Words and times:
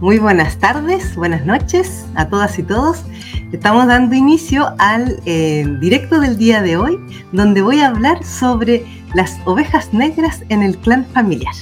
Muy 0.00 0.18
buenas 0.18 0.58
tardes, 0.58 1.16
buenas 1.16 1.46
noches 1.46 2.04
a 2.16 2.28
todas 2.28 2.58
y 2.58 2.62
todos. 2.62 3.02
Estamos 3.50 3.86
dando 3.86 4.14
inicio 4.14 4.74
al 4.76 5.22
eh, 5.24 5.66
directo 5.80 6.20
del 6.20 6.36
día 6.36 6.60
de 6.60 6.76
hoy, 6.76 6.98
donde 7.32 7.62
voy 7.62 7.80
a 7.80 7.88
hablar 7.88 8.22
sobre 8.22 8.84
las 9.14 9.38
ovejas 9.46 9.94
negras 9.94 10.42
en 10.50 10.62
el 10.62 10.76
clan 10.76 11.06
familiar. 11.06 11.54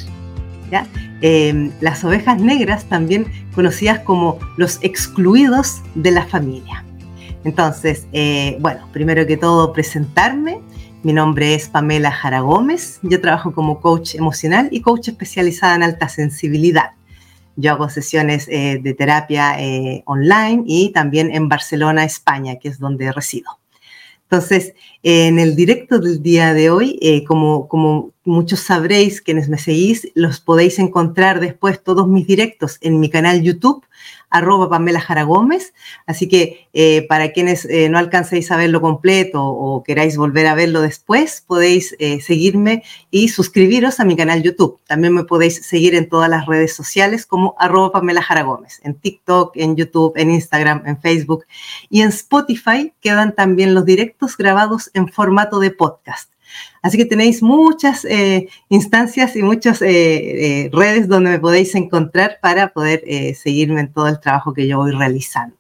Em, 1.21 1.71
las 1.81 2.03
ovejas 2.03 2.41
negras, 2.41 2.87
también 2.87 3.27
conocidas 3.55 4.01
como 4.01 4.41
los 4.57 4.81
excluidos 4.83 5.81
de 5.95 6.11
la 6.11 6.27
familia. 6.27 6.85
Entonces, 7.45 8.09
eh, 8.13 8.57
bueno, 8.59 8.89
primero 8.93 9.25
que 9.29 9.37
todo 9.37 9.73
presentarme. 9.73 10.61
Mi 11.05 11.13
nombre 11.13 11.55
es 11.55 11.69
Pamela 11.69 12.11
Jara 12.11 12.41
Gómez. 12.41 12.99
Yo 13.03 13.21
trabajo 13.21 13.53
como 13.53 13.81
coach 13.81 14.17
emocional 14.17 14.69
y 14.73 14.81
coach 14.81 15.07
especializada 15.07 15.77
en 15.77 15.85
alta 15.85 16.09
sensibilidad. 16.09 16.95
Yo 17.57 17.73
hago 17.73 17.89
sesiones 17.89 18.49
eh, 18.49 18.81
de 18.83 18.95
terapia 18.95 19.61
eh, 19.61 20.03
online 20.07 20.65
y 20.67 20.91
también 20.93 21.31
en 21.35 21.49
Barcelona, 21.49 22.05
España, 22.05 22.57
que 22.57 22.69
es 22.69 22.79
donde 22.79 23.13
resido. 23.13 23.59
Entonces, 24.25 24.75
en 25.03 25.39
el 25.39 25.55
directo 25.55 26.01
del 26.01 26.23
día 26.23 26.55
de 26.55 26.71
hoy, 26.71 26.99
eh, 27.03 27.25
como, 27.25 27.69
como 27.69 28.11
muchos 28.25 28.61
sabréis, 28.61 29.21
quienes 29.21 29.49
me 29.49 29.59
seguís, 29.59 30.09
los 30.15 30.41
podéis 30.41 30.79
encontrar 30.79 31.41
después 31.41 31.83
todos 31.83 32.09
mis 32.09 32.27
directos 32.27 32.79
en 32.81 32.99
mi 32.99 33.11
canal 33.11 33.43
YouTube 33.43 33.85
arroba 34.35 34.69
Pamela 34.69 35.01
Jara 35.01 35.23
Gómez. 35.23 35.73
Así 36.07 36.29
que 36.29 36.69
eh, 36.73 37.07
para 37.09 37.31
quienes 37.31 37.65
eh, 37.67 37.89
no 37.89 37.99
alcancéis 37.99 38.51
a 38.51 38.57
verlo 38.57 38.81
completo 38.81 39.45
o 39.45 39.85
queráis 39.85 40.17
volver 40.17 40.49
a 40.49 40.57
verlo 40.57 40.81
después, 40.81 41.45
podéis 41.47 41.95
eh, 42.01 42.21
seguirme 42.21 42.83
y 43.13 43.29
suscribiros 43.29 44.01
a 44.01 44.05
mi 44.05 44.17
canal 44.17 44.43
YouTube. 44.43 44.81
También 44.89 45.15
me 45.15 45.23
podéis 45.23 45.65
seguir 45.65 45.95
en 45.95 46.09
todas 46.09 46.29
las 46.29 46.47
redes 46.47 46.75
sociales 46.75 47.27
como 47.27 47.55
arroba 47.59 47.93
Pamela 47.93 48.23
Jara 48.23 48.43
Gómez, 48.43 48.81
en 48.83 48.95
TikTok, 48.95 49.57
en 49.57 49.77
YouTube, 49.77 50.15
en 50.17 50.33
Instagram, 50.33 50.83
en 50.85 51.01
Facebook 51.01 51.47
y 51.89 52.01
en 52.01 52.09
Spotify 52.09 52.93
quedan 53.01 53.37
también 53.37 53.73
los 53.73 53.85
directos 53.85 54.37
grabados 54.37 54.91
en 54.95 55.09
formato 55.09 55.61
de 55.61 55.71
podcast. 55.71 56.34
Así 56.85 56.99
que 56.99 57.07
tenéis 57.07 57.43
muchas 57.43 58.05
eh, 58.05 58.47
instancias 58.69 59.35
y 59.37 59.43
muchas 59.43 59.81
eh, 59.81 59.87
eh, 60.67 60.71
redes 60.71 61.09
donde 61.09 61.31
me 61.31 61.39
podéis 61.39 61.75
encontrar 61.75 62.39
para 62.43 62.75
poder 62.75 63.03
seguirme 63.35 63.81
en 63.81 63.91
todo 63.91 64.07
el 64.07 64.21
trabajo 64.21 64.53
que 64.53 64.69
yo 64.69 64.77
voy 64.77 64.93
realizando. 64.93 65.57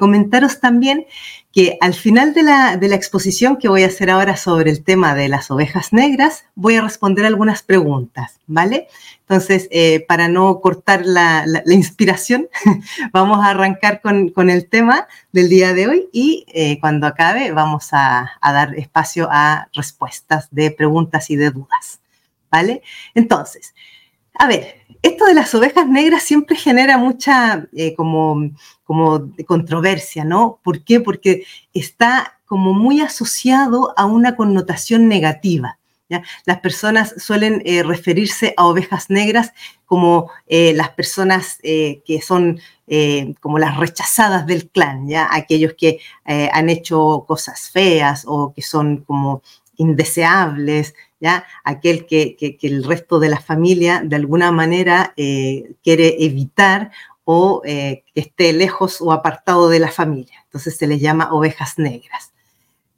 comentaros 0.00 0.58
también 0.58 1.06
que 1.52 1.78
al 1.80 1.94
final 1.94 2.34
de 2.34 2.42
la, 2.42 2.76
de 2.76 2.88
la, 2.88 2.96
exposición 2.96 3.56
que 3.56 3.68
voy 3.68 3.84
a 3.84 3.86
hacer 3.86 4.10
ahora 4.10 4.36
sobre 4.36 4.72
el 4.72 4.82
tema 4.82 5.14
de 5.14 5.28
las 5.28 5.48
ovejas 5.52 5.92
negras, 5.92 6.44
voy 6.56 6.74
a 6.74 6.82
responder 6.82 7.24
algunas 7.24 7.62
preguntas, 7.62 8.40
¿vale? 8.48 8.88
Entonces, 9.30 9.68
eh, 9.70 10.04
para 10.08 10.26
no 10.26 10.60
cortar 10.60 11.06
la, 11.06 11.44
inspiración, 11.66 12.48
vamos 13.12 13.38
a 13.38 13.50
arrancar 13.50 14.00
con, 14.00 14.50
el 14.50 14.68
tema 14.68 15.06
del 15.30 15.48
día 15.48 15.72
de 15.72 15.86
hoy 15.86 16.08
y 16.12 16.44
eh, 16.48 16.80
cuando 16.80 17.06
acabe 17.06 17.52
vamos 17.52 17.90
a, 17.92 18.32
a, 18.40 18.52
dar 18.52 18.74
espacio 18.74 19.28
a 19.30 19.68
respuestas 19.72 20.48
de 20.50 20.72
preguntas 20.72 21.30
y 21.30 21.36
de 21.36 21.52
dudas, 21.52 22.00
¿vale? 22.50 22.82
Entonces, 23.14 23.72
a 24.34 24.48
ver, 24.48 24.80
esto 25.00 25.24
de 25.26 25.34
las 25.34 25.54
ovejas 25.54 25.86
negras 25.86 26.24
siempre 26.24 26.56
genera 26.56 26.98
mucha 26.98 27.68
eh, 27.72 27.94
como, 27.94 28.50
como 28.82 29.30
controversia, 29.46 30.24
¿no? 30.24 30.58
¿Por 30.64 30.82
qué? 30.82 30.98
Porque 30.98 31.44
está 31.72 32.40
como 32.46 32.72
muy 32.72 33.00
asociado 33.00 33.94
a 33.96 34.06
una 34.06 34.34
connotación 34.34 35.06
negativa. 35.06 35.78
Las 36.44 36.60
personas 36.60 37.14
suelen 37.18 37.62
eh, 37.64 37.82
referirse 37.82 38.54
a 38.56 38.66
ovejas 38.66 39.10
negras 39.10 39.52
como 39.86 40.30
eh, 40.46 40.72
las 40.74 40.90
personas 40.90 41.58
eh, 41.62 42.02
que 42.04 42.20
son 42.20 42.60
como 43.38 43.60
las 43.60 43.76
rechazadas 43.76 44.48
del 44.48 44.68
clan, 44.68 45.06
¿ya? 45.06 45.28
aquellos 45.30 45.74
que 45.74 46.00
han 46.24 46.68
hecho 46.68 47.24
cosas 47.28 47.70
feas 47.70 48.24
o 48.26 48.52
que 48.52 48.62
son 48.62 49.04
como 49.04 49.42
indeseables, 49.76 50.96
¿ya? 51.20 51.44
Aquel 51.62 52.04
que, 52.04 52.34
que, 52.34 52.58
el 52.62 52.82
resto 52.82 53.20
de 53.20 53.28
la 53.28 53.38
familia 53.38 54.02
de 54.04 54.16
alguna 54.16 54.50
manera 54.50 55.14
quiere 55.14 56.24
evitar 56.24 56.90
o 57.22 57.62
que 57.62 58.02
esté 58.16 58.52
lejos 58.52 59.00
o 59.00 59.12
apartado 59.12 59.68
de 59.68 59.78
la 59.78 59.92
familia. 59.92 60.40
Entonces 60.46 60.76
se 60.76 60.88
les 60.88 61.00
llama 61.00 61.32
ovejas 61.32 61.78
negras. 61.78 62.32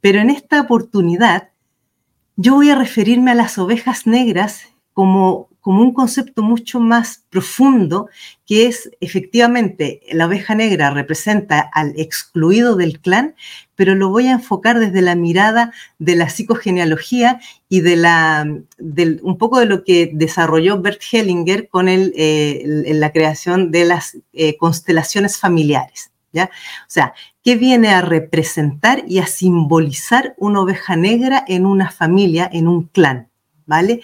Pero 0.00 0.20
en 0.20 0.30
esta 0.30 0.62
oportunidad 0.62 1.51
yo 2.36 2.54
voy 2.54 2.70
a 2.70 2.74
referirme 2.74 3.30
a 3.30 3.34
las 3.34 3.58
ovejas 3.58 4.06
negras 4.06 4.62
como 4.92 5.48
como 5.62 5.80
un 5.80 5.94
concepto 5.94 6.42
mucho 6.42 6.80
más 6.80 7.24
profundo, 7.30 8.08
que 8.46 8.66
es 8.66 8.90
efectivamente 9.00 10.00
la 10.10 10.26
oveja 10.26 10.56
negra 10.56 10.90
representa 10.90 11.60
al 11.60 11.94
excluido 11.96 12.74
del 12.74 12.98
clan, 12.98 13.36
pero 13.76 13.94
lo 13.94 14.10
voy 14.10 14.26
a 14.26 14.32
enfocar 14.32 14.80
desde 14.80 15.02
la 15.02 15.14
mirada 15.14 15.72
de 16.00 16.16
la 16.16 16.28
psicogenealogía 16.28 17.40
y 17.68 17.80
de 17.80 17.94
la, 17.94 18.44
del, 18.76 19.20
un 19.22 19.38
poco 19.38 19.60
de 19.60 19.66
lo 19.66 19.84
que 19.84 20.10
desarrolló 20.12 20.82
Bert 20.82 21.00
Hellinger 21.10 21.68
con 21.68 21.88
el, 21.88 22.12
eh, 22.16 22.64
la 22.94 23.12
creación 23.12 23.70
de 23.70 23.84
las 23.84 24.18
eh, 24.32 24.56
constelaciones 24.56 25.38
familiares. 25.38 26.11
O 26.34 26.88
sea, 26.88 27.14
¿qué 27.42 27.56
viene 27.56 27.88
a 27.88 28.00
representar 28.00 29.04
y 29.06 29.18
a 29.18 29.26
simbolizar 29.26 30.34
una 30.38 30.60
oveja 30.60 30.96
negra 30.96 31.44
en 31.46 31.66
una 31.66 31.90
familia, 31.90 32.48
en 32.52 32.68
un 32.68 32.84
clan? 32.84 33.28
¿Vale? 33.66 34.00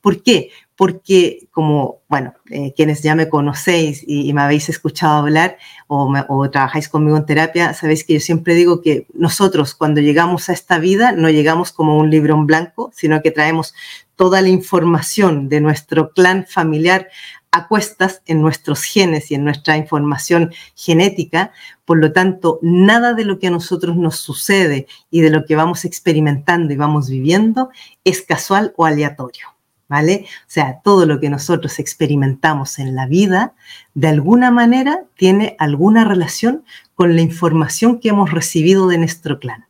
¿Por 0.00 0.22
qué? 0.22 0.50
porque 0.78 1.48
como, 1.50 2.02
bueno, 2.08 2.34
eh, 2.50 2.72
quienes 2.76 3.02
ya 3.02 3.16
me 3.16 3.28
conocéis 3.28 4.04
y, 4.06 4.32
me 4.32 4.42
habéis 4.42 4.68
escuchado 4.68 5.16
hablar 5.16 5.58
o, 5.88 6.14
o, 6.28 6.50
trabajáis 6.50 6.88
conmigo 6.88 7.16
en 7.16 7.26
terapia, 7.26 7.74
sabéis 7.74 8.04
que 8.04 8.14
yo 8.14 8.20
siempre 8.20 8.54
digo 8.54 8.80
que 8.80 9.08
nosotros 9.12 9.74
cuando 9.74 10.00
llegamos 10.00 10.48
a 10.48 10.52
esta 10.52 10.78
vida 10.78 11.10
no 11.10 11.30
llegamos 11.30 11.72
como 11.72 11.98
un 11.98 12.10
libro 12.10 12.36
en 12.36 12.46
blanco, 12.46 12.92
sino 12.94 13.20
que 13.22 13.32
traemos 13.32 13.74
toda 14.14 14.40
la 14.40 14.50
información 14.50 15.48
de 15.48 15.60
nuestro 15.60 16.12
clan 16.12 16.46
familiar 16.46 17.08
a 17.50 17.68
cuestas 17.68 18.22
en 18.26 18.42
nuestros 18.42 18.82
genes 18.82 19.30
y 19.30 19.34
en 19.34 19.44
nuestra 19.44 19.76
información 19.76 20.52
genética. 20.74 21.52
Por 21.84 21.98
lo 21.98 22.12
tanto, 22.12 22.58
nada 22.62 23.14
de 23.14 23.24
lo 23.24 23.38
que 23.38 23.48
a 23.48 23.50
nosotros 23.50 23.96
nos 23.96 24.16
sucede 24.16 24.86
y 25.10 25.20
de 25.20 25.30
lo 25.30 25.44
que 25.44 25.56
vamos 25.56 25.84
experimentando 25.84 26.72
y 26.72 26.76
vamos 26.76 27.08
viviendo 27.08 27.70
es 28.04 28.22
casual 28.22 28.72
o 28.76 28.84
aleatorio. 28.84 29.46
¿vale? 29.88 30.26
O 30.26 30.50
sea, 30.50 30.80
todo 30.84 31.06
lo 31.06 31.18
que 31.18 31.30
nosotros 31.30 31.78
experimentamos 31.78 32.78
en 32.78 32.94
la 32.94 33.06
vida, 33.06 33.54
de 33.94 34.08
alguna 34.08 34.50
manera, 34.50 35.04
tiene 35.16 35.56
alguna 35.58 36.04
relación 36.04 36.64
con 36.94 37.16
la 37.16 37.22
información 37.22 37.98
que 37.98 38.10
hemos 38.10 38.30
recibido 38.30 38.86
de 38.86 38.98
nuestro 38.98 39.40
clan. 39.40 39.66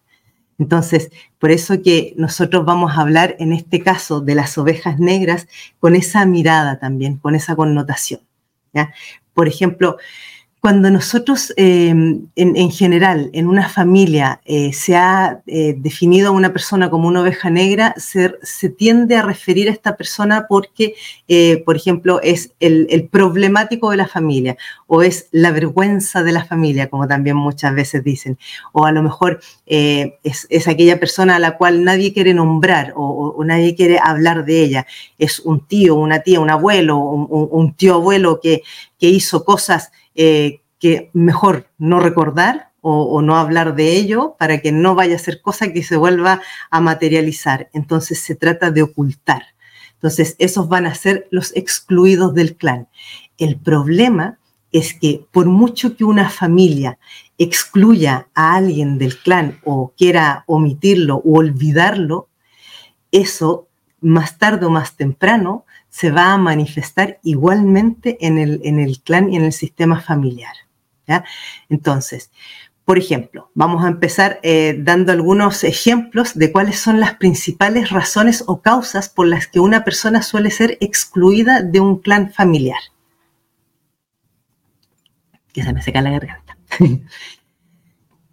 Entonces, 0.58 1.10
por 1.38 1.50
eso 1.50 1.82
que 1.82 2.14
nosotros 2.16 2.64
vamos 2.64 2.92
a 2.92 3.02
hablar 3.02 3.36
en 3.38 3.52
este 3.52 3.80
caso 3.80 4.20
de 4.20 4.34
las 4.34 4.58
ovejas 4.58 4.98
negras 4.98 5.46
con 5.78 5.94
esa 5.94 6.26
mirada 6.26 6.78
también, 6.78 7.16
con 7.16 7.34
esa 7.34 7.54
connotación. 7.54 8.20
Por 9.34 9.48
ejemplo, 9.48 9.98
cuando 10.60 10.90
nosotros, 10.90 11.52
eh, 11.56 11.88
en, 11.88 12.26
en, 12.34 12.70
general, 12.72 13.30
en 13.32 13.46
una 13.46 13.68
familia, 13.68 14.40
eh, 14.44 14.72
se 14.72 14.96
ha 14.96 15.40
eh, 15.46 15.76
definido 15.78 16.28
a 16.28 16.32
una 16.32 16.52
persona 16.52 16.90
como 16.90 17.06
una 17.06 17.20
oveja 17.20 17.48
negra, 17.48 17.94
se, 17.96 18.28
tiende 18.76 19.14
a 19.14 19.22
referir 19.22 19.68
a 19.68 19.72
esta 19.72 19.96
persona 19.96 20.46
porque, 20.48 20.94
por 21.64 21.76
ejemplo, 21.76 22.20
es 22.22 22.52
el, 22.60 23.08
problemático 23.10 23.90
de 23.90 23.96
la 23.96 24.08
familia 24.08 24.56
o 24.86 25.02
es 25.02 25.28
la 25.30 25.52
vergüenza 25.52 26.22
de 26.22 26.32
la 26.32 26.44
familia, 26.44 26.90
como 26.90 27.06
también 27.06 27.36
muchas 27.36 27.74
veces 27.74 28.02
dicen, 28.02 28.36
o 28.72 28.84
a 28.84 28.92
lo 28.92 29.02
mejor 29.02 29.40
es, 29.66 30.68
aquella 30.68 31.00
persona 31.00 31.36
a 31.36 31.38
la 31.38 31.56
cual 31.56 31.84
nadie 31.84 32.12
quiere 32.12 32.34
nombrar 32.34 32.92
o, 32.96 33.42
nadie 33.44 33.74
quiere 33.74 33.98
hablar 34.02 34.44
de 34.44 34.62
ella. 34.62 34.86
Es 35.18 35.40
un 35.40 35.66
tío, 35.66 35.94
una 35.94 36.20
tía, 36.20 36.40
un 36.40 36.50
abuelo, 36.50 36.98
un, 36.98 37.74
tío 37.74 37.94
abuelo 37.94 38.40
que 38.40 38.62
hizo 38.98 39.44
cosas 39.44 39.90
eh, 40.18 40.62
que 40.80 41.10
mejor 41.12 41.70
no 41.78 42.00
recordar 42.00 42.72
o, 42.80 43.04
o, 43.04 43.22
no 43.22 43.36
hablar 43.36 43.76
de 43.76 43.96
ello 43.96 44.34
para 44.36 44.58
que 44.58 44.72
no 44.72 44.96
vaya 44.96 45.14
a 45.14 45.20
ser 45.20 45.40
cosa 45.40 45.72
que 45.72 45.84
se 45.84 45.96
vuelva 45.96 46.42
a 46.70 46.80
materializar. 46.80 47.70
Entonces 47.72 48.18
se 48.18 48.34
trata 48.34 48.72
de 48.72 48.82
ocultar. 48.82 49.42
Entonces 49.94 50.34
esos 50.38 50.68
van 50.68 50.86
a 50.86 50.94
ser 50.96 51.28
los 51.30 51.54
excluidos 51.56 52.34
del 52.34 52.56
clan. 52.56 52.88
El 53.36 53.56
problema 53.56 54.38
es 54.72 54.92
que 54.94 55.24
por 55.30 55.46
mucho 55.46 55.96
que 55.96 56.04
una 56.04 56.28
familia 56.30 56.98
excluya 57.38 58.28
a 58.34 58.56
alguien 58.56 58.98
del 58.98 59.16
clan 59.18 59.60
o 59.64 59.92
quiera 59.96 60.42
omitirlo 60.46 61.22
o 61.24 61.38
olvidarlo, 61.38 62.28
eso 63.12 63.68
más 64.00 64.36
tarde 64.38 64.66
o 64.66 64.70
más 64.70 64.96
temprano 64.96 65.64
se 65.88 66.10
va 66.10 66.32
a 66.32 66.38
manifestar 66.38 67.18
igualmente 67.22 68.18
en 68.20 68.38
el, 68.38 68.60
en 68.64 68.78
el 68.78 69.00
clan 69.00 69.32
y 69.32 69.36
en 69.36 69.44
el 69.44 69.52
sistema 69.52 70.00
familiar. 70.00 70.54
Entonces, 71.68 72.30
por 72.84 72.98
ejemplo, 72.98 73.50
vamos 73.54 73.84
a 73.84 73.88
empezar 73.88 74.40
eh, 74.42 74.76
dando 74.78 75.12
algunos 75.12 75.64
ejemplos 75.64 76.34
de 76.34 76.52
cuáles 76.52 76.78
son 76.78 77.00
las 77.00 77.16
principales 77.16 77.90
razones 77.90 78.44
o 78.46 78.62
causas 78.62 79.08
por 79.08 79.26
las 79.26 79.46
que 79.46 79.60
una 79.60 79.84
persona 79.84 80.22
suele 80.22 80.50
ser 80.50 80.78
excluida 80.80 81.62
de 81.62 81.80
un 81.80 81.98
clan 81.98 82.32
familiar. 82.32 82.80
que 85.52 85.64
se 85.64 85.72
me 85.72 85.82
seca 85.82 86.00
la 86.00 86.10
garganta. 86.10 86.56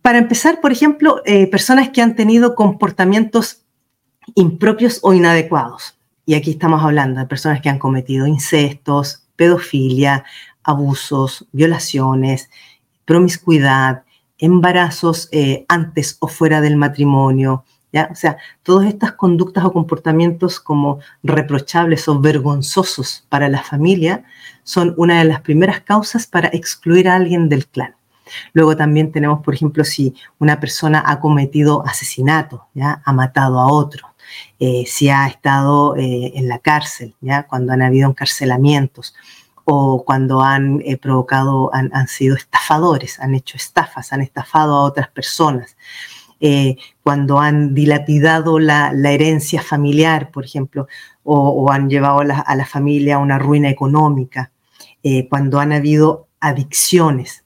Para 0.02 0.20
empezar, 0.20 0.62
por 0.62 0.72
ejemplo, 0.72 1.22
eh, 1.26 1.48
personas 1.48 1.90
que 1.90 2.02
han 2.02 2.16
tenido 2.16 2.54
comportamientos 2.54 3.66
impropios 4.36 5.00
o 5.02 5.14
inadecuados. 5.14 5.98
Y 6.26 6.34
aquí 6.34 6.52
estamos 6.52 6.84
hablando 6.84 7.20
de 7.20 7.28
personas 7.28 7.62
que 7.62 7.70
han 7.70 7.78
cometido 7.78 8.26
incestos, 8.26 9.24
pedofilia, 9.36 10.24
abusos, 10.64 11.48
violaciones, 11.52 12.50
promiscuidad, 13.06 14.04
embarazos 14.40 15.30
eh, 15.32 15.66
antes 15.68 16.18
o 16.20 16.28
fuera 16.28 16.62
del 16.62 16.78
matrimonio, 16.78 17.64
¿ya? 17.94 18.10
O 18.12 18.16
sea, 18.16 18.38
todas 18.64 18.88
estas 18.88 19.14
conductas 19.14 19.64
o 19.66 19.72
comportamientos 19.72 20.60
como 20.60 21.00
reprochables 21.24 22.08
o 22.08 22.20
vergonzosos 22.20 23.26
para 23.30 23.48
la 23.48 23.62
familia 23.62 24.24
son 24.64 24.96
una 24.98 25.20
de 25.20 25.26
las 25.26 25.42
primeras 25.42 25.82
causas 25.82 26.26
para 26.26 26.50
excluir 26.50 27.08
a 27.08 27.16
alguien 27.16 27.48
del 27.50 27.68
clan. 27.68 27.96
Luego 28.54 28.76
también 28.76 29.12
tenemos, 29.12 29.42
por 29.44 29.54
ejemplo, 29.54 29.84
si 29.84 30.16
una 30.40 30.60
persona 30.60 31.04
ha 31.06 31.20
cometido 31.20 31.86
asesinato, 31.86 32.66
ha 32.82 33.14
matado 33.14 33.60
a 33.60 33.68
otro, 33.72 34.15
eh, 34.60 34.84
si 34.88 35.10
ha 35.10 35.28
estado 35.28 35.96
eh, 35.96 36.34
en 36.36 36.48
la 36.48 36.60
cárcel, 36.60 37.16
¿ya? 37.22 37.44
cuando 37.44 37.74
han 37.74 37.82
habido 37.82 38.10
encarcelamientos, 38.10 39.16
o 39.66 40.04
cuando 40.06 40.42
han 40.42 40.82
eh, 40.86 40.98
provocado, 40.98 41.72
han, 41.74 42.08
sido 42.08 42.36
estafadores, 42.36 43.20
han 43.20 43.34
hecho 43.34 43.58
estafas, 43.58 44.14
han 44.14 44.22
estafado 44.22 44.76
a 44.76 44.84
otras 44.84 45.10
personas. 45.10 45.76
Cuando 47.02 47.40
han 47.40 47.74
dilapidado 47.74 48.60
la, 48.60 48.92
herencia 48.92 49.64
familiar, 49.64 50.30
por 50.30 50.46
ejemplo, 50.46 50.88
o, 51.24 51.72
han 51.72 51.90
llevado 51.90 52.20
a 52.20 52.56
la 52.56 52.66
familia 52.66 53.16
a 53.16 53.20
una 53.20 53.40
ruina 53.40 53.70
económica, 53.70 54.52
cuando 55.30 55.60
han 55.60 55.74
habido 55.74 56.28
adicciones. 56.40 57.45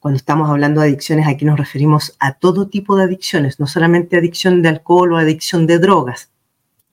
Cuando 0.00 0.16
estamos 0.16 0.50
hablando 0.50 0.80
de 0.80 0.88
adicciones, 0.88 1.26
aquí 1.26 1.44
nos 1.44 1.58
referimos 1.58 2.16
a 2.18 2.32
todo 2.32 2.68
tipo 2.68 2.96
de 2.96 3.04
adicciones, 3.04 3.60
no 3.60 3.66
solamente 3.66 4.16
adicción 4.16 4.62
de 4.62 4.68
alcohol 4.68 5.12
o 5.12 5.16
adicción 5.16 5.66
de 5.66 5.78
drogas. 5.78 6.30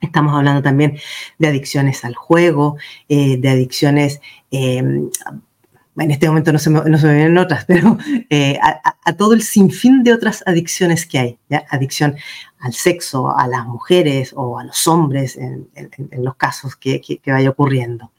Estamos 0.00 0.34
hablando 0.34 0.62
también 0.62 0.98
de 1.38 1.48
adicciones 1.48 2.04
al 2.04 2.14
juego, 2.14 2.76
eh, 3.08 3.36
de 3.38 3.48
adicciones, 3.48 4.20
em, 4.50 5.10
en 5.96 6.10
este 6.10 6.26
momento 6.26 6.52
no 6.52 6.58
se 6.58 6.70
me, 6.70 6.80
vienen 6.80 7.38
otras, 7.38 7.64
pero 7.68 7.98
eh, 8.30 8.58
a, 8.62 9.12
todo 9.14 9.34
el 9.34 9.42
sinfín 9.42 10.02
de 10.02 10.12
otras 10.12 10.42
adicciones 10.46 11.06
que 11.06 11.18
hay. 11.18 11.38
Adicción 11.70 12.16
al 12.60 12.72
sexo, 12.72 13.36
a 13.36 13.46
las 13.48 13.66
mujeres 13.66 14.32
o 14.34 14.58
a 14.58 14.64
los 14.64 14.86
hombres, 14.86 15.36
en, 15.36 15.68
los 16.12 16.36
casos 16.36 16.76
que, 16.76 17.20
vaya 17.26 17.50
ocurriendo. 17.50 18.10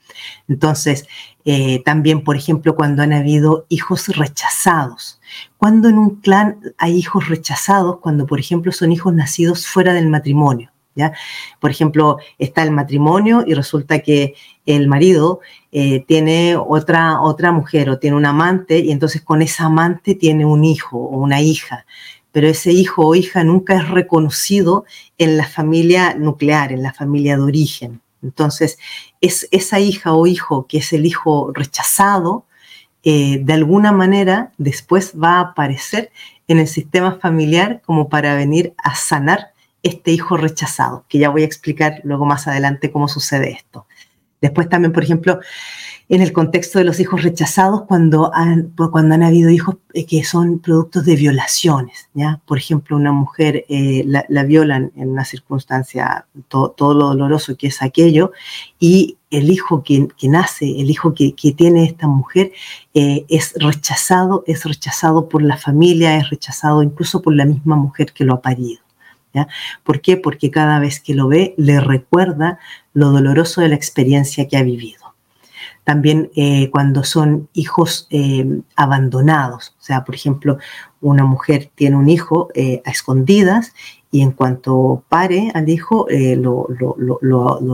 Entonces, 0.48 1.08
eh, 1.46 1.82
también, 1.84 2.24
por 2.24 2.36
ejemplo, 2.36 2.76
cuando 2.76 3.02
han 3.02 3.14
habido 3.14 3.66
hijos 3.70 4.08
rechazados. 4.10 5.20
Cuando 5.58 5.90
en 5.90 5.98
un 5.98 6.22
clan 6.22 6.60
hay 6.78 6.96
hijos 6.96 7.28
rechazados, 7.28 8.00
cuando, 8.00 8.28
por 8.28 8.40
ejemplo, 8.40 8.72
son 8.72 8.92
hijos 8.92 9.14
nacidos 9.14 9.66
fuera 9.66 9.94
del 9.94 10.10
matrimonio. 10.10 10.73
Por 11.60 11.72
ejemplo, 11.72 12.18
está 12.38 12.64
el 12.64 12.72
matrimonio 12.72 13.44
y 13.46 13.54
resulta 13.54 14.00
que 14.00 14.36
el 14.66 14.88
marido 14.88 15.40
eh, 15.72 16.06
tiene 16.08 16.56
otra, 16.56 17.22
otra 17.22 17.52
mujer 17.52 17.90
o 17.90 18.00
tiene 18.00 18.16
un 18.16 18.26
amante 18.26 18.80
y 18.80 18.92
entonces 18.92 19.22
con 19.22 19.42
esa 19.42 19.66
amante 19.66 20.16
tiene 20.16 20.46
un 20.46 20.64
hijo 20.64 20.98
o 20.98 21.18
una 21.18 21.42
hija, 21.42 21.86
pero 22.32 22.48
ese 22.48 22.72
hijo 22.72 23.08
o 23.08 23.16
hija 23.16 23.44
nunca 23.44 23.76
es 23.76 23.90
reconocido 23.90 24.86
en 25.18 25.38
la 25.38 25.48
familia 25.48 26.16
nuclear, 26.16 26.72
en 26.72 26.84
la 26.84 26.94
familia 26.94 27.36
de 27.36 27.44
origen. 27.44 28.02
Entonces, 28.22 28.78
es 29.20 29.48
esa 29.52 29.80
hija 29.80 30.14
o 30.14 30.26
hijo 30.28 30.66
que 30.68 30.78
es 30.78 30.94
el 30.94 31.06
hijo 31.06 31.52
rechazado, 31.54 32.46
eh, 33.04 33.40
de 33.44 33.54
alguna 33.54 33.92
manera 33.92 34.54
después 34.58 35.14
va 35.22 35.34
a 35.34 35.42
aparecer 35.42 36.10
en 36.48 36.60
el 36.60 36.68
sistema 36.68 37.20
familiar 37.20 37.82
como 37.86 38.08
para 38.08 38.36
venir 38.36 38.74
a 38.78 38.96
sanar 38.96 39.53
este 39.84 40.12
hijo 40.12 40.38
rechazado, 40.38 41.06
que 41.08 41.20
ya 41.20 41.30
voy 41.30 41.44
a 41.44 41.46
explicar 41.46 42.02
luego 42.04 42.26
más 42.26 42.48
adelante 42.48 42.92
cómo 42.92 43.08
sucede 43.08 43.52
esto. 43.52 43.86
Después 44.42 44.68
también, 44.68 44.92
por 44.92 45.04
ejemplo, 45.04 45.40
en 46.10 46.22
el 46.22 46.34
contexto 46.34 46.78
de 46.78 46.86
los 46.86 47.00
hijos 47.00 47.24
rechazados, 47.24 47.84
cuando 47.84 48.34
han, 48.34 48.74
cuando 48.92 49.16
han 49.16 49.24
habido 49.24 49.50
hijos 49.50 49.78
eh, 49.94 50.06
que 50.06 50.24
son 50.24 50.60
productos 50.60 51.06
de 51.06 51.16
violaciones, 51.16 52.10
¿ya? 52.14 52.42
Por 52.46 52.58
ejemplo, 52.58 52.98
una 52.98 53.14
mujer 53.14 53.66
eh, 53.70 54.04
la, 54.06 54.44
violan 54.44 54.92
en 54.98 55.10
una 55.10 55.24
circunstancia, 55.24 56.28
todo, 56.50 56.94
lo 56.94 57.08
doloroso 57.08 57.56
que 57.56 57.68
es 57.68 57.82
aquello, 57.82 58.32
y 58.80 59.18
el 59.32 59.50
hijo 59.50 59.82
que, 59.84 60.10
nace, 60.24 60.66
el 60.66 60.90
hijo 60.90 61.14
que, 61.14 61.34
tiene 61.56 61.86
esta 61.86 62.08
mujer, 62.08 62.52
eh, 62.94 63.26
es 63.30 63.54
rechazado, 63.56 64.44
es 64.46 64.66
rechazado 64.66 65.30
por 65.30 65.42
la 65.42 65.58
familia, 65.58 66.18
es 66.18 66.30
rechazado 66.30 66.84
incluso 66.84 67.22
por 67.22 67.34
la 67.34 67.46
misma 67.46 67.78
mujer 67.78 68.12
que 68.12 68.26
lo 68.26 68.34
ha 68.34 68.42
parido. 68.42 68.83
¿Por 69.84 70.02
qué? 70.02 70.18
Porque 70.18 70.52
cada 70.52 70.80
vez 70.80 71.00
que 71.00 71.14
lo 71.14 71.28
ve 71.28 71.54
le 71.58 71.80
recuerda 71.80 72.60
lo 72.94 73.12
doloroso 73.12 73.62
de 73.62 73.70
la 73.70 73.76
experiencia 73.76 74.48
que 74.48 74.58
ha 74.58 74.64
vivido. 74.64 75.14
También 75.84 76.32
eh, 76.36 76.70
cuando 76.72 77.04
son 77.04 77.50
hijos 77.54 78.08
eh, 78.10 78.62
abandonados, 78.76 79.76
o 79.80 79.84
sea, 79.84 80.06
por 80.06 80.16
ejemplo, 80.16 80.58
una 81.04 81.26
mujer 81.26 81.70
tiene 81.76 81.98
un 81.98 82.10
hijo 82.10 82.50
eh, 82.56 82.82
a 82.86 82.92
escondidas 82.92 83.74
y 84.10 84.22
en 84.22 84.32
cuanto 84.32 85.04
pare 85.10 85.52
al 85.56 85.68
hijo 85.68 86.08
eh, 86.08 86.36
lo, 86.36 86.68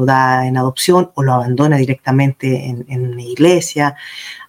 da 0.06 0.48
en 0.48 0.56
adopción 0.58 1.12
o 1.14 1.22
lo 1.22 1.34
abandona 1.34 1.76
directamente 1.76 2.66
en, 2.66 2.86
en, 2.88 3.20
iglesia. 3.20 3.96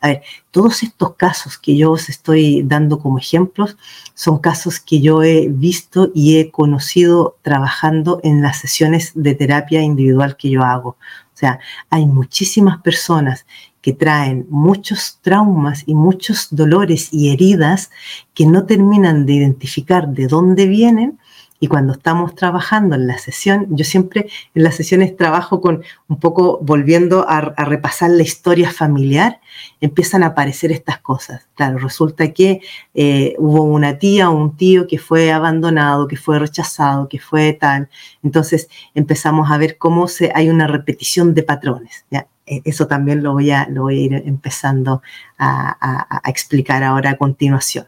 A 0.00 0.08
ver, 0.08 0.22
todos 0.52 0.84
estos 0.84 1.16
casos 1.16 1.58
que 1.58 1.76
yo 1.76 1.90
os 1.90 2.08
estoy 2.08 2.62
dando 2.62 3.00
como 3.00 3.18
ejemplos 3.18 3.76
son 4.14 4.38
casos 4.38 4.78
que 4.78 5.00
yo 5.00 5.24
he 5.24 5.48
visto 5.48 6.10
y 6.14 6.38
he 6.38 6.50
conocido 6.52 7.36
trabajando 7.42 8.20
en 8.22 8.40
las 8.40 8.60
sesiones 8.60 9.10
de 9.14 9.34
terapia 9.34 9.82
individual 9.82 10.36
que 10.36 10.48
yo 10.48 10.62
hago. 10.62 10.90
O 10.90 11.36
sea, 11.40 11.58
hay 11.90 12.06
muchísimas 12.06 12.80
personas 12.82 13.46
que 13.80 13.92
traen 13.92 14.46
muchos 14.50 15.18
traumas 15.22 15.84
y 15.86 15.94
muchos 15.94 16.48
dolores 16.50 17.12
y 17.12 17.30
heridas 17.30 17.90
que 18.34 18.46
no 18.46 18.66
terminan 18.66 19.26
de 19.26 19.34
identificar 19.34 20.08
de 20.08 20.26
dónde 20.26 20.66
vienen 20.66 21.18
y 21.62 21.68
cuando 21.68 21.92
estamos 21.92 22.34
trabajando 22.34 22.94
en 22.94 23.06
la 23.06 23.18
sesión, 23.18 23.66
yo 23.68 23.84
siempre 23.84 24.30
en 24.54 24.62
las 24.64 24.76
sesiones 24.76 25.14
trabajo 25.14 25.60
con 25.60 25.82
un 26.08 26.18
poco 26.18 26.58
volviendo 26.62 27.28
a, 27.28 27.42
repasar 27.42 28.10
la 28.10 28.22
historia 28.22 28.70
familiar, 28.70 29.40
empiezan 29.78 30.22
a 30.22 30.28
aparecer 30.28 30.72
estas 30.72 30.98
cosas. 31.00 31.46
Claro, 31.54 31.78
resulta 31.78 32.32
que 32.32 32.62
eh, 32.94 33.34
hubo 33.38 33.62
una 33.64 33.98
tía 33.98 34.30
o 34.30 34.36
un 34.36 34.56
tío 34.56 34.86
que 34.86 34.98
fue 34.98 35.32
abandonado, 35.32 36.08
que 36.08 36.16
fue 36.16 36.38
rechazado, 36.38 37.10
que 37.10 37.18
fue 37.18 37.52
tal. 37.52 37.90
Entonces 38.22 38.70
empezamos 38.94 39.50
a 39.50 39.58
ver 39.58 39.76
cómo 39.76 40.08
se, 40.08 40.32
hay 40.34 40.48
una 40.48 40.66
repetición 40.66 41.34
de 41.34 41.42
patrones. 41.42 42.06
¿ya? 42.10 42.26
E, 42.50 42.62
eso 42.64 42.86
también 42.86 43.22
lo 43.22 43.32
voy 43.32 43.50
a, 43.50 43.68
lo 43.68 43.82
voy 43.82 43.98
a 43.98 44.02
ir 44.02 44.22
empezando 44.26 45.02
a, 45.38 46.20
explicar 46.26 46.82
ahora 46.82 47.10
a 47.12 47.16
continuación. 47.16 47.86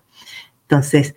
Entonces, 0.62 1.14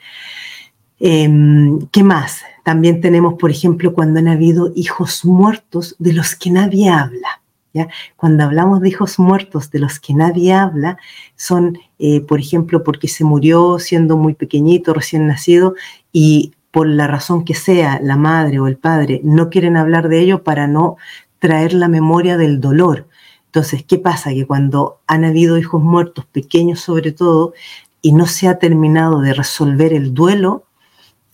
Em, 0.99 1.87
¿Qué 1.91 2.03
más? 2.03 2.41
También 2.63 3.01
tenemos, 3.01 3.35
por 3.35 3.51
ejemplo, 3.51 3.93
cuando 3.93 4.19
han 4.19 4.27
habido 4.27 4.71
hijos 4.75 5.25
muertos 5.25 5.95
de 5.99 6.13
los 6.13 6.35
que 6.35 6.51
nadie 6.51 6.89
habla. 6.89 7.41
¿ya? 7.73 7.89
Cuando 8.15 8.45
hablamos 8.45 8.81
de 8.81 8.89
hijos 8.89 9.19
muertos 9.19 9.71
de 9.71 9.79
los 9.79 9.99
que 9.99 10.13
nadie 10.13 10.53
habla, 10.53 10.97
son, 11.35 11.77
eh, 11.99 12.21
por 12.21 12.39
ejemplo, 12.39 12.83
porque 12.83 13.07
se 13.07 13.23
murió 13.25 13.77
siendo 13.79 14.17
muy 14.17 14.33
pequeñito, 14.35 14.93
recién 14.93 15.27
nacido, 15.27 15.75
y 16.11 16.53
por 16.71 16.87
la 16.87 17.07
razón 17.07 17.43
que 17.43 17.53
sea, 17.55 17.99
la 18.01 18.15
madre 18.15 18.59
o 18.59 18.67
el 18.67 18.77
padre 18.77 19.21
no 19.23 19.49
quieren 19.49 19.77
hablar 19.77 20.09
de 20.09 20.19
ello 20.21 20.43
para 20.43 20.67
no 20.67 20.97
traer 21.39 21.73
la 21.73 21.87
memoria 21.89 22.37
del 22.37 22.61
dolor. 22.61 23.07
Entonces, 23.55 23.85
¿qué 23.87 23.97
pasa? 23.97 24.31
Que 24.31 24.45
cuando 24.45 24.99
han 25.07 25.23
habido 25.23 25.57
hijos 25.57 25.81
muertos, 25.81 26.25
pequeños 26.25 26.81
sobre 26.81 27.13
todo, 27.13 27.53
y 28.01 28.11
no 28.11 28.27
se 28.27 28.49
ha 28.49 28.59
terminado 28.59 29.21
de 29.21 29.33
resolver 29.33 29.93
el 29.93 30.13
duelo, 30.13 30.65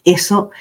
eso 0.03 0.51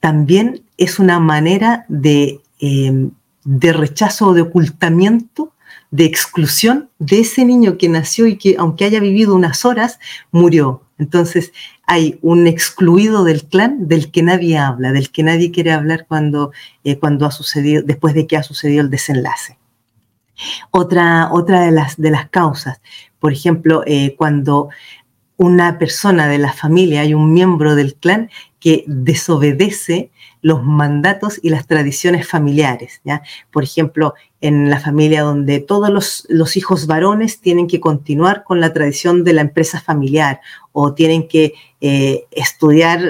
también 0.00 0.62
es 0.78 0.98
una 0.98 1.20
manera 1.20 1.84
de, 1.88 2.40
em, 2.58 3.10
de 3.44 3.72
rechazo 3.74 4.32
de 4.32 4.40
ocultamiento, 4.40 5.52
de 5.90 6.06
exclusión 6.06 6.88
de 6.98 7.20
ese 7.20 7.44
niño 7.44 7.76
que 7.76 7.90
nació 7.90 8.26
y 8.26 8.38
que 8.38 8.56
aunque 8.58 8.86
haya 8.86 9.00
vivido 9.00 9.34
unas 9.34 9.66
horas, 9.66 9.98
murió. 10.32 10.84
Entonces 10.96 11.52
hay 11.84 12.18
un 12.22 12.46
excluido 12.46 13.24
del 13.24 13.44
clan 13.44 13.88
del 13.88 14.10
que 14.10 14.22
nadie 14.22 14.56
habla, 14.56 14.92
del 14.92 15.10
que 15.10 15.22
nadie 15.22 15.50
quiere 15.50 15.72
hablar 15.72 16.06
cuando, 16.08 16.52
eh, 16.82 16.98
cuando 16.98 17.26
ha 17.26 17.30
sucedido, 17.30 17.82
después 17.82 18.14
de 18.14 18.26
que 18.26 18.38
ha 18.38 18.42
sucedido 18.42 18.80
el 18.80 18.88
desenlace. 18.88 19.59
Otra, 20.70 21.28
otra 21.32 21.62
de, 21.62 21.70
las, 21.70 21.96
de 21.96 22.10
las 22.10 22.28
causas, 22.30 22.80
por 23.18 23.32
ejemplo, 23.32 23.82
eh, 23.86 24.14
cuando 24.16 24.70
una 25.36 25.78
persona 25.78 26.28
de 26.28 26.38
la 26.38 26.52
familia, 26.52 27.00
hay 27.02 27.14
un 27.14 27.32
miembro 27.32 27.74
del 27.74 27.94
clan 27.94 28.30
que 28.58 28.84
desobedece 28.86 30.10
los 30.42 30.62
mandatos 30.62 31.40
y 31.42 31.48
las 31.48 31.66
tradiciones 31.66 32.28
familiares. 32.28 33.00
¿ya? 33.04 33.22
Por 33.50 33.64
ejemplo, 33.64 34.14
en 34.42 34.68
la 34.68 34.80
familia 34.80 35.22
donde 35.22 35.60
todos 35.60 35.90
los, 36.28 36.56
hijos 36.56 36.86
varones 36.86 37.40
tienen 37.40 37.68
que 37.68 37.80
continuar 37.80 38.44
con 38.44 38.60
la 38.60 38.72
tradición 38.72 39.24
de 39.24 39.32
la 39.32 39.40
empresa 39.40 39.80
familiar 39.80 40.40
o 40.72 40.92
tienen 40.92 41.26
que 41.26 41.54
eh, 41.80 42.26
estudiar 42.30 43.00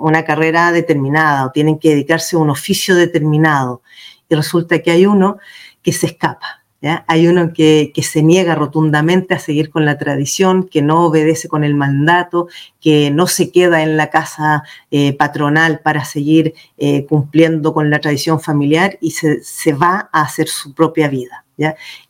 una 0.00 0.24
carrera 0.24 0.72
determinada 0.72 1.46
o 1.46 1.50
tienen 1.52 1.78
que 1.78 1.90
dedicarse 1.90 2.34
a 2.34 2.40
un 2.40 2.50
oficio 2.50 2.94
determinado. 2.96 3.82
Y 4.28 4.34
resulta 4.34 4.80
que 4.80 4.90
hay 4.90 5.06
uno 5.06 5.38
que 5.82 5.92
se 5.92 6.06
escapa, 6.06 6.64
hay 7.06 7.26
uno 7.26 7.52
que, 7.52 7.92
se 8.02 8.22
niega 8.22 8.54
rotundamente 8.54 9.34
a 9.34 9.38
seguir 9.38 9.70
con 9.70 9.84
la 9.84 9.98
tradición, 9.98 10.68
que 10.68 10.82
no 10.82 11.06
obedece 11.06 11.48
con 11.48 11.64
el 11.64 11.74
mandato, 11.74 12.48
que 12.80 13.10
no 13.10 13.26
se 13.26 13.50
queda 13.50 13.82
en 13.82 13.96
la 13.96 14.10
casa 14.10 14.62
eh, 14.90 15.12
patronal 15.14 15.80
para 15.80 16.04
seguir 16.04 16.54
eh, 16.76 17.06
cumpliendo 17.06 17.72
con 17.72 17.90
la 17.90 18.00
tradición 18.00 18.40
familiar 18.40 18.98
y 19.00 19.12
se, 19.12 19.72
va 19.72 20.08
a 20.12 20.22
hacer 20.22 20.48
su 20.48 20.74
propia 20.74 21.08
vida. 21.08 21.44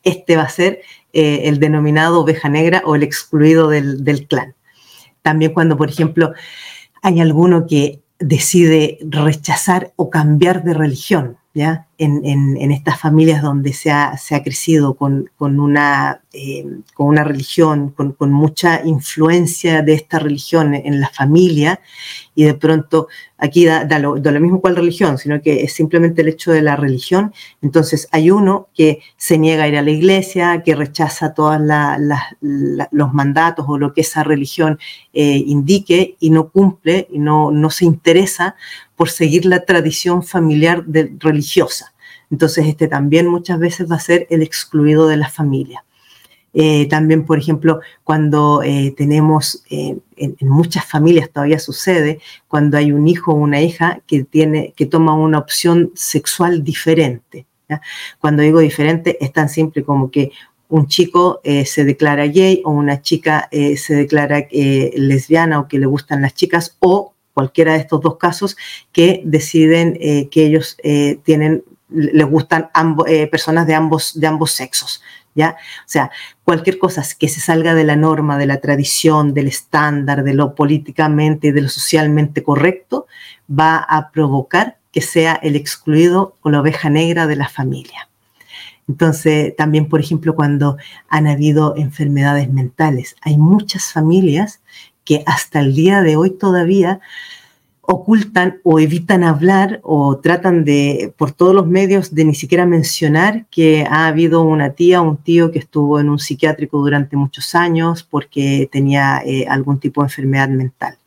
Este 0.02 0.36
va 0.36 0.42
a 0.42 0.48
ser 0.48 0.80
eh, 1.12 1.42
el 1.44 1.58
denominado 1.60 2.20
oveja 2.20 2.48
negra 2.48 2.82
o 2.84 2.96
el 2.96 3.02
excluido 3.02 3.68
del, 3.68 4.04
del 4.04 4.26
clan. 4.26 4.54
También 5.22 5.52
cuando, 5.54 5.76
por 5.76 5.88
ejemplo, 5.88 6.32
hay 7.02 7.20
alguno 7.20 7.66
que 7.66 8.02
decide 8.18 8.98
rechazar 9.02 9.92
o 9.96 10.10
cambiar 10.10 10.64
de 10.64 10.74
religión, 10.74 11.36
¿ya? 11.54 11.86
En, 11.98 12.70
estas 12.72 13.00
familias 13.00 13.42
donde 13.42 13.72
se 13.72 13.90
ha, 13.90 14.18
crecido 14.44 14.94
con, 14.94 15.30
una, 15.38 16.20
eh, 16.32 16.64
con 16.94 17.06
una 17.08 17.24
religión, 17.24 17.90
con, 17.90 18.32
mucha 18.32 18.84
influencia 18.84 19.82
de 19.82 19.94
esta 19.94 20.18
religión 20.18 20.74
en 20.74 21.00
la 21.00 21.08
familia, 21.08 21.80
y 22.34 22.44
de 22.44 22.54
pronto 22.54 23.08
aquí 23.38 23.64
da, 23.64 23.98
lo, 23.98 24.16
mismo 24.40 24.60
cual 24.60 24.76
religión, 24.76 25.18
sino 25.18 25.40
que 25.40 25.62
es 25.62 25.72
simplemente 25.72 26.22
el 26.22 26.28
hecho 26.28 26.52
de 26.52 26.62
la 26.62 26.76
religión. 26.76 27.32
Entonces 27.62 28.08
hay 28.12 28.30
uno 28.30 28.68
que 28.74 29.00
se 29.16 29.38
niega 29.38 29.64
a 29.64 29.68
ir 29.68 29.76
a 29.76 29.82
la 29.82 29.90
iglesia, 29.90 30.62
que 30.62 30.74
rechaza 30.74 31.34
todos 31.34 31.58
los 32.40 33.12
mandatos 33.14 33.66
o 33.68 33.78
lo 33.78 33.94
que 33.94 34.02
esa 34.02 34.22
religión 34.22 34.78
eh, 35.12 35.42
indique 35.46 36.16
y 36.20 36.30
no 36.30 36.50
cumple 36.50 37.08
y 37.10 37.18
no, 37.18 37.50
no 37.50 37.70
se 37.70 37.84
interesa 37.84 38.56
por 38.96 39.10
seguir 39.10 39.44
la 39.44 39.60
tradición 39.64 40.22
familiar 40.22 40.84
religiosa. 41.18 41.85
Entonces, 42.30 42.66
este 42.66 42.88
también 42.88 43.26
muchas 43.26 43.58
veces 43.58 43.90
va 43.90 43.96
a 43.96 44.00
ser 44.00 44.26
el 44.30 44.42
excluido 44.42 45.06
de 45.06 45.16
la 45.16 45.28
familia. 45.28 45.84
Eh, 46.58 46.88
también, 46.88 47.26
por 47.26 47.38
ejemplo, 47.38 47.80
cuando 48.02 48.62
eh, 48.62 48.94
tenemos, 48.96 49.62
eh, 49.68 49.98
en, 50.16 50.36
muchas 50.40 50.86
familias 50.86 51.28
todavía 51.30 51.58
sucede, 51.58 52.18
cuando 52.48 52.78
hay 52.78 52.92
un 52.92 53.06
hijo 53.08 53.32
o 53.32 53.34
una 53.34 53.60
hija 53.60 54.00
que, 54.06 54.24
tiene, 54.24 54.72
que 54.74 54.86
toma 54.86 55.14
una 55.14 55.38
opción 55.38 55.92
sexual 55.94 56.64
diferente. 56.64 57.44
Cuando 58.20 58.42
digo 58.42 58.60
diferente, 58.60 59.18
es 59.22 59.34
tan 59.34 59.50
simple 59.50 59.84
como 59.84 60.10
que 60.10 60.30
un 60.68 60.86
chico 60.86 61.42
se 61.44 61.84
declara 61.84 62.26
gay 62.26 62.62
o 62.64 62.70
una 62.70 63.02
chica 63.02 63.48
se 63.50 63.94
declara 63.94 64.46
lesbiana 64.50 65.58
o 65.58 65.66
que 65.66 65.80
le 65.80 65.86
gustan 65.86 66.22
las 66.22 66.34
chicas 66.34 66.76
o 66.78 67.14
cualquiera 67.34 67.72
de 67.72 67.80
estos 67.80 68.00
dos 68.00 68.18
casos 68.18 68.56
que 68.92 69.20
deciden 69.24 69.94
que 70.30 70.46
ellos 70.46 70.76
tienen, 71.24 71.64
les 71.88 72.26
gustan 72.26 72.70
eh, 73.06 73.26
personas 73.28 73.66
de 73.66 73.74
ambos, 73.74 74.18
de 74.18 74.26
ambos 74.26 74.52
sexos. 74.52 75.02
¿Ya? 75.34 75.50
O 75.80 75.88
sea, 75.88 76.10
cualquier 76.44 76.78
cosa 76.78 77.04
que 77.18 77.28
se 77.28 77.40
salga 77.40 77.74
de 77.74 77.84
la 77.84 77.94
norma, 77.94 78.38
de 78.38 78.46
la 78.46 78.58
tradición, 78.58 79.34
del 79.34 79.48
estándar, 79.48 80.24
de 80.24 80.32
lo 80.32 80.54
políticamente 80.54 81.48
y 81.48 81.50
de 81.50 81.60
lo 81.60 81.68
socialmente 81.68 82.42
correcto, 82.42 83.06
va 83.50 83.76
a 83.76 84.10
provocar 84.12 84.78
que 84.92 85.02
sea 85.02 85.34
el 85.34 85.54
excluido 85.54 86.36
o 86.40 86.48
la 86.48 86.60
oveja 86.60 86.88
negra 86.88 87.26
de 87.26 87.36
la 87.36 87.50
familia. 87.50 88.08
Entonces, 88.88 89.54
también, 89.56 89.90
por 89.90 90.00
ejemplo, 90.00 90.34
cuando 90.34 90.78
han 91.08 91.26
habido 91.26 91.76
enfermedades 91.76 92.50
mentales, 92.50 93.16
hay 93.20 93.36
muchas 93.36 93.92
familias 93.92 94.60
que 95.04 95.22
hasta 95.26 95.60
el 95.60 95.74
día 95.74 96.02
de 96.02 96.16
hoy 96.16 96.30
todavía 96.30 97.00
ocultan 97.86 98.60
o 98.64 98.80
evitan 98.80 99.22
hablar 99.24 99.80
o 99.82 100.18
tratan 100.18 100.64
de, 100.64 101.12
por 101.16 101.32
todos 101.32 101.54
los 101.54 101.66
medios, 101.66 102.14
de 102.14 102.24
ni 102.24 102.34
siquiera 102.34 102.66
mencionar 102.66 103.46
que 103.50 103.86
ha 103.88 104.06
habido 104.08 104.42
una 104.42 104.70
tía 104.70 105.00
o 105.00 105.08
un 105.08 105.16
tío 105.16 105.52
que 105.52 105.60
estuvo 105.60 106.00
en 106.00 106.10
un 106.10 106.18
psiquiátrico 106.18 106.78
durante 106.78 107.16
muchos 107.16 107.54
años 107.54 108.02
porque 108.02 108.68
tenía 108.70 109.22
eh, 109.24 109.46
algún 109.48 109.78
tipo 109.78 110.02
de 110.02 110.06
enfermedad 110.06 110.48
mental. 110.48 110.98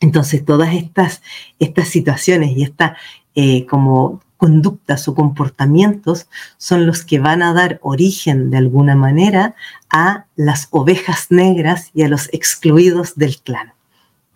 Entonces, 0.00 0.44
todas 0.44 0.74
estas, 0.74 1.22
estas 1.58 1.88
situaciones 1.88 2.56
y 2.56 2.64
estas 2.64 2.98
eh, 3.34 3.64
como 3.66 4.20
conductas 4.36 5.06
o 5.06 5.14
comportamientos 5.14 6.26
son 6.58 6.86
los 6.86 7.04
que 7.04 7.20
van 7.20 7.42
a 7.42 7.54
dar 7.54 7.78
origen 7.80 8.50
de 8.50 8.58
alguna 8.58 8.96
manera 8.96 9.54
a 9.88 10.26
las 10.34 10.66
ovejas 10.72 11.28
negras 11.30 11.90
y 11.94 12.02
a 12.02 12.08
los 12.08 12.28
excluidos 12.32 13.14
del 13.14 13.38
clan. 13.38 13.72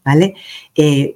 ¿Vale? 0.07 0.37
Eh, 0.77 1.15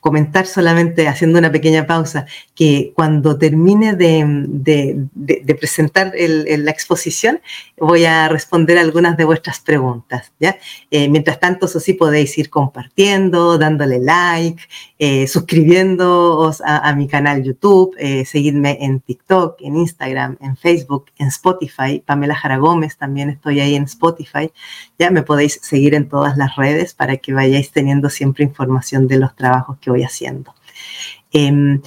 comentar 0.00 0.46
solamente, 0.46 1.06
haciendo 1.06 1.38
una 1.38 1.52
pequeña 1.52 1.86
pausa, 1.86 2.24
que 2.54 2.92
cuando 2.94 3.36
termine 3.36 3.94
de, 3.94 5.54
presentar 5.60 6.14
la 6.16 6.70
exposición, 6.70 7.40
voy 7.76 8.06
a 8.06 8.28
responder 8.28 8.78
algunas 8.78 9.18
de 9.18 9.24
vuestras 9.24 9.60
preguntas. 9.60 10.32
Eh, 10.90 11.10
mientras 11.10 11.38
tanto, 11.38 11.66
eso 11.66 11.78
sí, 11.78 11.92
podéis 11.92 12.38
ir 12.38 12.48
compartiendo, 12.48 13.58
dándole 13.58 13.98
like, 13.98 14.62
eh, 14.98 15.26
suscribiéndoos 15.26 16.62
a, 16.64 16.92
mi 16.94 17.06
canal 17.06 17.42
YouTube, 17.42 17.94
seguidme 18.24 18.78
en 18.80 19.00
TikTok, 19.00 19.56
en 19.60 19.76
Instagram, 19.76 20.38
en 20.40 20.56
Facebook, 20.56 21.06
en 21.18 21.28
Spotify, 21.28 22.02
Pamela 22.04 22.34
Jara 22.34 22.56
Gómez, 22.56 22.96
también 22.96 23.28
estoy 23.28 23.60
ahí 23.60 23.74
en 23.74 23.84
Spotify, 23.84 24.50
ya 24.98 25.10
me 25.10 25.22
podéis 25.22 25.58
seguir 25.62 25.94
en 25.94 26.08
todas 26.08 26.36
las 26.36 26.56
redes 26.56 26.94
para 26.94 27.18
que 27.18 27.34
vayáis 27.34 27.72
teniendo 27.72 28.08
siempre 28.08 28.44
información 28.44 29.06
de 29.06 29.18
los 29.18 29.36
trabajos 29.36 29.78
que 29.80 29.90
voy 29.90 30.02
haciendo. 30.02 30.54
Em, 31.32 31.82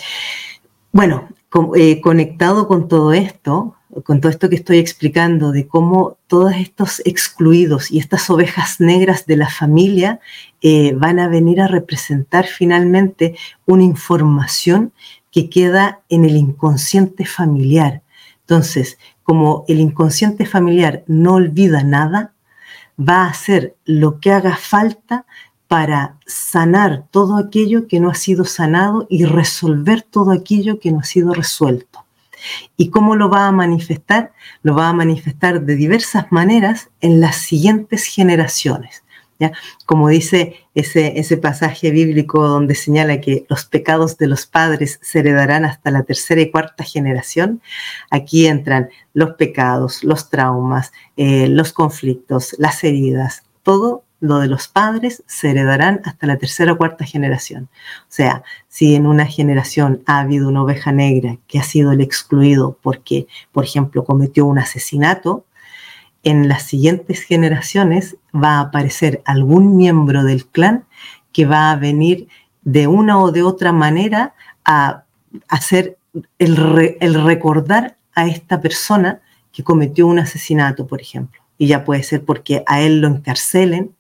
bueno, 0.92 1.30
eh, 1.76 2.02
conectado 2.02 2.68
con 2.68 2.88
todo 2.88 3.14
esto, 3.14 3.76
con 4.04 4.22
todo 4.22 4.32
esto 4.32 4.50
que 4.50 4.56
estoy 4.56 4.78
explicando 4.78 5.52
de 5.52 5.68
cómo 5.68 6.18
todos 6.28 6.54
estos 6.54 7.02
excluidos 7.06 7.92
y 7.92 8.00
estas 8.00 8.30
ovejas 8.30 8.80
negras 8.80 9.26
de 9.26 9.38
la 9.38 9.50
familia 9.50 10.20
eh, 10.62 10.94
van 10.96 11.20
a 11.20 11.28
venir 11.28 11.60
a 11.62 11.68
representar 11.68 12.46
finalmente 12.46 13.36
una 13.66 13.84
información 13.84 14.94
que 15.32 15.50
queda 15.50 16.02
en 16.10 16.26
el 16.26 16.36
inconsciente 16.36 17.26
familiar. 17.26 18.04
Entonces, 18.42 18.98
como 19.24 19.66
el 19.68 19.80
inconsciente 19.80 20.46
familiar 20.46 21.04
no 21.08 21.36
olvida 21.36 21.84
nada, 21.84 22.34
va 23.00 23.24
a 23.24 23.30
hacer 23.30 23.76
lo 23.86 24.20
que 24.20 24.32
haga 24.32 24.56
falta 24.56 25.26
para 25.68 26.18
sanar 26.26 27.06
todo 27.12 27.38
aquello 27.38 27.88
que 27.88 28.00
no 28.00 28.10
ha 28.10 28.16
sido 28.16 28.44
sanado 28.46 29.06
y 29.10 29.26
resolver 29.26 30.02
todo 30.02 30.32
aquello 30.32 30.80
que 30.80 30.92
no 30.92 31.00
ha 31.00 31.04
sido 31.04 31.34
resuelto. 31.34 32.06
¿Y 32.78 32.90
cómo 32.90 33.16
lo 33.16 33.30
va 33.30 33.48
a 33.48 33.52
manifestar? 33.52 34.32
Lo 34.64 34.76
va 34.76 34.90
a 34.90 34.94
manifestar 34.94 35.62
de 35.62 35.76
diversas 35.76 36.32
maneras 36.32 36.90
en 37.02 37.22
las 37.22 37.38
siguientes 37.38 38.06
generaciones. 38.06 39.04
¿ya? 39.40 39.52
Como 39.86 40.10
dice 40.10 40.56
ese, 40.76 41.20
ese 41.20 41.38
pasaje 41.38 41.92
bíblico 41.92 42.48
donde 42.48 42.76
señala 42.76 43.22
que 43.22 43.46
los 43.50 43.66
pecados 43.66 44.18
de 44.18 44.28
los 44.28 44.46
padres 44.46 45.00
se 45.02 45.20
heredarán 45.20 45.66
hasta 45.66 45.92
la 45.92 46.04
tercera 46.04 46.42
y 46.42 46.52
cuarta 46.52 46.84
generación, 46.84 47.62
aquí 48.10 48.48
entran 48.48 48.90
los 49.14 49.32
pecados, 49.32 50.04
los 50.04 50.30
traumas, 50.30 50.92
eh, 51.18 51.48
los 51.48 51.74
conflictos, 51.74 52.56
las 52.60 52.84
heridas, 52.84 53.44
todo 53.64 54.04
lo 54.20 54.40
de 54.40 54.48
los 54.48 54.68
padres 54.68 55.24
se 55.28 55.52
heredarán 55.52 56.02
hasta 56.04 56.28
la 56.28 56.38
tercera 56.38 56.74
o 56.74 56.78
cuarta 56.78 57.06
generación. 57.06 57.70
O 58.04 58.12
sea, 58.12 58.44
si 58.68 58.96
en 58.96 59.06
una 59.06 59.26
generación 59.26 60.04
ha 60.06 60.20
habido 60.20 60.50
una 60.50 60.64
oveja 60.64 60.92
negra 60.92 61.38
que 61.48 61.60
ha 61.60 61.64
sido 61.64 61.92
el 61.92 62.02
excluido 62.02 62.78
porque, 62.82 63.28
por 63.52 63.64
ejemplo, 63.64 64.04
cometió 64.04 64.46
un 64.46 64.60
asesinato, 64.60 65.46
en 66.24 66.50
las 66.50 66.64
siguientes 66.64 67.22
generaciones 67.22 68.18
va 68.36 68.58
a 68.58 68.62
aparecer 68.62 69.22
algún 69.26 69.78
miembro 69.78 70.24
del 70.24 70.46
clan 70.46 70.86
que 71.32 71.46
va 71.46 71.72
a 71.72 71.78
venir 71.78 72.28
de 72.62 72.88
una 72.88 73.20
o 73.22 73.32
de 73.32 73.44
otra 73.44 73.72
manera 73.72 74.34
a 74.66 75.04
hacer 75.48 75.98
el, 76.40 76.98
el 77.00 77.24
recordar 77.24 77.96
a 78.16 78.28
esta 78.28 78.60
persona 78.60 79.22
que 79.54 79.64
cometió 79.64 80.08
un 80.08 80.20
asesinato, 80.20 80.88
por 80.88 81.00
ejemplo 81.00 81.40
y 81.60 81.68
ya 81.68 81.84
puede 81.84 82.02
ser 82.02 82.24
porque 82.24 82.64
a 82.66 82.82
él 82.82 83.02
lo 83.02 83.08
encarcelen, 83.10 83.94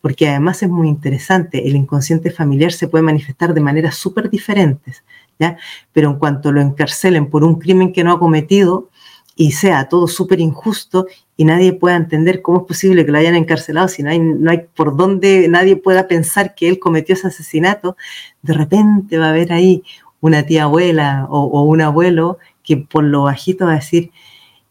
porque 0.00 0.28
además 0.28 0.62
es 0.62 0.68
muy 0.68 0.88
interesante, 0.88 1.66
el 1.66 1.76
inconsciente 1.76 2.30
familiar 2.30 2.72
se 2.72 2.88
puede 2.88 3.02
manifestar 3.02 3.54
de 3.54 3.60
maneras 3.60 3.94
súper 3.94 4.30
diferentes, 4.30 5.04
¿ya? 5.38 5.56
pero 5.92 6.10
en 6.10 6.18
cuanto 6.18 6.52
lo 6.52 6.60
encarcelen 6.60 7.30
por 7.30 7.44
un 7.44 7.58
crimen 7.58 7.92
que 7.92 8.04
no 8.04 8.12
ha 8.12 8.18
cometido 8.18 8.90
y 9.38 9.52
sea 9.52 9.88
todo 9.88 10.08
súper 10.08 10.40
injusto 10.40 11.06
y 11.36 11.44
nadie 11.44 11.74
pueda 11.74 11.96
entender 11.96 12.40
cómo 12.40 12.60
es 12.60 12.64
posible 12.64 13.04
que 13.04 13.12
lo 13.12 13.18
hayan 13.18 13.34
encarcelado 13.34 13.86
si 13.88 14.02
no 14.02 14.10
hay 14.10 14.66
por 14.74 14.96
dónde 14.96 15.46
nadie 15.48 15.76
pueda 15.76 16.08
pensar 16.08 16.54
que 16.54 16.68
él 16.68 16.78
cometió 16.78 17.14
ese 17.14 17.26
asesinato, 17.26 17.96
de 18.40 18.54
repente 18.54 19.18
va 19.18 19.26
a 19.26 19.30
haber 19.30 19.52
ahí 19.52 19.82
una 20.20 20.44
tía 20.44 20.64
abuela 20.64 21.26
o, 21.28 21.62
un 21.62 21.82
abuelo 21.82 22.38
que 22.62 22.78
por 22.78 23.04
lo 23.04 23.24
bajito 23.24 23.66
va 23.66 23.72
a 23.72 23.76
decir, 23.76 24.10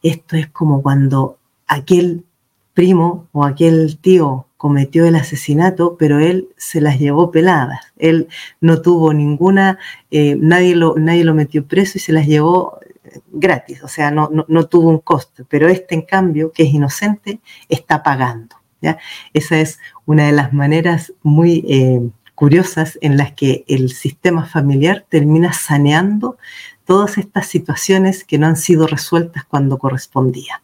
esto 0.02 0.36
es 0.36 0.48
como 0.48 0.82
cuando 0.82 1.38
aquel 1.68 2.26
primo 2.74 3.28
o 3.32 3.46
aquel 3.46 3.98
tío 4.00 4.48
cometió 4.66 5.06
el 5.06 5.16
asesinato, 5.16 5.96
pero 5.96 6.20
él 6.20 6.50
se 6.58 6.82
las 6.82 6.98
llevó 6.98 7.30
peladas. 7.30 7.94
Él 8.00 8.30
no 8.62 8.82
tuvo 8.82 9.14
ninguna, 9.14 9.78
eh, 10.10 10.36
nadie, 10.40 10.76
lo, 10.76 10.96
nadie 10.98 11.24
lo 11.24 11.36
metió 11.36 11.68
preso 11.68 12.00
y 12.00 12.02
se 12.02 12.12
las 12.12 12.26
llevó 12.26 12.80
eh, 13.04 13.20
gratis, 13.32 13.84
o 13.84 13.88
sea, 13.88 14.10
no, 14.10 14.32
no, 14.32 14.66
tuvo 14.66 14.90
un 14.90 14.98
costo. 14.98 15.46
Pero 15.48 15.68
este, 15.68 15.94
en 15.94 16.02
cambio, 16.02 16.52
que 16.52 16.64
es 16.64 16.70
inocente, 16.70 17.42
está 17.70 18.02
pagando. 18.02 18.56
¿ya? 18.82 18.98
Esa 19.36 19.60
es 19.60 19.78
una 20.08 20.26
de 20.26 20.32
las 20.32 20.52
maneras 20.52 21.14
muy 21.22 21.64
eh, 21.70 22.02
curiosas 22.34 22.98
en 23.02 23.18
las 23.18 23.34
que 23.34 23.66
el 23.68 23.92
sistema 23.92 24.48
familiar 24.48 25.06
termina 25.08 25.54
saneando 25.54 26.40
todas 26.86 27.20
estas 27.20 27.46
situaciones 27.46 28.24
que 28.24 28.40
no 28.40 28.48
han 28.48 28.58
sido 28.58 28.88
resueltas 28.88 29.44
cuando 29.46 29.78
correspondía. 29.78 30.64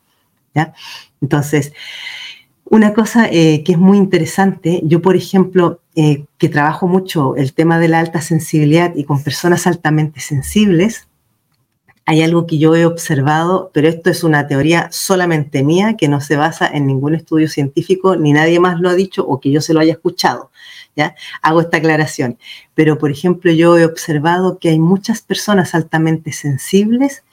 ¿ya? 0.55 0.73
Entonces, 1.21 1.71
una 2.71 2.93
cosa 2.93 3.27
eh, 3.29 3.63
que 3.65 3.73
es 3.73 3.77
muy 3.77 3.97
interesante, 3.97 4.79
yo 4.85 5.01
por 5.01 5.17
ejemplo, 5.17 5.81
eh, 5.93 6.23
que 6.37 6.47
trabajo 6.47 6.87
mucho 6.87 7.35
el 7.35 7.53
tema 7.53 7.79
de 7.79 7.89
la 7.89 7.99
alta 7.99 8.21
sensibilidad 8.21 8.95
y 8.95 9.03
con 9.03 9.21
personas 9.21 9.67
altamente 9.67 10.21
sensibles, 10.21 11.09
hay 12.05 12.21
algo 12.21 12.47
que 12.47 12.59
yo 12.59 12.73
he 12.77 12.85
observado, 12.85 13.71
pero 13.73 13.89
esto 13.89 14.09
es 14.09 14.23
una 14.23 14.47
teoría 14.47 14.87
solamente 14.89 15.63
mía, 15.63 15.97
que 15.97 16.07
no 16.07 16.21
se 16.21 16.37
basa 16.37 16.65
en 16.65 16.87
ningún 16.87 17.13
estudio 17.13 17.49
científico, 17.49 18.15
ni 18.15 18.31
nadie 18.31 18.61
más 18.61 18.79
lo 18.79 18.89
ha 18.89 18.95
dicho 18.95 19.27
o 19.27 19.41
que 19.41 19.51
yo 19.51 19.59
se 19.59 19.73
lo 19.73 19.81
haya 19.81 19.91
escuchado. 19.91 20.49
¿ya? 20.95 21.13
Hago 21.41 21.59
esta 21.59 21.77
aclaración. 21.77 22.37
Pero, 22.73 22.97
por 22.97 23.11
ejemplo, 23.11 23.51
yo 23.51 23.77
he 23.77 23.85
observado 23.85 24.59
que 24.59 24.69
hay 24.69 24.79
muchas 24.79 25.21
personas 25.21 25.75
altamente 25.75 26.31
sensibles 26.31 27.25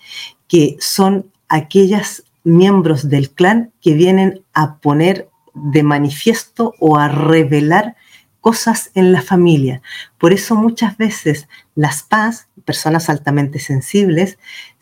que 0.49 0.77
son 0.81 1.31
aquellas 1.49 2.25
miembros 2.45 3.09
del 3.09 3.31
clan 3.31 3.73
que 3.81 3.95
vienen 3.95 4.43
a 4.55 4.77
poner 4.79 5.28
de 5.63 5.83
manifiesto 5.83 6.75
o 6.81 6.99
a 6.99 7.09
revelar 7.09 7.97
cosas 8.41 8.91
en 8.95 9.13
la 9.13 9.23
familia. 9.23 9.83
Por 10.17 10.33
eso 10.33 10.55
muchas 10.55 10.97
veces 10.97 11.49
las 11.75 12.03
paz 12.03 12.49
personas 12.65 13.09
altamente 13.09 13.59
sensibles 13.59 14.39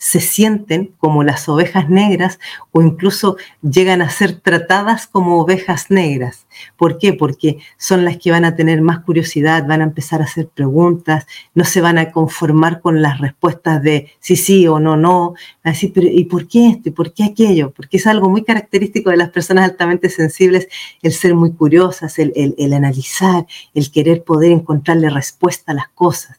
se 0.06 0.20
sienten 0.20 0.94
como 0.98 1.24
las 1.24 1.48
ovejas 1.48 1.88
negras 1.90 2.38
o 2.70 2.80
incluso 2.80 3.38
llegan 3.60 4.02
a 4.02 4.08
ser 4.08 4.38
tratadas 4.38 5.08
como 5.08 5.40
ovejas 5.40 5.90
negras. 5.90 6.46
¿Por 6.76 6.98
qué? 6.98 7.12
Porque 7.12 7.58
son 7.76 8.04
las 8.04 8.16
que 8.16 8.30
van 8.30 8.44
a 8.44 8.54
tener 8.54 8.82
más 8.82 9.00
curiosidad, 9.00 9.66
van 9.66 9.80
a 9.80 9.84
empezar 9.84 10.20
a 10.20 10.26
hacer 10.26 10.46
preguntas, 10.46 11.26
no 11.54 11.64
se 11.64 11.80
van 11.80 11.98
a 11.98 12.12
conformar 12.12 12.80
con 12.80 13.02
las 13.02 13.18
respuestas 13.18 13.82
de 13.82 14.12
sí, 14.20 14.36
sí 14.36 14.68
o 14.68 14.78
no, 14.78 14.96
no. 14.96 15.34
Así, 15.64 15.88
pero 15.88 16.06
¿y 16.06 16.24
por 16.26 16.46
qué 16.46 16.68
esto? 16.68 16.88
¿Y 16.88 16.92
por 16.92 17.12
qué 17.12 17.24
aquello? 17.24 17.72
Porque 17.72 17.96
es 17.96 18.06
algo 18.06 18.30
muy 18.30 18.44
característico 18.44 19.10
de 19.10 19.16
las 19.16 19.30
personas 19.30 19.64
altamente 19.64 20.08
sensibles 20.08 20.68
el 21.02 21.14
ser 21.14 21.34
muy 21.34 21.50
curiosas, 21.50 22.20
el, 22.20 22.32
el 22.36 22.72
analizar, 22.74 23.44
el 23.74 23.90
querer 23.90 24.22
poder 24.22 24.52
encontrarle 24.52 25.10
respuesta 25.10 25.72
a 25.72 25.74
las 25.74 25.88
cosas. 25.88 26.38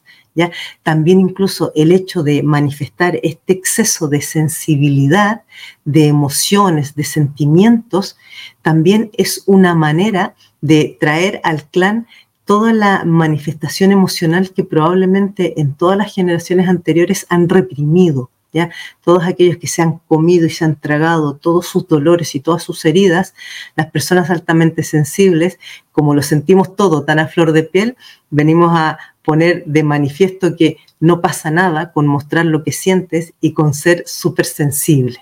También 0.82 1.20
incluso 1.20 1.72
el 1.74 1.92
hecho 1.92 2.22
de 2.22 2.42
manifestar 2.42 3.18
este 3.22 3.52
exceso 3.52 4.08
de 4.08 4.22
sensibilidad, 4.22 5.42
de 5.84 6.06
emociones, 6.06 6.94
de 6.94 7.04
sentimientos, 7.04 8.16
también 8.62 9.10
es 9.16 9.42
una 9.46 9.74
manera 9.74 10.34
de 10.60 10.96
traer 11.00 11.40
al 11.44 11.64
clan 11.64 12.06
toda 12.48 12.72
la 12.72 13.04
manifestación 13.04 13.92
emocional 13.92 14.52
que 14.54 14.64
probablemente 14.64 15.60
en 15.60 15.74
todas 15.74 15.98
las 15.98 16.14
generaciones 16.14 16.66
anteriores 16.68 17.26
han 17.28 17.48
reprimido. 17.48 18.30
¿Ya? 18.50 18.70
Todos 19.04 19.24
aquellos 19.24 19.58
que 19.58 19.66
se 19.66 19.82
han 19.82 19.98
comido 20.08 20.46
y 20.46 20.50
se 20.50 20.64
han 20.64 20.80
tragado 20.80 21.36
todos 21.36 21.66
sus 21.66 21.86
dolores 21.86 22.34
y 22.34 22.40
todas 22.40 22.62
sus 22.62 22.82
heridas, 22.86 23.34
las 23.76 23.90
personas 23.90 24.30
altamente 24.30 24.82
sensibles, 24.82 25.58
como 25.92 26.14
lo 26.14 26.22
sentimos 26.22 26.74
todo 26.74 27.04
tan 27.04 27.18
a 27.18 27.28
flor 27.28 27.52
de 27.52 27.64
piel, 27.64 27.98
venimos 28.30 28.72
a 28.74 28.98
poner 29.28 29.62
de 29.66 29.82
manifiesto 29.82 30.56
que 30.56 30.78
no 31.00 31.20
pasa 31.20 31.50
nada 31.50 31.92
con 31.92 32.06
mostrar 32.06 32.46
lo 32.46 32.64
que 32.64 32.72
sientes 32.72 33.34
y 33.42 33.52
con 33.52 33.74
ser 33.74 34.04
súper 34.06 34.46
sensible. 34.46 35.18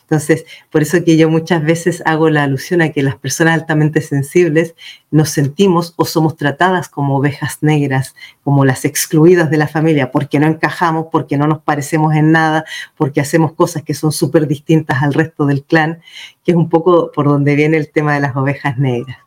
Entonces, 0.00 0.46
por 0.70 0.80
eso 0.80 1.04
que 1.04 1.18
yo 1.18 1.28
muchas 1.28 1.62
veces 1.62 2.02
hago 2.06 2.30
la 2.30 2.44
alusión 2.44 2.80
a 2.80 2.88
que 2.88 3.02
las 3.02 3.16
personas 3.16 3.52
altamente 3.52 4.00
sensibles 4.00 4.74
nos 5.10 5.28
sentimos 5.28 5.92
o 5.96 6.06
somos 6.06 6.38
tratadas 6.38 6.88
como 6.88 7.18
ovejas 7.18 7.58
negras, 7.60 8.14
como 8.44 8.64
las 8.64 8.86
excluidas 8.86 9.50
de 9.50 9.58
la 9.58 9.68
familia, 9.68 10.10
porque 10.10 10.38
no 10.38 10.46
encajamos, 10.46 11.08
porque 11.12 11.36
no 11.36 11.46
nos 11.46 11.58
parecemos 11.58 12.14
en 12.14 12.32
nada, 12.32 12.64
porque 12.96 13.20
hacemos 13.20 13.52
cosas 13.52 13.82
que 13.82 13.92
son 13.92 14.10
súper 14.10 14.46
distintas 14.46 15.02
al 15.02 15.12
resto 15.12 15.44
del 15.44 15.64
clan, 15.64 16.00
que 16.42 16.52
es 16.52 16.56
un 16.56 16.70
poco 16.70 17.12
por 17.12 17.26
donde 17.26 17.56
viene 17.56 17.76
el 17.76 17.90
tema 17.90 18.14
de 18.14 18.20
las 18.20 18.34
ovejas 18.36 18.78
negras. 18.78 19.18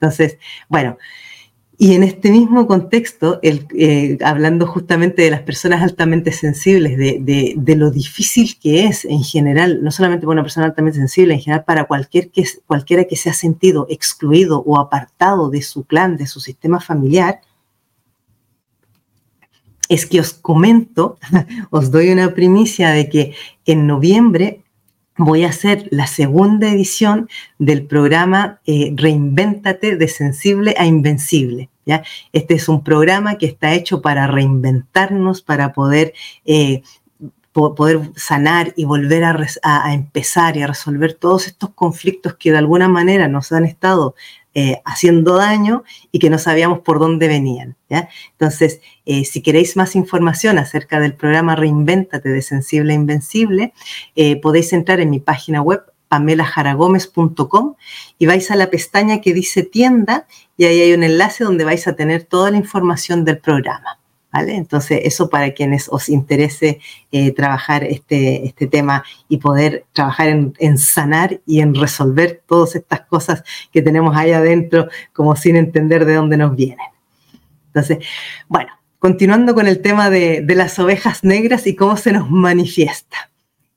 Entonces, 0.00 0.36
bueno, 0.68 0.98
y 1.78 1.94
en 1.94 2.02
este 2.02 2.30
mismo 2.30 2.66
contexto, 2.66 3.38
eh, 3.42 4.16
hablando 4.24 4.66
justamente 4.66 5.22
de 5.22 5.30
las 5.30 5.42
personas 5.42 5.82
altamente 5.82 6.32
sensibles, 6.32 6.96
de, 6.96 7.76
lo 7.76 7.90
difícil 7.90 8.58
que 8.58 8.86
es 8.86 9.04
en 9.04 9.22
general, 9.22 9.82
no 9.82 9.90
solamente 9.90 10.24
para 10.24 10.36
una 10.36 10.42
persona 10.42 10.66
altamente 10.66 10.98
sensible, 10.98 11.34
en 11.34 11.40
general 11.40 11.64
para 11.64 11.84
cualquier 11.84 12.30
que, 12.30 12.44
cualquiera 12.66 13.04
que 13.04 13.16
se 13.16 13.28
ha 13.28 13.34
sentido 13.34 13.86
excluido 13.90 14.62
o 14.64 14.78
apartado 14.78 15.50
de 15.50 15.60
su 15.60 15.84
clan, 15.84 16.16
de 16.16 16.26
su 16.26 16.40
sistema 16.40 16.80
familiar, 16.80 17.42
es 19.90 20.06
que 20.06 20.18
os 20.18 20.32
comento, 20.32 21.18
os 21.70 21.90
doy 21.90 22.08
una 22.08 22.32
primicia 22.32 22.90
de 22.90 23.10
que 23.10 23.34
en 23.66 23.86
noviembre 23.86 24.62
voy 25.16 25.44
a 25.44 25.48
hacer 25.48 25.88
la 25.90 26.06
segunda 26.06 26.68
edición 26.70 27.28
del 27.58 27.86
programa 27.86 28.60
eh, 28.66 28.92
Reinvéntate 28.94 29.96
de 29.96 30.08
sensible 30.08 30.74
a 30.78 30.86
invencible. 30.86 31.70
¿ya? 31.84 32.02
Este 32.32 32.54
es 32.54 32.68
un 32.68 32.82
programa 32.82 33.38
que 33.38 33.46
está 33.46 33.72
hecho 33.72 34.02
para 34.02 34.26
reinventarnos, 34.26 35.42
para 35.42 35.72
poder, 35.72 36.12
eh, 36.44 36.82
poder 37.52 38.00
sanar 38.16 38.74
y 38.76 38.84
volver 38.84 39.24
a, 39.24 39.38
a, 39.62 39.94
empezar 39.94 40.56
y 40.56 40.62
a 40.62 40.66
resolver 40.66 41.14
todos 41.14 41.46
estos 41.46 41.70
conflictos 41.70 42.34
que 42.34 42.50
de 42.50 42.58
alguna 42.58 42.88
manera 42.88 43.28
nos 43.28 43.52
han 43.52 43.64
estado 43.64 44.14
eh, 44.58 44.80
haciendo 44.86 45.36
daño 45.36 45.84
y 46.10 46.18
que 46.18 46.30
no 46.30 46.38
sabíamos 46.38 46.78
por 46.78 46.98
dónde 46.98 47.28
venían. 47.28 47.76
¿ya? 47.90 48.08
Entonces, 48.32 48.80
eh, 49.04 49.26
si 49.26 49.42
queréis 49.42 49.76
más 49.76 49.94
información 49.94 50.56
acerca 50.56 50.98
del 50.98 51.12
programa 51.12 51.56
Reinvéntate 51.56 52.30
de 52.30 52.40
Sensible 52.40 52.94
a 52.94 52.96
Invencible, 52.96 53.74
eh, 54.14 54.40
podéis 54.40 54.72
entrar 54.72 55.00
en 55.00 55.10
mi 55.10 55.20
página 55.20 55.60
web 55.60 55.82
pamelajaragómez.com 56.08 57.74
y 58.18 58.24
vais 58.24 58.50
a 58.50 58.56
la 58.56 58.70
pestaña 58.70 59.20
que 59.20 59.34
dice 59.34 59.62
tienda 59.62 60.26
y 60.56 60.64
ahí 60.64 60.80
hay 60.80 60.94
un 60.94 61.02
enlace 61.02 61.44
donde 61.44 61.66
vais 61.66 61.86
a 61.86 61.94
tener 61.94 62.24
toda 62.24 62.50
la 62.50 62.56
información 62.56 63.26
del 63.26 63.36
programa. 63.36 63.98
Entonces, 64.32 65.00
eso 65.04 65.30
para 65.30 65.52
quienes 65.52 65.88
os 65.90 66.08
interese 66.08 66.80
eh, 67.10 67.32
trabajar 67.32 67.84
este, 67.84 68.44
este 68.46 68.66
tema 68.66 69.04
y 69.28 69.38
poder 69.38 69.86
trabajar 69.92 70.28
en, 70.28 70.78
sanar 70.78 71.40
y 71.46 71.60
en 71.60 71.74
resolver 71.74 72.42
todas 72.46 72.76
estas 72.76 73.02
cosas 73.02 73.42
que 73.72 73.82
tenemos 73.82 74.16
ahí 74.16 74.32
adentro, 74.32 74.88
como 75.12 75.36
sin 75.36 75.56
entender 75.56 76.04
de 76.04 76.14
dónde 76.14 76.36
nos 76.36 76.54
vienen. 76.54 76.86
Entonces, 77.68 77.98
bueno, 78.48 78.70
continuando 78.98 79.54
con 79.54 79.66
el 79.66 79.80
tema 79.80 80.10
de, 80.10 80.44
las 80.48 80.78
ovejas 80.78 81.24
negras 81.24 81.66
y 81.66 81.74
cómo 81.74 81.96
se 81.96 82.12
nos 82.12 82.30
manifiesta. 82.30 83.30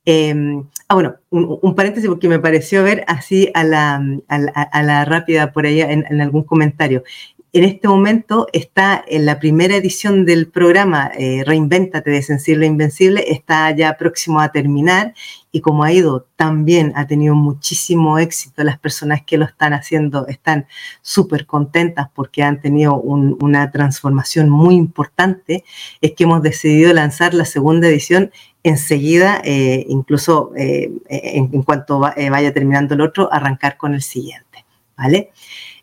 Em, 0.05 0.65
ah, 0.87 0.95
bueno, 0.95 1.15
un, 1.29 1.75
paréntesis 1.75 2.09
porque 2.09 2.27
me 2.27 2.39
pareció 2.39 2.83
ver 2.83 3.03
así 3.07 3.49
a 3.53 3.63
la, 3.63 4.01
a 4.27 4.83
la, 4.83 5.05
rápida 5.05 5.51
por 5.51 5.65
ahí 5.65 5.81
en, 5.81 6.21
algún 6.21 6.43
comentario 6.43 7.03
en 7.51 7.63
este 7.63 7.87
momento 7.87 8.47
está 8.53 9.03
en 9.07 9.25
la 9.25 9.39
primera 9.39 9.75
edición 9.75 10.23
del 10.25 10.47
programa 10.47 11.11
eh, 11.17 11.43
Reinvéntate 11.43 12.11
de 12.11 12.21
Sensible 12.21 12.67
Invencible, 12.67 13.23
está 13.31 13.71
ya 13.75 13.97
próximo 13.97 14.39
a 14.39 14.51
terminar 14.51 15.15
y 15.51 15.61
como 15.61 15.83
ha 15.83 15.91
ido 15.91 16.27
también 16.35 16.93
ha 16.95 17.07
tenido 17.07 17.33
muchísimo 17.33 18.19
éxito, 18.19 18.63
las 18.63 18.77
personas 18.77 19.23
que 19.25 19.37
lo 19.37 19.45
están 19.45 19.73
haciendo 19.73 20.27
están 20.27 20.67
súper 21.01 21.47
contentas 21.47 22.07
porque 22.13 22.43
han 22.43 22.61
tenido 22.61 22.95
una 22.95 23.71
transformación 23.71 24.49
muy 24.49 24.75
importante, 24.75 25.63
es 26.01 26.11
que 26.11 26.25
hemos 26.25 26.43
decidido 26.43 26.93
lanzar 26.93 27.33
la 27.33 27.45
segunda 27.45 27.87
edición 27.87 28.31
enseguida, 28.61 29.41
eh, 29.43 29.85
incluso 29.89 30.51
eh, 30.55 30.91
en, 31.07 31.63
cuanto 31.63 31.99
vaya 31.99 32.53
terminando 32.53 32.93
el 32.93 33.01
otro, 33.01 33.33
arrancar 33.33 33.77
con 33.77 33.95
el 33.95 34.03
siguiente, 34.03 34.65
¿vale? 34.95 35.31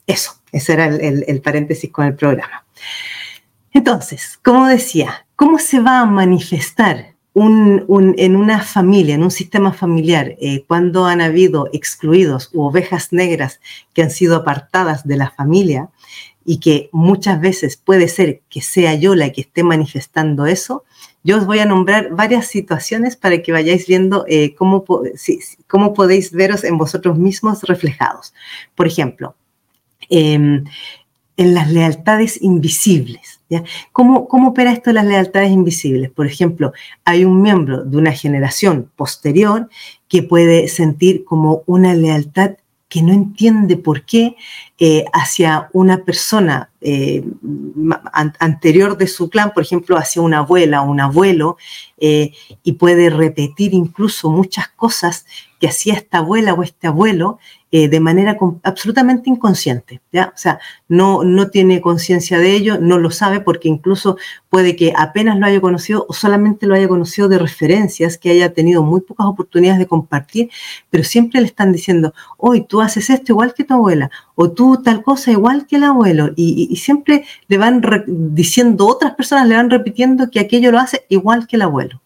Eso. 0.06 0.36
Ese 0.56 0.72
era 0.72 0.86
el, 0.86 1.42
paréntesis 1.42 1.90
con 1.92 2.06
el 2.06 2.14
programa. 2.14 2.64
Entonces, 3.72 4.38
como 4.42 4.66
decía, 4.66 5.26
¿cómo 5.36 5.58
se 5.58 5.80
va 5.80 6.00
a 6.00 6.06
manifestar 6.06 7.14
en 7.34 7.84
una 8.36 8.62
familia, 8.62 9.16
en 9.16 9.22
un 9.22 9.30
sistema 9.30 9.74
familiar, 9.74 10.34
eh, 10.40 10.64
cuando 10.66 11.04
han 11.04 11.20
habido 11.20 11.68
excluidos 11.74 12.48
u 12.54 12.62
ovejas 12.62 13.12
negras 13.12 13.60
que 13.92 14.02
han 14.02 14.10
sido 14.10 14.36
apartadas 14.36 15.06
de 15.06 15.16
la 15.18 15.30
familia? 15.30 15.90
y 16.48 16.60
que 16.60 16.88
muchas 16.92 17.40
veces 17.40 17.76
puede 17.76 18.06
ser 18.06 18.40
que 18.48 18.60
sea 18.62 18.94
yo 18.94 19.16
la 19.16 19.32
que 19.32 19.40
esté 19.40 19.64
manifestando 19.64 20.46
eso, 20.46 20.84
yo 21.24 21.38
os 21.38 21.44
voy 21.44 21.58
a 21.58 21.66
nombrar 21.66 22.10
varias 22.10 22.46
situaciones 22.46 23.16
para 23.16 23.42
que 23.42 23.50
vayáis 23.50 23.88
viendo 23.88 24.24
eh, 24.28 24.54
cómo, 24.54 24.84
cómo 25.66 25.92
podéis 25.92 26.30
veros 26.30 26.62
en 26.62 26.78
vosotros 26.78 27.18
mismos 27.18 27.64
reflejados. 27.64 28.32
Por 28.76 28.86
ejemplo, 28.86 29.34
em, 30.08 30.64
en 31.36 31.54
las 31.54 31.70
lealtades 31.70 32.40
invisibles. 32.42 33.40
¿Cómo, 33.92 34.26
¿Cómo 34.26 34.48
opera 34.48 34.72
esto 34.72 34.90
de 34.90 34.94
las 34.94 35.04
lealtades 35.04 35.50
invisibles? 35.50 36.10
Por 36.10 36.26
ejemplo, 36.26 36.72
hay 37.04 37.24
un 37.24 37.40
miembro 37.42 37.84
de 37.84 37.96
una 37.96 38.12
generación 38.12 38.90
posterior 38.96 39.68
que 40.08 40.22
puede 40.22 40.68
sentir 40.68 41.24
como 41.24 41.62
una 41.66 41.94
lealtad 41.94 42.52
que 42.88 43.02
no 43.02 43.12
entiende 43.12 43.76
por 43.76 44.02
qué 44.02 44.36
eh, 44.78 45.06
hacia 45.14 45.70
una 45.72 46.04
persona 46.04 46.70
eh, 46.82 47.24
anterior 48.12 48.98
de 48.98 49.06
su 49.06 49.30
clan, 49.30 49.52
por 49.54 49.62
ejemplo, 49.62 49.96
hacia 49.96 50.20
una 50.20 50.40
abuela 50.40 50.82
o 50.82 50.90
un 50.90 51.00
abuelo, 51.00 51.56
eh, 51.96 52.32
y 52.62 52.72
puede 52.72 53.08
repetir 53.08 53.72
incluso 53.72 54.28
muchas 54.28 54.68
cosas 54.68 55.24
que 55.58 55.68
hacía 55.68 55.94
esta 55.94 56.18
abuela 56.18 56.52
o 56.52 56.62
este 56.62 56.88
abuelo 56.88 57.38
de 57.72 58.00
manera 58.00 58.38
absolutamente 58.62 59.28
inconsciente, 59.28 60.00
¿ya? 60.10 60.32
O 60.34 60.38
sea, 60.38 60.60
no, 60.88 61.24
no 61.24 61.50
tiene 61.50 61.82
conciencia 61.82 62.38
de 62.38 62.52
ello, 62.52 62.78
no 62.80 62.96
lo 62.96 63.10
sabe 63.10 63.40
porque 63.40 63.68
incluso 63.68 64.16
puede 64.48 64.76
que 64.76 64.94
apenas 64.96 65.38
lo 65.38 65.44
haya 65.44 65.60
conocido 65.60 66.06
o 66.08 66.14
solamente 66.14 66.66
lo 66.66 66.74
haya 66.74 66.88
conocido 66.88 67.28
de 67.28 67.38
referencias, 67.38 68.16
que 68.16 68.30
haya 68.30 68.54
tenido 68.54 68.82
muy 68.82 69.02
pocas 69.02 69.26
oportunidades 69.26 69.78
de 69.78 69.86
compartir, 69.86 70.48
pero 70.88 71.04
siempre 71.04 71.42
le 71.42 71.48
están 71.48 71.70
diciendo, 71.70 72.14
hoy 72.38 72.62
tú 72.62 72.80
haces 72.80 73.10
esto 73.10 73.32
igual 73.32 73.52
que 73.52 73.64
tu 73.64 73.74
abuela, 73.74 74.10
o 74.36 74.52
tú 74.52 74.80
tal 74.84 75.02
cosa 75.02 75.32
igual 75.32 75.66
que 75.66 75.76
el 75.76 75.84
abuelo, 75.84 76.30
y, 76.36 76.76
siempre 76.76 77.24
le 77.48 77.58
van 77.58 77.82
diciendo, 78.06 78.86
otras 78.86 79.14
personas 79.14 79.48
le 79.48 79.56
van 79.56 79.70
repitiendo 79.70 80.30
que 80.30 80.38
aquello 80.38 80.70
lo 80.70 80.78
hace 80.78 81.04
igual 81.08 81.48
que 81.48 81.56
el 81.56 81.62
abuelo. 81.62 82.00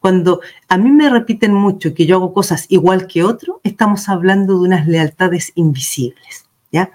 Cuando 0.00 0.40
a 0.68 0.76
mí 0.76 0.90
me 0.90 1.08
repiten 1.08 1.52
mucho 1.52 1.94
que 1.94 2.06
yo 2.06 2.16
hago 2.16 2.32
cosas 2.32 2.66
igual 2.68 3.06
que 3.06 3.22
otro, 3.22 3.60
estamos 3.62 4.08
hablando 4.08 4.54
de 4.54 4.60
unas 4.60 4.86
lealtades 4.88 5.52
invisibles. 5.54 6.46
¿ya? 6.72 6.90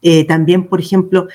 Eh, 0.00 0.24
también, 0.24 0.68
por 0.68 0.80
ejemplo, 0.80 1.28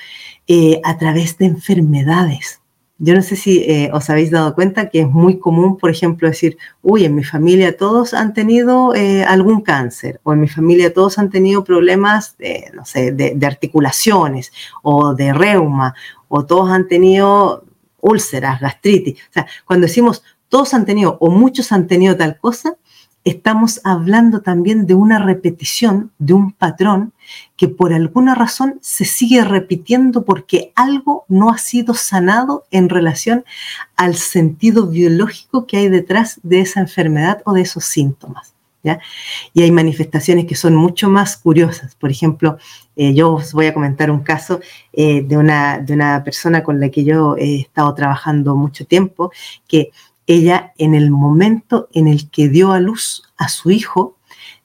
eh, 0.46 0.80
a 0.84 0.98
través 0.98 1.38
de 1.38 1.46
enfermedades. 1.46 2.57
Yo 2.98 3.14
no 3.14 3.22
sé 3.22 3.36
si 3.36 3.58
eh, 3.60 3.90
os 3.92 4.10
habéis 4.10 4.30
dado 4.30 4.54
cuenta 4.54 4.88
que 4.88 5.00
es 5.00 5.08
muy 5.08 5.38
común, 5.38 5.78
por 5.78 5.90
ejemplo, 5.90 6.28
decir, 6.28 6.58
uy, 6.82 7.04
en 7.04 7.14
mi 7.14 7.24
familia 7.24 7.76
todos 7.76 8.12
han 8.12 8.34
tenido 8.34 8.92
algún 9.26 9.60
cáncer, 9.60 10.20
o 10.24 10.32
en 10.32 10.40
mi 10.40 10.48
familia 10.48 10.92
todos 10.92 11.18
han 11.18 11.30
tenido 11.30 11.62
problemas, 11.62 12.36
no 12.74 12.84
sé, 12.84 13.12
de 13.12 13.46
articulaciones, 13.46 14.52
o 14.82 15.14
de 15.14 15.32
reuma, 15.32 15.94
o 16.26 16.44
todos 16.44 16.70
han 16.70 16.88
tenido 16.88 17.64
úlceras, 18.00 18.60
gastritis. 18.60 19.20
O 19.30 19.32
sea, 19.32 19.46
cuando 19.64 19.86
decimos 19.86 20.22
todos 20.48 20.74
han 20.74 20.86
tenido 20.86 21.18
o 21.20 21.30
muchos 21.30 21.72
han 21.72 21.86
tenido 21.86 22.16
tal 22.16 22.38
cosa, 22.38 22.76
estamos 23.24 23.80
hablando 23.84 24.40
también 24.40 24.86
de 24.86 24.94
una 24.94 25.18
repetición, 25.18 26.12
de 26.18 26.32
un 26.32 26.52
patrón 26.52 27.12
que 27.58 27.66
por 27.68 27.92
alguna 27.92 28.36
razón 28.36 28.78
se 28.80 29.04
sigue 29.04 29.42
repitiendo 29.42 30.24
porque 30.24 30.72
algo 30.76 31.24
no 31.28 31.50
ha 31.50 31.58
sido 31.58 31.92
sanado 31.92 32.64
en 32.70 32.88
relación 32.88 33.44
al 33.96 34.14
sentido 34.14 34.86
biológico 34.86 35.66
que 35.66 35.78
hay 35.78 35.88
detrás 35.88 36.38
de 36.44 36.60
esa 36.60 36.78
enfermedad 36.78 37.42
o 37.44 37.52
de 37.52 37.62
esos 37.62 37.84
síntomas. 37.84 38.54
¿ya? 38.84 39.00
Y 39.52 39.62
hay 39.62 39.72
manifestaciones 39.72 40.46
que 40.46 40.54
son 40.54 40.76
mucho 40.76 41.10
más 41.10 41.36
curiosas. 41.36 41.96
Por 41.96 42.12
ejemplo, 42.12 42.58
eh, 42.94 43.12
yo 43.12 43.34
os 43.34 43.52
voy 43.52 43.66
a 43.66 43.74
comentar 43.74 44.12
un 44.12 44.20
caso 44.20 44.60
eh, 44.92 45.22
de, 45.22 45.36
una, 45.36 45.80
de 45.80 45.94
una 45.94 46.22
persona 46.22 46.62
con 46.62 46.78
la 46.78 46.90
que 46.90 47.02
yo 47.02 47.36
he 47.36 47.62
estado 47.62 47.92
trabajando 47.92 48.54
mucho 48.54 48.86
tiempo, 48.86 49.32
que 49.66 49.90
ella 50.28 50.74
en 50.78 50.94
el 50.94 51.10
momento 51.10 51.88
en 51.92 52.06
el 52.06 52.30
que 52.30 52.48
dio 52.48 52.70
a 52.70 52.78
luz 52.78 53.24
a 53.36 53.48
su 53.48 53.72
hijo, 53.72 54.17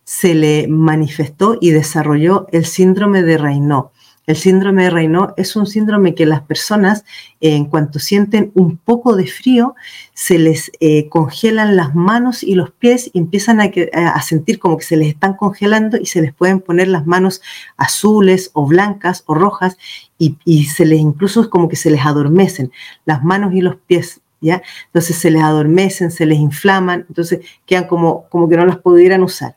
se 0.04 0.34
le 0.36 0.68
manifestó 0.68 1.58
y 1.60 1.72
desarrolló 1.72 2.48
el 2.52 2.66
síndrome 2.66 3.24
de 3.24 3.38
Raynaud. 3.38 3.86
El 4.26 4.38
síndrome 4.38 4.84
de 4.84 4.90
Raynaud 4.90 5.32
es 5.36 5.58
un 5.58 5.68
síndrome 5.68 6.16
que 6.16 6.26
las 6.26 6.42
personas, 6.42 7.04
en 7.42 7.66
cuanto 7.66 8.00
sienten 8.00 8.52
un 8.56 8.78
poco 8.78 9.18
de 9.18 9.28
frío, 9.28 9.76
se 10.14 10.40
les 10.40 10.72
eh, 10.80 11.10
congelan 11.10 11.76
las 11.76 11.94
manos 11.94 12.42
y 12.42 12.56
los 12.56 12.72
pies 12.72 13.12
y 13.12 13.20
empiezan 13.20 13.60
a, 13.60 14.22
sentir 14.22 14.60
como 14.60 14.78
que 14.78 14.86
se 14.86 14.96
les 14.96 15.10
están 15.10 15.34
congelando 15.34 15.98
y 15.98 16.06
se 16.06 16.22
les 16.22 16.34
pueden 16.34 16.62
poner 16.62 16.88
las 16.88 17.06
manos 17.06 17.42
azules 17.76 18.50
o 18.54 18.66
blancas 18.66 19.24
o 19.26 19.34
rojas 19.34 19.78
y, 20.18 20.64
se 20.66 20.86
les 20.86 21.00
incluso 21.02 21.50
como 21.50 21.68
que 21.68 21.76
se 21.76 21.90
les 21.90 22.06
adormecen 22.06 22.72
las 23.04 23.26
manos 23.26 23.54
y 23.54 23.60
los 23.60 23.76
pies 23.76 24.22
entonces 24.52 25.18
se 25.18 25.32
les 25.32 25.42
adormecen, 25.42 26.12
se 26.12 26.26
les 26.26 26.40
inflaman, 26.40 27.06
entonces 27.08 27.40
quedan 27.66 27.88
como, 27.88 28.28
como 28.30 28.50
que 28.50 28.58
no 28.58 28.66
las 28.66 28.78
pudieran 28.78 29.24
usar. 29.24 29.56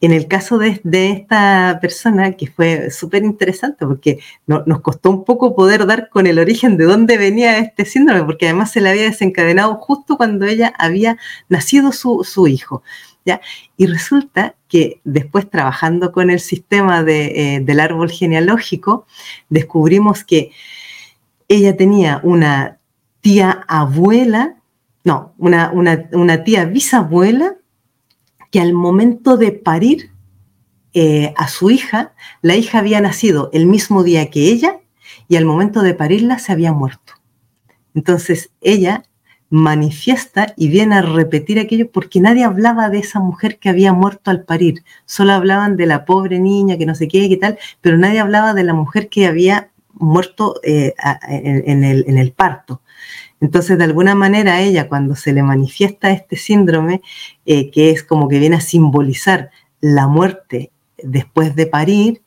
En 0.00 0.12
el 0.12 0.28
caso 0.28 0.56
de, 0.58 0.80
esta 0.92 1.78
persona, 1.80 2.32
que 2.32 2.46
fue 2.46 2.90
súper 2.90 3.22
interesante 3.22 3.86
porque 3.86 4.18
nos 4.46 4.80
costó 4.80 5.10
un 5.10 5.24
poco 5.24 5.54
poder 5.54 5.86
dar 5.86 6.08
con 6.08 6.26
el 6.26 6.38
origen 6.38 6.76
de 6.78 6.84
dónde 6.84 7.18
venía 7.18 7.58
este 7.58 7.84
síndrome, 7.84 8.24
porque 8.24 8.46
además 8.46 8.72
se 8.72 8.80
le 8.80 8.88
había 8.88 9.02
desencadenado 9.02 9.74
justo 9.76 10.16
cuando 10.16 10.46
ella 10.46 10.72
había 10.78 11.18
nacido 11.50 11.92
su, 11.92 12.48
hijo. 12.48 12.82
¿ya? 13.26 13.42
Y 13.76 13.86
resulta 13.86 14.54
que 14.68 15.00
después 15.04 15.50
trabajando 15.50 16.12
con 16.12 16.30
el 16.30 16.40
sistema 16.40 17.04
eh, 17.06 17.60
del 17.62 17.80
árbol 17.80 18.10
genealógico, 18.10 19.06
descubrimos 19.50 20.24
que 20.24 20.52
ella 21.50 21.76
tenía 21.76 22.20
una 22.22 22.78
tía 23.20 23.64
abuela, 23.68 24.56
no, 25.04 25.34
una, 25.36 26.44
tía 26.44 26.64
bisabuela 26.64 27.56
que 28.50 28.60
al 28.60 28.72
momento 28.72 29.36
de 29.36 29.52
parir 29.52 30.10
eh, 30.92 31.32
a 31.36 31.48
su 31.48 31.70
hija, 31.70 32.14
la 32.42 32.56
hija 32.56 32.78
había 32.78 33.00
nacido 33.00 33.50
el 33.52 33.66
mismo 33.66 34.02
día 34.02 34.30
que 34.30 34.48
ella 34.48 34.80
y 35.28 35.36
al 35.36 35.44
momento 35.44 35.82
de 35.82 35.94
parirla 35.94 36.38
se 36.38 36.52
había 36.52 36.72
muerto. 36.72 37.14
Entonces 37.94 38.50
ella 38.60 39.04
manifiesta 39.50 40.54
y 40.56 40.68
viene 40.68 40.96
a 40.96 41.02
repetir 41.02 41.58
aquello 41.58 41.90
porque 41.90 42.20
nadie 42.20 42.44
hablaba 42.44 42.88
de 42.88 42.98
esa 42.98 43.18
mujer 43.18 43.58
que 43.58 43.68
había 43.68 43.92
muerto 43.92 44.30
al 44.30 44.44
parir, 44.44 44.84
solo 45.06 45.32
hablaban 45.32 45.76
de 45.76 45.86
la 45.86 46.04
pobre 46.04 46.38
niña 46.38 46.78
que 46.78 46.86
no 46.86 46.94
sé 46.94 47.08
qué, 47.08 47.28
qué 47.28 47.36
tal, 47.36 47.58
pero 47.80 47.98
nadie 47.98 48.20
hablaba 48.20 48.54
de 48.54 48.64
la 48.64 48.74
mujer 48.74 49.08
que 49.08 49.26
había 49.26 49.70
muerto 49.92 50.60
eh, 50.62 50.94
en, 51.28 51.84
el, 51.84 52.04
en 52.06 52.18
el 52.18 52.32
parto. 52.32 52.80
Entonces, 53.40 53.78
de 53.78 53.84
alguna 53.84 54.14
manera, 54.14 54.60
ella 54.60 54.88
cuando 54.88 55.16
se 55.16 55.32
le 55.32 55.42
manifiesta 55.42 56.10
este 56.10 56.36
síndrome, 56.36 57.02
eh, 57.46 57.70
que 57.70 57.90
es 57.90 58.02
como 58.02 58.28
que 58.28 58.38
viene 58.38 58.56
a 58.56 58.60
simbolizar 58.60 59.50
la 59.80 60.06
muerte 60.06 60.70
después 61.02 61.56
de 61.56 61.66
parir, 61.66 62.22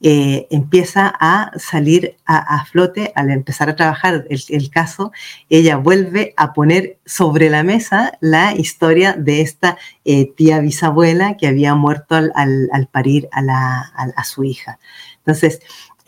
eh, 0.00 0.46
empieza 0.50 1.12
a 1.18 1.50
salir 1.58 2.16
a, 2.24 2.64
flote 2.66 3.10
al 3.16 3.32
empezar 3.32 3.68
a 3.68 3.74
trabajar 3.74 4.26
el, 4.28 4.70
caso, 4.70 5.10
ella 5.50 5.76
vuelve 5.76 6.34
a 6.36 6.52
poner 6.52 6.98
sobre 7.04 7.50
la 7.50 7.64
mesa 7.64 8.12
la 8.20 8.54
historia 8.54 9.14
de 9.14 9.40
esta 9.40 9.76
eh, 10.04 10.32
tía 10.36 10.60
bisabuela 10.60 11.36
que 11.36 11.48
había 11.48 11.74
muerto 11.74 12.14
al, 12.14 12.88
parir 12.92 13.28
a, 13.32 14.24
su 14.24 14.44
hija. 14.44 14.78
Entonces, 15.18 15.60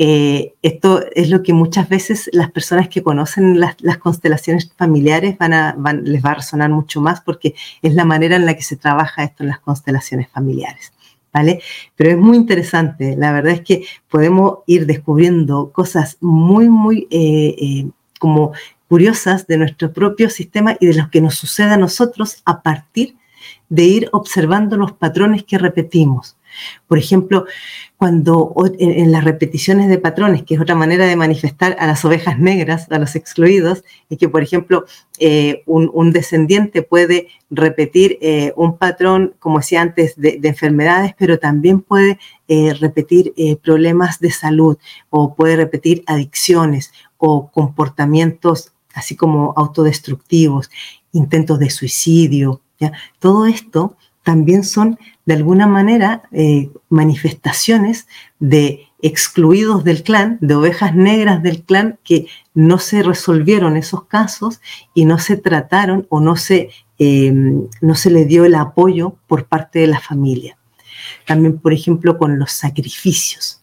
eh, 0.02 0.54
esto 0.62 1.04
es 1.14 1.28
lo 1.28 1.42
que 1.42 1.52
muchas 1.52 1.86
veces 1.90 2.30
las 2.32 2.50
personas 2.50 2.88
que 2.88 3.02
conocen 3.02 3.60
las, 3.60 3.76
constelaciones 3.98 4.72
familiares 4.74 5.36
van 5.36 5.52
a, 5.52 5.76
les 6.02 6.24
va 6.24 6.30
a 6.30 6.36
resonar 6.36 6.70
mucho 6.70 7.02
más 7.02 7.20
porque 7.20 7.54
es 7.82 7.92
la 7.92 8.06
manera 8.06 8.36
en 8.36 8.46
la 8.46 8.54
que 8.54 8.62
se 8.62 8.76
trabaja 8.76 9.24
esto 9.24 9.42
en 9.42 9.50
las 9.50 9.60
constelaciones 9.60 10.30
familiares. 10.30 10.94
¿Vale? 11.34 11.60
Pero 11.96 12.12
es 12.12 12.16
muy 12.16 12.38
interesante, 12.38 13.14
la 13.14 13.30
verdad 13.30 13.52
es 13.52 13.60
que 13.60 13.84
podemos 14.08 14.60
ir 14.66 14.86
descubriendo 14.86 15.70
cosas 15.70 16.16
muy, 16.22 16.70
muy 16.70 17.06
eh, 17.10 17.54
eh, 17.60 17.90
como 18.18 18.52
curiosas 18.88 19.46
de 19.46 19.58
nuestro 19.58 19.92
propio 19.92 20.30
sistema 20.30 20.78
y 20.80 20.86
de 20.86 20.94
lo 20.94 21.10
que 21.10 21.20
nos 21.20 21.34
sucede 21.34 21.72
a 21.72 21.76
nosotros 21.76 22.40
a 22.46 22.62
partir 22.62 23.16
de 23.68 23.82
ir 23.82 24.08
observando 24.12 24.78
los 24.78 24.92
patrones 24.92 25.44
que 25.44 25.58
repetimos. 25.58 26.38
Por 26.86 26.98
ejemplo, 26.98 27.46
cuando 27.96 28.54
en, 28.78 29.12
las 29.12 29.24
repeticiones 29.24 29.88
de 29.88 29.98
patrones, 29.98 30.42
que 30.42 30.54
es 30.54 30.60
otra 30.60 30.74
manera 30.74 31.06
de 31.06 31.16
manifestar 31.16 31.76
a 31.78 31.86
las 31.86 32.04
ovejas 32.04 32.38
negras, 32.38 32.86
a 32.90 32.98
los 32.98 33.14
excluidos, 33.14 33.84
es 34.08 34.18
que, 34.18 34.28
por 34.28 34.42
ejemplo, 34.42 34.86
eh, 35.18 35.62
un, 35.66 36.12
descendiente 36.12 36.82
puede 36.82 37.28
repetir 37.50 38.18
eh, 38.22 38.52
un 38.56 38.78
patrón, 38.78 39.34
como 39.38 39.58
decía 39.58 39.82
antes, 39.82 40.14
de, 40.16 40.40
enfermedades, 40.42 41.14
pero 41.18 41.38
también 41.38 41.80
puede 41.80 42.18
eh, 42.48 42.74
repetir 42.74 43.34
problemas 43.62 44.18
de 44.18 44.30
salud 44.30 44.78
o 45.10 45.34
puede 45.34 45.56
repetir 45.56 46.02
adicciones 46.06 46.92
o 47.18 47.50
comportamientos 47.50 48.72
así 48.94 49.16
como 49.16 49.52
autodestructivos, 49.56 50.70
intentos 51.12 51.58
de 51.58 51.70
suicidio. 51.70 52.60
¿ya? 52.78 52.92
Todo 53.18 53.46
esto 53.46 53.96
también 54.22 54.64
son 54.64 54.98
de 55.30 55.36
alguna 55.36 55.68
manera 55.68 56.24
eh, 56.32 56.70
manifestaciones 56.88 58.08
de 58.40 58.88
excluidos 59.00 59.84
del 59.84 60.02
clan, 60.02 60.38
de 60.40 60.56
ovejas 60.56 60.96
negras 60.96 61.40
del 61.40 61.62
clan, 61.62 62.00
que 62.02 62.26
no 62.52 62.80
se 62.80 63.04
resolvieron 63.04 63.76
esos 63.76 64.06
casos 64.06 64.60
y 64.92 65.04
no 65.04 65.20
se 65.20 65.36
trataron 65.36 66.04
o 66.08 66.18
no 66.20 66.34
se, 66.34 66.70
em, 66.98 67.68
no 67.80 67.94
se 67.94 68.10
le 68.10 68.24
dio 68.24 68.44
el 68.44 68.56
apoyo 68.56 69.18
por 69.28 69.46
parte 69.46 69.78
de 69.78 69.86
la 69.86 70.00
familia. 70.00 70.58
También, 71.28 71.60
por 71.60 71.72
ejemplo, 71.72 72.18
con 72.18 72.40
los 72.40 72.50
sacrificios. 72.50 73.59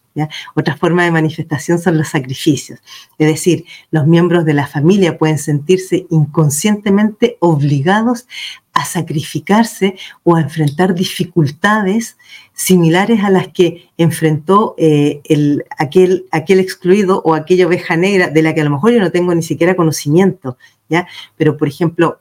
Otra 0.54 0.76
forma 0.76 1.04
de 1.04 1.10
manifestación 1.10 1.78
son 1.78 1.98
los 1.98 2.08
sacrificios. 2.08 2.80
Es 3.18 3.28
decir, 3.28 3.64
los 3.90 4.06
miembros 4.06 4.44
de 4.44 4.54
la 4.54 4.66
familia 4.66 5.18
pueden 5.18 5.38
sentirse 5.38 6.06
inconscientemente 6.10 7.36
obligados 7.40 8.26
a 8.72 8.84
sacrificarse 8.84 9.96
o 10.22 10.36
a 10.36 10.40
enfrentar 10.40 10.94
dificultades 10.94 12.16
similares 12.52 13.24
a 13.24 13.30
las 13.30 13.48
que 13.48 13.90
enfrentó 13.98 14.74
eh, 14.78 15.20
el, 15.24 15.64
aquel, 15.78 16.26
aquel 16.30 16.60
excluido 16.60 17.20
o 17.24 17.34
aquella 17.34 17.66
oveja 17.66 17.96
negra 17.96 18.28
de 18.28 18.42
la 18.42 18.54
que 18.54 18.60
a 18.60 18.64
lo 18.64 18.70
mejor 18.70 18.92
yo 18.92 19.00
no 19.00 19.10
tengo 19.10 19.34
ni 19.34 19.42
siquiera 19.42 19.76
conocimiento, 19.76 20.58
¿ya? 20.88 21.08
Pero, 21.36 21.56
por 21.56 21.68
ejemplo, 21.68 22.20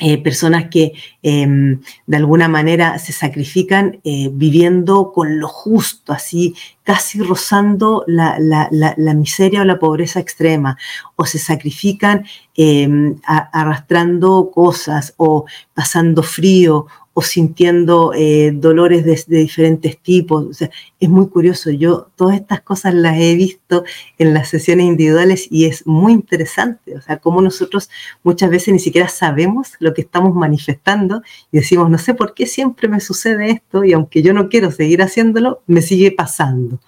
eh, 0.00 0.16
personas 0.18 0.70
que 0.70 0.92
em, 1.22 1.80
de 2.06 2.16
alguna 2.16 2.48
manera 2.48 2.98
se 2.98 3.12
sacrifican 3.12 4.00
eh, 4.02 4.30
viviendo 4.32 5.12
con 5.12 5.38
lo 5.38 5.46
justo, 5.46 6.12
así 6.12 6.54
casi 6.82 7.20
rozando 7.20 8.02
la, 8.06 9.14
miseria 9.14 9.60
o 9.60 9.64
la 9.64 9.78
pobreza 9.78 10.18
extrema, 10.18 10.76
o 11.16 11.26
se 11.26 11.38
sacrifican 11.38 12.24
em, 12.56 13.16
arrastrando 13.24 14.50
cosas 14.50 15.14
o 15.16 15.44
pasando 15.74 16.22
frío 16.22 16.86
o 17.12 17.22
sintiendo 17.22 18.12
eh, 18.14 18.52
dolores 18.54 19.04
de, 19.04 19.38
diferentes 19.38 19.98
tipos. 19.98 20.46
O 20.46 20.52
sea, 20.52 20.70
es 20.98 21.08
muy 21.08 21.28
curioso. 21.28 21.70
Yo 21.70 22.10
todas 22.16 22.36
estas 22.36 22.60
cosas 22.60 22.94
las 22.94 23.18
he 23.18 23.34
visto 23.34 23.84
en 24.18 24.32
las 24.32 24.48
sesiones 24.48 24.86
individuales 24.86 25.48
y 25.50 25.66
es 25.66 25.86
muy 25.86 26.12
interesante. 26.12 26.96
O 26.96 27.00
sea, 27.00 27.18
cómo 27.18 27.42
nosotros 27.42 27.90
muchas 28.22 28.50
veces 28.50 28.72
ni 28.72 28.78
siquiera 28.78 29.08
sabemos 29.08 29.72
lo 29.80 29.92
que 29.92 30.02
estamos 30.02 30.34
manifestando 30.34 31.22
y 31.50 31.58
decimos, 31.58 31.90
no 31.90 31.98
sé 31.98 32.14
por 32.14 32.34
qué 32.34 32.46
siempre 32.46 32.88
me 32.88 33.00
sucede 33.00 33.50
esto 33.50 33.84
y 33.84 33.92
aunque 33.92 34.22
yo 34.22 34.32
no 34.32 34.48
quiero 34.48 34.70
seguir 34.70 35.02
haciéndolo, 35.02 35.62
me 35.66 35.82
sigue 35.82 36.12
pasando. 36.12 36.80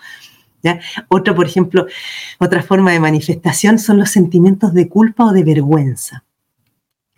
¿Ya? 0.62 0.78
Otra, 1.08 1.35
por 1.35 1.46
ejemplo, 1.46 1.87
otra 2.38 2.62
forma 2.62 2.92
de 2.92 3.00
manifestación 3.00 3.80
son 3.80 3.98
los 3.98 4.11
sentimientos 4.11 4.72
de 4.72 4.88
culpa 4.88 5.24
o 5.24 5.32
de 5.32 5.42
vergüenza. 5.42 6.22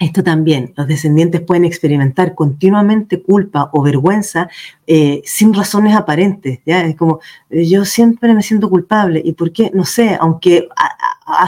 Esto 0.01 0.25
también, 0.25 0.75
los 0.77 0.89
descendientes 0.89 1.41
pueden 1.41 1.65
experimentar 1.65 2.35
continuamente 2.35 3.23
culpa 3.23 3.71
o 3.73 3.81
vergüenza 3.81 4.49
eh, 4.89 5.23
sin 5.25 5.55
razones 5.55 5.95
aparentes. 5.95 6.59
¿ya? 6.67 6.85
Es 6.85 6.97
como, 6.97 7.21
eh, 7.49 7.65
yo 7.69 7.85
siempre 7.85 8.35
me 8.35 8.43
siento 8.43 8.69
culpable. 8.69 9.23
¿Y 9.25 9.35
por 9.35 9.53
qué? 9.53 9.71
No 9.73 9.85
sé, 9.85 10.17
aunque 10.21 10.69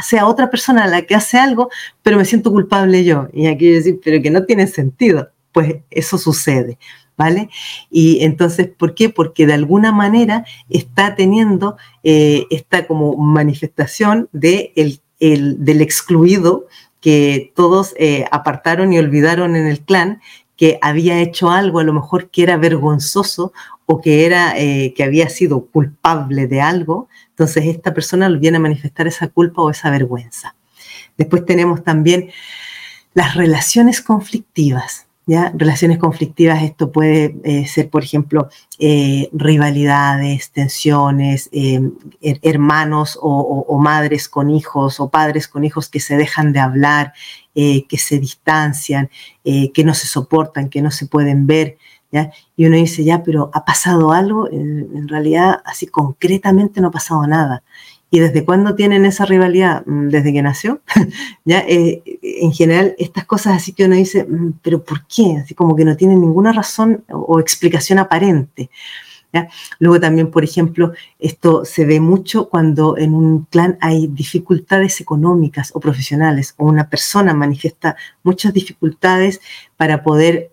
sea 0.05 0.29
otra 0.29 0.49
persona 0.49 0.87
la 0.87 1.03
que 1.03 1.17
hace 1.17 1.39
algo, 1.39 1.71
pero 2.03 2.19
me 2.19 2.25
siento 2.25 2.53
culpable 2.53 3.05
yo. 3.05 3.29
Y 3.33 3.47
aquí 3.49 3.69
decir, 3.69 4.01
pero 4.05 4.23
que 4.23 4.31
no 4.31 4.45
tiene 4.45 4.69
sentido. 4.69 5.29
Pues 5.51 5.79
eso 5.91 6.17
sucede. 6.17 6.79
¿Vale? 7.17 7.49
Y 7.91 8.23
entonces, 8.25 8.69
¿por 8.69 8.95
qué? 8.95 9.09
Porque 9.09 9.47
de 9.47 9.55
alguna 9.55 9.91
manera 9.91 10.45
está 10.69 11.15
teniendo 11.17 11.79
eh, 12.05 12.45
esta 12.51 12.87
como 12.87 13.17
manifestación 13.17 14.29
de 14.33 14.73
el, 14.77 15.01
del 15.65 15.81
excluido 15.81 16.67
que 17.07 17.53
todos 17.55 17.95
eh, 18.01 18.25
apartaron 18.33 18.93
y 18.93 18.99
olvidaron 18.99 19.55
en 19.55 19.69
el 19.69 19.79
clan 19.79 20.21
que 20.57 20.81
había 20.83 21.21
hecho 21.21 21.53
algo 21.53 21.79
a 21.79 21.85
lo 21.85 21.93
mejor 21.93 22.31
que 22.31 22.43
era 22.43 22.57
vergonzoso 22.57 23.53
o 23.85 24.01
que 24.01 24.27
era 24.27 24.59
eh, 24.59 24.93
que 24.93 25.05
había 25.05 25.29
sido 25.29 25.67
culpable 25.67 26.49
de 26.49 26.61
algo, 26.61 27.09
entonces 27.29 27.67
esta 27.67 27.95
persona 27.95 28.29
viene 28.31 28.57
a 28.57 28.61
manifestar 28.61 29.07
esa 29.07 29.29
culpa 29.29 29.63
o 29.63 29.71
esa 29.71 29.89
vergüenza. 29.89 30.57
Después 31.17 31.47
tenemos 31.47 31.85
también 31.85 32.31
las 33.15 33.37
relaciones 33.37 34.01
conflictivas. 34.01 35.06
Relaciones 35.29 35.99
conflictivas, 35.99 36.63
esto 36.63 36.93
puede 36.93 37.35
eh, 37.43 37.67
ser, 37.67 37.91
por 37.91 38.05
ejemplo, 38.05 38.49
eh, 38.79 39.29
rivalidades, 39.33 40.53
tensiones, 40.53 41.49
eh, 41.51 41.81
hermanos 42.43 43.19
o, 43.21 43.77
madres 43.77 44.29
con 44.29 44.51
hijos 44.51 45.01
o 45.01 45.09
padres 45.09 45.49
con 45.49 45.65
hijos 45.65 45.89
que 45.89 45.99
se 45.99 46.17
dejan 46.17 46.53
de 46.53 46.61
hablar, 46.61 47.13
que 47.55 47.99
se 47.99 48.19
distancian, 48.19 49.11
que 49.43 49.85
no 49.85 49.95
se 49.95 50.07
soportan, 50.07 50.69
que 50.69 50.81
no 50.83 50.93
se 50.93 51.07
pueden 51.07 51.47
ver. 51.47 51.77
¿ya? 52.13 52.31
Y 52.57 52.67
uno 52.67 52.77
dice, 52.77 53.03
ya, 53.03 53.25
pero 53.25 53.51
¿ha 53.53 53.65
pasado 53.65 54.13
algo? 54.13 54.49
en 54.49 55.09
realidad, 55.09 55.61
así 55.65 55.89
concretamente 55.89 56.81
no 56.81 56.89
ha 56.89 56.93
pasado 56.93 57.27
nada. 57.27 57.65
¿Y 58.11 58.21
desde 58.21 58.45
cuándo 58.45 58.75
tienen 58.75 59.05
esa 59.05 59.25
rivalidad? 59.25 59.85
Mm, 59.87 60.09
desde 60.09 60.33
que 60.33 60.43
nació. 60.43 60.81
¿Ya? 61.45 61.61
Eh, 61.61 62.03
en 62.23 62.53
general, 62.53 62.95
estas 62.99 63.25
cosas 63.25 63.57
así 63.57 63.73
que 63.73 63.85
uno 63.85 63.97
dice, 63.97 64.25
mm, 64.25 64.55
pero 64.63 64.85
¿por 64.85 65.07
qué? 65.07 65.39
Así 65.43 65.55
como 65.55 65.75
que 65.75 65.85
no 65.85 65.97
tienen 65.97 66.21
ninguna 66.21 66.53
razón 66.53 67.05
o, 67.11 67.41
explicación 67.41 67.99
aparente. 67.99 68.71
¿ya? 69.33 69.49
Luego 69.81 70.01
también, 70.01 70.31
por 70.31 70.45
ejemplo, 70.45 70.93
esto 71.19 71.65
se 71.65 71.85
ve 71.85 72.01
mucho 72.01 72.49
cuando 72.49 72.97
en 72.97 73.13
un 73.13 73.45
clan 73.47 73.77
hay 73.81 74.07
dificultades 74.07 75.01
económicas 75.01 75.73
o 75.75 75.81
profesionales 75.81 76.55
o 76.59 76.67
una 76.67 76.89
persona 76.89 77.35
manifiesta 77.35 77.97
muchas 78.23 78.53
dificultades 78.53 79.41
para 79.77 80.05
poder 80.05 80.53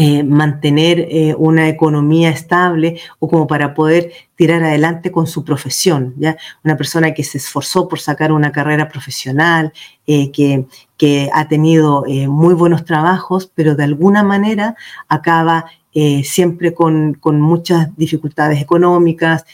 eh, 0.00 0.22
mantener 0.22 1.00
eh, 1.10 1.34
una 1.36 1.68
economía 1.68 2.30
estable 2.30 3.00
o 3.18 3.28
como 3.28 3.48
para 3.48 3.74
poder 3.74 4.12
tirar 4.36 4.62
adelante 4.62 5.10
con 5.10 5.26
su 5.26 5.42
profesión. 5.44 6.14
¿ya? 6.18 6.36
Una 6.62 6.76
persona 6.76 7.12
que 7.14 7.24
se 7.24 7.38
esforzó 7.38 7.88
por 7.88 7.98
sacar 7.98 8.30
una 8.30 8.52
carrera 8.52 8.88
profesional, 8.88 9.72
eh, 10.06 10.30
que, 10.30 10.66
que, 10.96 11.30
ha 11.34 11.48
tenido 11.48 12.04
muy 12.28 12.54
buenos 12.54 12.84
trabajos, 12.84 13.50
pero 13.54 13.74
de 13.74 13.84
alguna 13.84 14.22
manera 14.22 14.76
acaba 15.08 15.66
siempre 16.22 16.74
con, 16.74 17.14
con, 17.14 17.40
muchas 17.40 17.88
dificultades 17.96 18.62
económicas, 18.62 19.44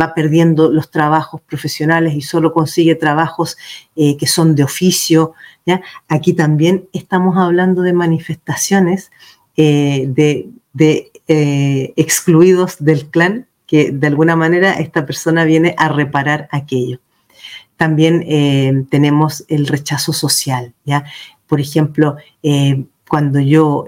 va 0.00 0.14
perdiendo 0.14 0.68
los 0.68 0.90
trabajos 0.90 1.40
profesionales 1.42 2.14
y 2.14 2.22
solo 2.22 2.52
consigue 2.52 2.96
trabajos 2.96 3.56
que 3.94 4.26
son 4.26 4.56
de 4.56 4.64
oficio. 4.64 5.34
¿ya? 5.64 5.80
Aquí 6.08 6.32
también 6.32 6.88
estamos 6.92 7.36
hablando 7.36 7.82
de 7.82 7.92
manifestaciones 7.92 9.12
eh, 9.56 10.06
de, 10.08 11.12
eh, 11.28 11.92
excluidos 11.96 12.76
del 12.78 13.06
clan, 13.06 13.46
que 13.66 13.90
de 13.90 14.06
alguna 14.06 14.36
manera 14.36 14.74
esta 14.74 15.06
persona 15.06 15.44
viene 15.44 15.74
a 15.78 15.88
reparar 15.88 16.48
aquello. 16.50 17.00
También 17.76 18.24
eh, 18.26 18.84
tenemos 18.90 19.44
el 19.48 19.66
rechazo 19.66 20.12
social, 20.12 20.74
¿ya? 20.84 21.04
Por 21.46 21.60
ejemplo, 21.60 22.16
cuando 23.08 23.40
yo 23.40 23.84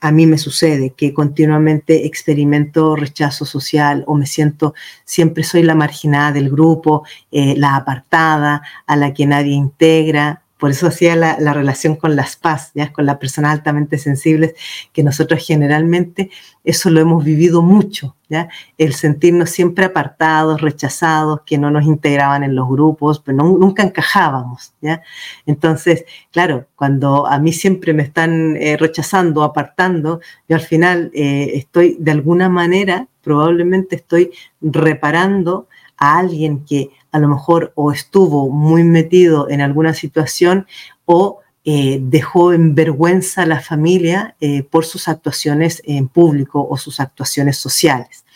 a 0.00 0.10
mí 0.10 0.26
me 0.26 0.38
sucede 0.38 0.90
que 0.96 1.14
continuamente 1.14 2.06
experimento 2.06 2.96
rechazo 2.96 3.44
social 3.44 4.02
o 4.08 4.16
me 4.16 4.26
siento, 4.26 4.74
siempre 5.04 5.44
soy 5.44 5.62
la 5.62 5.76
marginada 5.76 6.32
del 6.32 6.50
grupo, 6.50 7.04
la 7.30 7.76
apartada, 7.76 8.62
a 8.84 8.96
la 8.96 9.14
que 9.14 9.26
nadie 9.26 9.52
integra, 9.52 10.42
por 10.58 10.70
eso 10.70 10.86
hacía 10.86 11.16
la, 11.16 11.52
relación 11.52 11.96
con 11.96 12.16
las 12.16 12.36
paz, 12.36 12.70
¿ya? 12.74 12.92
con 12.92 13.04
las 13.04 13.18
personas 13.18 13.52
altamente 13.52 13.98
sensibles, 13.98 14.54
que 14.92 15.02
nosotros 15.02 15.44
generalmente 15.46 16.30
eso 16.64 16.88
lo 16.88 17.00
hemos 17.00 17.24
vivido 17.24 17.60
mucho, 17.60 18.16
¿ya? 18.28 18.48
el 18.78 18.94
sentirnos 18.94 19.50
siempre 19.50 19.84
apartados, 19.84 20.62
rechazados, 20.62 21.42
que 21.44 21.58
no 21.58 21.70
nos 21.70 21.84
integraban 21.84 22.42
en 22.42 22.54
los 22.54 22.68
grupos, 22.68 23.20
pero 23.20 23.36
nunca 23.38 23.82
encajábamos. 23.82 24.72
¿ya? 24.80 25.02
Entonces, 25.44 26.06
claro, 26.32 26.66
cuando 26.74 27.26
a 27.26 27.38
mí 27.38 27.52
siempre 27.52 27.92
me 27.92 28.02
están 28.02 28.56
eh, 28.56 28.78
rechazando, 28.78 29.42
apartando, 29.42 30.20
yo 30.48 30.56
al 30.56 30.62
final 30.62 31.10
eh, 31.14 31.50
estoy 31.54 31.96
de 32.00 32.12
alguna 32.12 32.48
manera, 32.48 33.08
probablemente 33.22 33.96
estoy 33.96 34.30
reparando 34.62 35.68
a 35.98 36.18
alguien 36.18 36.64
que 36.64 36.90
a 37.16 37.18
lo 37.18 37.28
mejor 37.28 37.72
o 37.76 37.92
estuvo 37.92 38.50
muy 38.50 38.84
metido 38.84 39.48
en 39.48 39.62
alguna 39.62 39.94
situación 39.94 40.66
o 41.06 41.40
eh, 41.64 41.98
dejó 42.02 42.52
en 42.52 42.74
vergüenza 42.74 43.42
a 43.42 43.46
la 43.46 43.60
familia 43.60 44.36
eh, 44.38 44.62
por 44.62 44.84
sus 44.84 45.08
actuaciones 45.08 45.80
en 45.86 46.08
público 46.08 46.66
o 46.68 46.76
sus 46.76 47.00
actuaciones 47.00 47.56
sociales. 47.56 48.26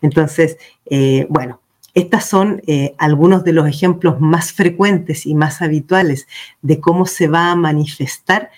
Entonces, 0.00 0.56
eh, 0.86 1.26
bueno, 1.28 1.60
estos 1.92 2.24
son 2.24 2.62
algunos 2.96 3.44
de 3.44 3.52
los 3.52 3.68
ejemplos 3.68 4.18
más 4.20 4.52
frecuentes 4.52 5.26
y 5.26 5.34
más 5.34 5.60
habituales 5.60 6.26
de 6.62 6.80
cómo 6.80 7.04
se 7.04 7.28
va 7.28 7.50
a 7.50 7.56
manifestar 7.56 8.50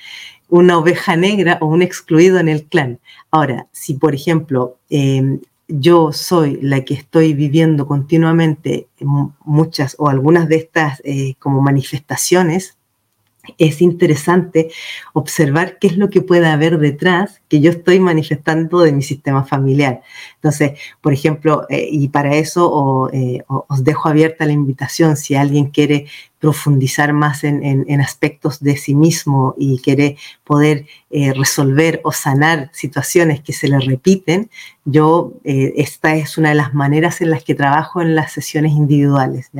una 0.48 0.78
oveja 0.78 1.16
negra 1.16 1.58
o 1.62 1.66
un 1.66 1.82
excluido 1.82 2.38
en 2.38 2.48
el 2.48 2.64
clan. 2.66 3.00
Ahora, 3.30 3.66
si 3.72 3.94
por 3.94 4.14
ejemplo 4.14 4.76
yo 5.68 6.12
soy 6.12 6.58
la 6.60 6.84
que 6.84 6.94
estoy 6.94 7.34
viviendo 7.34 7.86
continuamente 7.86 8.88
muchas 9.44 9.96
o 9.98 10.08
algunas 10.08 10.48
de 10.48 10.56
estas 10.56 11.00
eh, 11.04 11.34
como 11.38 11.60
manifestaciones, 11.60 12.76
es 13.58 13.82
interesante 13.82 14.70
observar 15.12 15.78
qué 15.78 15.88
es 15.88 15.96
lo 15.96 16.10
que 16.10 16.22
puede 16.22 16.46
haber 16.46 16.78
detrás 16.78 17.41
que 17.52 17.60
yo 17.60 17.70
estoy 17.70 18.00
manifestando 18.00 18.80
de 18.80 18.92
mi 18.92 19.02
sistema 19.02 19.44
familiar. 19.44 20.00
Entonces, 20.36 20.72
por 21.02 21.12
ejemplo, 21.12 21.66
eh, 21.68 21.86
y 21.90 22.08
para 22.08 22.34
eso 22.36 23.10
eh, 23.12 23.42
os 23.46 23.84
dejo 23.84 24.08
abierta 24.08 24.46
la 24.46 24.52
invitación, 24.52 25.18
si 25.18 25.34
alguien 25.34 25.66
quiere 25.66 26.06
profundizar 26.40 27.12
más 27.12 27.44
en, 27.44 28.00
aspectos 28.00 28.58
de 28.58 28.76
sí 28.76 28.96
mismo 28.96 29.54
y 29.56 29.78
quiere 29.78 30.16
poder 30.42 30.86
eh, 31.10 31.32
resolver 31.34 32.00
o 32.02 32.10
sanar 32.10 32.68
situaciones 32.72 33.40
que 33.40 33.52
se 33.52 33.68
le 33.68 33.78
repiten, 33.78 34.50
yo, 34.84 35.34
esta 35.44 36.16
es 36.16 36.38
una 36.38 36.48
de 36.48 36.56
las 36.56 36.74
maneras 36.74 37.20
en 37.20 37.30
las 37.30 37.44
que 37.44 37.54
trabajo 37.54 38.02
en 38.02 38.16
las 38.16 38.32
sesiones 38.32 38.72
individuales. 38.72 39.52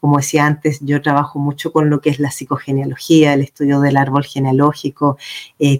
Como 0.00 0.16
decía 0.16 0.46
antes, 0.46 0.78
yo 0.80 1.02
trabajo 1.02 1.38
mucho 1.38 1.70
con 1.70 1.90
lo 1.90 2.00
que 2.00 2.08
es 2.08 2.18
la 2.18 2.30
psicogenealogía, 2.30 3.34
el 3.34 3.42
estudio 3.42 3.80
del 3.80 3.98
árbol 3.98 4.24
genealógico, 4.24 5.18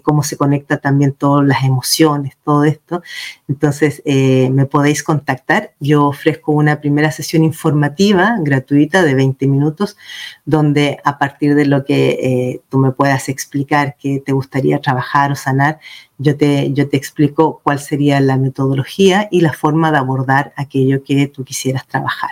cómo 0.03 0.21
se 0.21 0.37
conecta 0.37 0.77
también 0.77 1.13
todas 1.13 1.47
las 1.53 1.63
emociones, 1.63 2.37
todo 2.43 2.63
esto. 2.63 3.01
Entonces, 3.47 4.01
me 4.05 4.65
podéis 4.65 5.03
contactar. 5.03 5.73
Yo 5.79 6.05
ofrezco 6.07 6.51
una 6.51 6.81
primera 6.81 7.11
sesión 7.11 7.43
informativa 7.43 8.35
gratuita 8.41 9.03
de 9.03 9.15
20 9.15 9.47
minutos 9.47 9.97
donde 10.45 10.99
a 11.03 11.17
partir 11.17 11.55
de 11.55 11.65
lo 11.65 11.85
que 11.85 12.09
eh, 12.11 12.61
tú 12.69 12.77
me 12.77 12.91
puedas 12.91 13.29
explicar 13.29 13.95
que 13.99 14.19
te 14.19 14.31
gustaría 14.31 14.79
trabajar 14.79 15.31
o 15.31 15.35
sanar, 15.35 15.79
yo 16.17 16.35
te, 16.37 16.71
yo 16.73 16.89
te 16.89 16.97
explico 16.97 17.61
cuál 17.63 17.79
sería 17.79 18.19
la 18.19 18.37
metodología 18.37 19.27
y 19.31 19.41
la 19.41 19.53
forma 19.53 19.91
de 19.91 19.97
abordar 19.97 20.53
aquello 20.55 21.03
que 21.03 21.27
tú 21.27 21.43
quisieras 21.43 21.87
trabajar. 21.87 22.31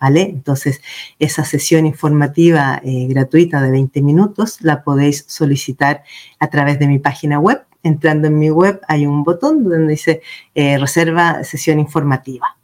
¿Vale? 0.00 0.22
Entonces, 0.22 0.80
esa 1.18 1.44
sesión 1.44 1.84
informativa 1.84 2.80
eh, 2.84 3.08
gratuita 3.08 3.60
de 3.60 3.72
20 3.72 4.00
minutos 4.00 4.58
la 4.60 4.84
podéis 4.84 5.24
solicitar 5.26 6.04
a 6.38 6.46
través 6.50 6.78
de 6.78 6.86
mi 6.86 7.00
página 7.00 7.40
web. 7.40 7.64
Entrando 7.88 8.28
en 8.28 8.38
mi 8.38 8.50
web 8.50 8.80
hay 8.86 9.06
un 9.06 9.24
botón 9.24 9.64
donde 9.64 9.88
dice 9.88 10.20
eh, 10.54 10.78
reserva 10.78 11.42
sesión 11.44 11.80
informativa. 11.80 12.56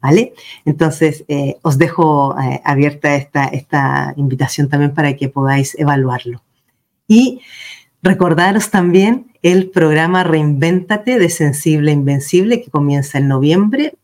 ¿Vale? 0.00 0.32
Entonces, 0.64 1.24
eh, 1.26 1.56
os 1.62 1.76
dejo 1.76 2.38
eh, 2.38 2.60
abierta 2.64 3.16
esta, 3.16 3.46
esta 3.46 4.14
invitación 4.16 4.68
también 4.68 4.94
para 4.94 5.16
que 5.16 5.28
podáis 5.28 5.76
evaluarlo. 5.76 6.40
Y 7.08 7.40
recordaros 8.00 8.70
también 8.70 9.32
el 9.42 9.70
programa 9.70 10.22
Reinvéntate 10.22 11.18
de 11.18 11.28
Sensible 11.28 11.90
Invencible 11.90 12.62
que 12.62 12.70
comienza 12.70 13.18
en 13.18 13.26
noviembre, 13.26 13.94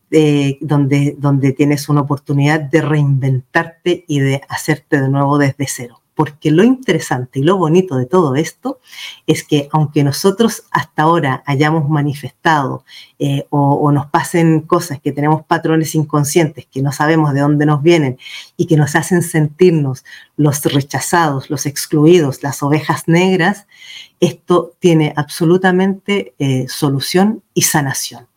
donde, 0.61 1.15
donde 1.17 1.51
tienes 1.53 1.87
una 1.89 2.01
oportunidad 2.01 2.59
de 2.59 2.81
reinventarte 2.81 4.03
y 4.07 4.19
de 4.19 4.41
hacerte 4.49 5.01
de 5.01 5.09
nuevo 5.09 5.37
desde 5.37 5.65
cero 5.67 6.01
porque 6.15 6.49
lo 6.49 6.63
interesante 6.63 7.39
y 7.39 7.43
lo 7.43 7.57
bonito 7.57 7.97
de 7.97 8.05
todo 8.05 8.35
esto 8.35 8.79
es 9.27 9.43
que 9.43 9.67
aunque 9.71 10.03
nosotros 10.03 10.63
hasta 10.71 11.03
ahora 11.03 11.43
hayamos 11.45 11.89
manifestado 11.89 12.85
eh, 13.19 13.45
o, 13.49 13.91
nos 13.91 14.07
pasen 14.07 14.61
cosas 14.61 14.99
que 15.01 15.11
tenemos 15.11 15.45
patrones 15.45 15.93
inconscientes 15.93 16.65
que 16.65 16.81
no 16.81 16.91
sabemos 16.91 17.33
de 17.33 17.41
dónde 17.41 17.65
nos 17.65 17.83
vienen 17.83 18.17
y 18.55 18.65
que 18.65 18.77
nos 18.77 18.95
hacen 18.95 19.21
sentirnos 19.21 20.05
los 20.37 20.63
rechazados, 20.63 21.49
los 21.49 21.65
excluidos, 21.65 22.43
las 22.43 22.63
ovejas 22.63 23.07
negras, 23.07 23.67
esto 24.19 24.73
tiene 24.79 25.13
absolutamente 25.15 26.33
eh, 26.39 26.65
solución 26.69 27.43
y 27.53 27.63
sanación. 27.63 28.27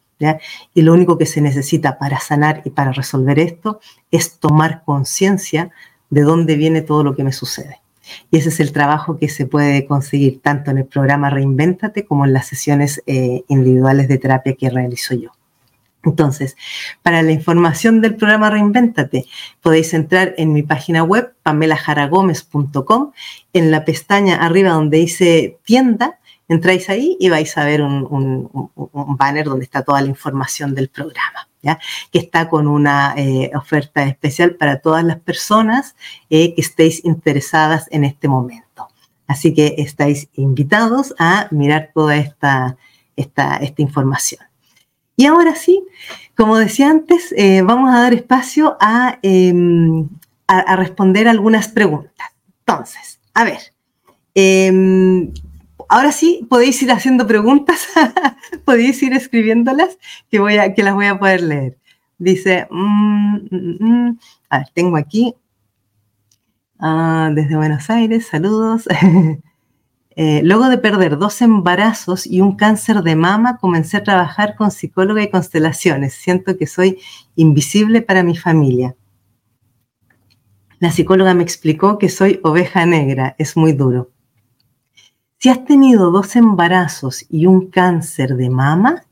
Y 0.74 0.82
lo 0.82 0.92
único 0.94 1.16
que 1.16 1.26
se 1.26 1.40
necesita 1.40 1.98
para 1.98 2.18
sanar 2.18 2.62
y 2.64 2.70
para 2.70 2.92
resolver 2.92 3.38
esto 3.38 3.80
es 4.10 4.38
tomar 4.38 4.82
conciencia 4.84 5.70
de 6.10 6.22
dónde 6.22 6.56
viene 6.56 6.82
todo 6.82 7.04
lo 7.04 7.14
que 7.14 7.24
me 7.24 7.32
sucede. 7.32 7.80
Y 8.30 8.38
ese 8.38 8.48
es 8.48 8.60
el 8.60 8.72
trabajo 8.72 9.18
que 9.18 9.28
se 9.28 9.46
puede 9.46 9.86
conseguir 9.86 10.40
tanto 10.40 10.70
en 10.70 10.78
el 10.78 10.86
programa 10.86 11.30
Reinvéntate 11.30 12.04
como 12.04 12.24
en 12.24 12.32
las 12.32 12.46
sesiones 12.46 13.02
eh, 13.06 13.44
individuales 13.48 14.08
de 14.08 14.18
terapia 14.18 14.54
que 14.54 14.70
realizo 14.70 15.14
yo. 15.14 15.30
Entonces, 16.04 16.56
para 17.02 17.22
la 17.22 17.32
información 17.32 18.00
del 18.00 18.14
programa 18.14 18.50
Reinvéntate, 18.50 19.26
podéis 19.60 19.92
entrar 19.94 20.34
en 20.38 20.52
mi 20.52 20.62
página 20.62 21.02
web, 21.02 21.34
pamelajaragomez.com, 21.42 23.12
en 23.52 23.70
la 23.70 23.84
pestaña 23.84 24.36
arriba 24.36 24.70
donde 24.70 24.98
dice 24.98 25.58
tienda, 25.64 26.18
entráis 26.48 26.88
ahí 26.88 27.16
y 27.20 27.28
vais 27.28 27.56
a 27.58 27.64
ver 27.64 27.82
un, 27.82 28.48
banner 29.18 29.46
donde 29.46 29.64
está 29.64 29.82
toda 29.82 30.00
la 30.00 30.08
información 30.08 30.74
del 30.74 30.88
programa, 30.88 31.47
que 32.10 32.18
está 32.18 32.48
con 32.48 32.66
una 32.66 33.14
eh, 33.16 33.50
oferta 33.54 34.04
especial 34.04 34.54
para 34.54 34.80
todas 34.80 35.04
las 35.04 35.20
personas 35.20 35.94
eh, 36.30 36.54
que 36.54 36.60
estéis 36.60 37.04
interesadas 37.04 37.86
en 37.90 38.04
este 38.04 38.28
momento. 38.28 38.88
Así 39.26 39.52
que 39.52 39.74
estáis 39.78 40.28
invitados 40.34 41.14
a 41.18 41.48
mirar 41.50 41.90
toda 41.94 42.16
esta, 42.16 42.78
esta, 43.16 43.56
esta 43.56 43.82
información. 43.82 44.40
Y 45.16 45.26
ahora 45.26 45.54
sí, 45.54 45.84
como 46.36 46.56
decía 46.56 46.88
antes, 46.88 47.34
eh, 47.36 47.62
vamos 47.62 47.92
a 47.92 48.00
dar 48.00 48.14
espacio 48.14 48.76
em, 49.22 50.08
a, 50.46 50.58
a, 50.60 50.76
responder 50.76 51.28
algunas 51.28 51.68
preguntas. 51.68 52.28
Entonces, 52.60 53.18
a 53.34 53.44
ver, 53.44 53.58
em, 54.34 55.32
ahora 55.88 56.12
sí, 56.12 56.46
podéis 56.48 56.82
ir 56.82 56.92
haciendo 56.92 57.26
preguntas, 57.26 57.88
podéis 58.64 59.02
ir 59.02 59.12
escribiéndolas, 59.14 59.98
que, 60.30 60.38
voy 60.38 60.56
a, 60.58 60.74
que 60.74 60.82
las 60.82 60.94
voy 60.94 61.06
a 61.06 61.18
poder 61.18 61.42
leer. 61.42 61.78
Dice, 62.18 62.66
mm, 62.70 63.36
mm, 63.50 63.76
mm, 63.80 64.18
a 64.50 64.58
ver, 64.58 64.68
tengo 64.74 64.96
aquí, 64.96 65.34
ah, 66.78 67.30
desde 67.34 67.56
Buenos 67.56 67.90
Aires, 67.90 68.26
saludos. 68.26 68.88
Eh, 70.20 70.42
luego 70.42 70.68
de 70.68 70.78
perder 70.78 71.16
dos 71.16 71.40
embarazos 71.42 72.26
y 72.26 72.40
un 72.40 72.56
cáncer 72.56 73.04
de 73.04 73.14
mama, 73.14 73.56
comencé 73.58 73.98
a 73.98 74.02
trabajar 74.02 74.56
con 74.56 74.72
psicóloga 74.72 75.22
y 75.22 75.30
constelaciones. 75.30 76.12
Siento 76.12 76.56
que 76.56 76.66
soy 76.66 76.98
invisible 77.36 78.02
para 78.02 78.24
mi 78.24 78.36
familia. 78.36 78.96
La 80.80 80.90
psicóloga 80.90 81.34
me 81.34 81.44
explicó 81.44 81.98
que 81.98 82.08
soy 82.08 82.40
oveja 82.42 82.84
negra, 82.84 83.36
es 83.38 83.56
muy 83.56 83.74
duro. 83.74 84.10
Si 85.40 85.48
has 85.48 85.64
tenido 85.64 86.10
dos 86.10 86.34
embarazos 86.34 87.24
y 87.30 87.46
un 87.46 87.70
cáncer 87.70 88.34
de 88.34 88.50
mama. 88.50 89.04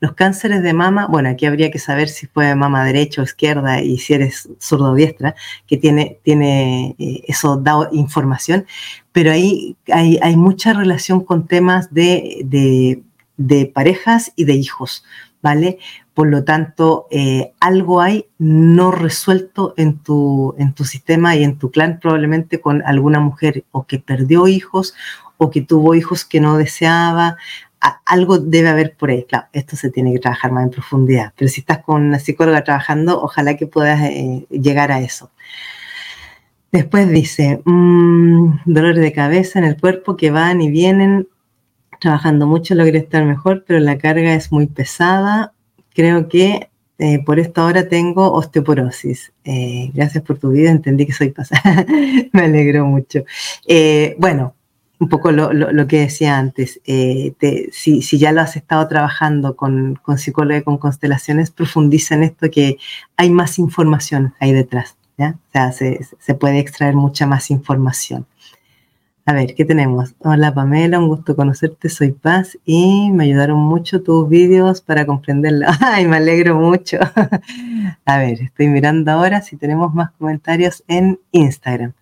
Los 0.00 0.14
cánceres 0.14 0.62
de 0.62 0.72
mama, 0.72 1.06
bueno, 1.06 1.28
aquí 1.28 1.44
habría 1.44 1.70
que 1.70 1.78
saber 1.78 2.08
si 2.08 2.26
fue 2.26 2.54
mama 2.54 2.86
derecha 2.86 3.20
o 3.20 3.24
izquierda 3.24 3.82
y 3.82 3.98
si 3.98 4.14
eres 4.14 4.48
zurdo 4.58 4.92
o 4.92 4.94
diestra, 4.94 5.34
que 5.66 5.76
tiene, 5.76 6.18
tiene 6.22 6.96
eh, 6.98 7.22
eso 7.28 7.58
da 7.58 7.90
información, 7.92 8.64
pero 9.12 9.30
ahí 9.30 9.76
hay, 9.92 10.18
hay 10.22 10.36
mucha 10.38 10.72
relación 10.72 11.22
con 11.22 11.46
temas 11.46 11.92
de, 11.92 12.40
de, 12.46 13.02
de, 13.36 13.66
parejas 13.66 14.32
y 14.36 14.46
de 14.46 14.54
hijos, 14.54 15.04
¿vale? 15.42 15.78
Por 16.14 16.28
lo 16.28 16.44
tanto, 16.44 17.06
eh, 17.10 17.52
algo 17.60 18.00
hay 18.00 18.24
no 18.38 18.90
resuelto 18.90 19.74
en 19.76 19.98
tu, 19.98 20.54
en 20.56 20.72
tu 20.72 20.84
sistema 20.84 21.36
y 21.36 21.44
en 21.44 21.58
tu 21.58 21.70
clan, 21.70 22.00
probablemente 22.00 22.58
con 22.58 22.82
alguna 22.86 23.20
mujer 23.20 23.64
o 23.70 23.86
que 23.86 23.98
perdió 23.98 24.48
hijos 24.48 24.94
o 25.42 25.50
que 25.50 25.62
tuvo 25.62 25.94
hijos 25.94 26.24
que 26.24 26.40
no 26.40 26.56
deseaba, 26.56 27.36
algo 28.04 28.38
debe 28.38 28.68
haber 28.68 28.96
por 28.96 29.10
ahí. 29.10 29.24
Claro, 29.24 29.46
esto 29.52 29.76
se 29.76 29.90
tiene 29.90 30.12
que 30.12 30.20
trabajar 30.20 30.52
más 30.52 30.64
en 30.64 30.70
profundidad, 30.70 31.32
pero 31.36 31.48
si 31.48 31.60
estás 31.60 31.78
con 31.78 32.02
una 32.02 32.18
psicóloga 32.18 32.64
trabajando, 32.64 33.20
ojalá 33.20 33.56
que 33.56 33.66
puedas 33.66 34.00
eh, 34.02 34.46
llegar 34.50 34.92
a 34.92 35.00
eso. 35.00 35.30
Después 36.70 37.08
dice, 37.10 37.60
mm, 37.64 38.60
dolores 38.64 39.02
de 39.02 39.12
cabeza 39.12 39.58
en 39.58 39.66
el 39.66 39.78
cuerpo 39.78 40.16
que 40.16 40.30
van 40.30 40.60
y 40.62 40.70
vienen, 40.70 41.28
trabajando 42.00 42.46
mucho 42.46 42.74
logré 42.74 42.98
estar 42.98 43.24
mejor, 43.24 43.64
pero 43.66 43.78
la 43.80 43.98
carga 43.98 44.34
es 44.34 44.50
muy 44.52 44.66
pesada. 44.66 45.52
Creo 45.94 46.28
que 46.28 46.70
eh, 46.98 47.22
por 47.24 47.38
esto 47.38 47.62
ahora 47.62 47.88
tengo 47.88 48.32
osteoporosis. 48.32 49.32
Eh, 49.44 49.90
gracias 49.92 50.24
por 50.24 50.38
tu 50.38 50.50
vida, 50.50 50.70
entendí 50.70 51.04
que 51.04 51.12
soy 51.12 51.30
pasada. 51.32 51.84
Me 52.32 52.42
alegro 52.42 52.86
mucho. 52.86 53.24
bueno, 54.18 54.54
un 55.02 55.08
poco 55.08 55.32
lo, 55.32 55.86
que 55.88 55.98
decía 55.98 56.38
antes, 56.38 56.80
eh, 56.86 57.34
si, 57.72 58.00
ya 58.18 58.30
lo 58.30 58.40
has 58.40 58.54
estado 58.54 58.86
trabajando 58.86 59.56
con, 59.56 59.98
con 60.00 60.16
psicóloga 60.16 60.58
y 60.58 60.62
con 60.62 60.78
constelaciones, 60.78 61.50
profundiza 61.50 62.14
en 62.14 62.22
esto 62.22 62.48
que 62.52 62.78
hay 63.16 63.28
más 63.28 63.58
información 63.58 64.32
ahí 64.38 64.52
detrás, 64.52 64.96
¿ya? 65.18 65.38
O 65.48 65.52
sea, 65.52 65.72
se, 65.72 66.34
puede 66.38 66.60
extraer 66.60 66.94
mucha 66.94 67.26
más 67.26 67.50
información. 67.50 68.26
A 69.26 69.32
ver, 69.32 69.56
¿qué 69.56 69.64
tenemos? 69.64 70.14
Hola 70.20 70.54
Pamela, 70.54 71.00
un 71.00 71.08
gusto 71.08 71.34
conocerte, 71.34 71.88
soy 71.88 72.12
Paz 72.12 72.56
y 72.64 73.10
me 73.10 73.24
ayudaron 73.24 73.58
mucho 73.58 74.04
tus 74.04 74.28
vídeos 74.28 74.82
para 74.82 75.04
comprenderlo. 75.04 75.66
Ay, 75.80 76.06
me 76.06 76.18
alegro 76.18 76.54
mucho. 76.54 76.98
A 78.04 78.18
ver, 78.18 78.40
estoy 78.40 78.68
mirando 78.68 79.10
ahora 79.10 79.42
si 79.42 79.56
tenemos 79.56 79.92
más 79.94 80.12
comentarios 80.12 80.84
en 80.86 81.18
Instagram 81.32 81.92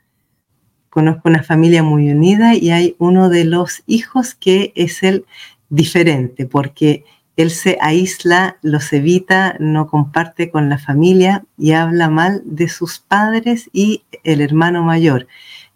conozco 0.91 1.29
una 1.29 1.43
familia 1.43 1.83
muy 1.83 2.11
unida 2.11 2.55
y 2.55 2.71
hay 2.71 2.97
uno 2.99 3.29
de 3.29 3.45
los 3.45 3.83
hijos 3.87 4.35
que 4.35 4.73
es 4.75 5.03
el 5.03 5.25
diferente, 5.71 6.47
porque 6.47 7.05
él 7.37 7.51
se 7.51 7.79
aísla, 7.81 8.59
los 8.61 8.93
evita, 8.93 9.57
no 9.61 9.87
comparte 9.87 10.51
con 10.51 10.69
la 10.69 10.79
familia 10.79 11.45
y 11.57 11.73
habla 11.73 12.11
mal 12.11 12.43
de 12.45 12.69
sus 12.69 12.99
padres 12.99 13.71
y 13.73 14.03
el 14.25 14.41
hermano 14.41 14.83
mayor, 14.83 15.27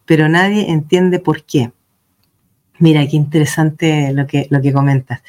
pero 0.05 0.29
nadie 0.29 0.71
entiende 0.71 1.21
por 1.21 1.45
qué. 1.45 1.73
Mira, 2.81 3.07
qué 3.07 3.17
interesante 3.17 4.13
lo 4.13 4.27
que, 4.27 4.49
lo 4.51 4.61
que 4.61 4.73
comentas. 4.73 5.23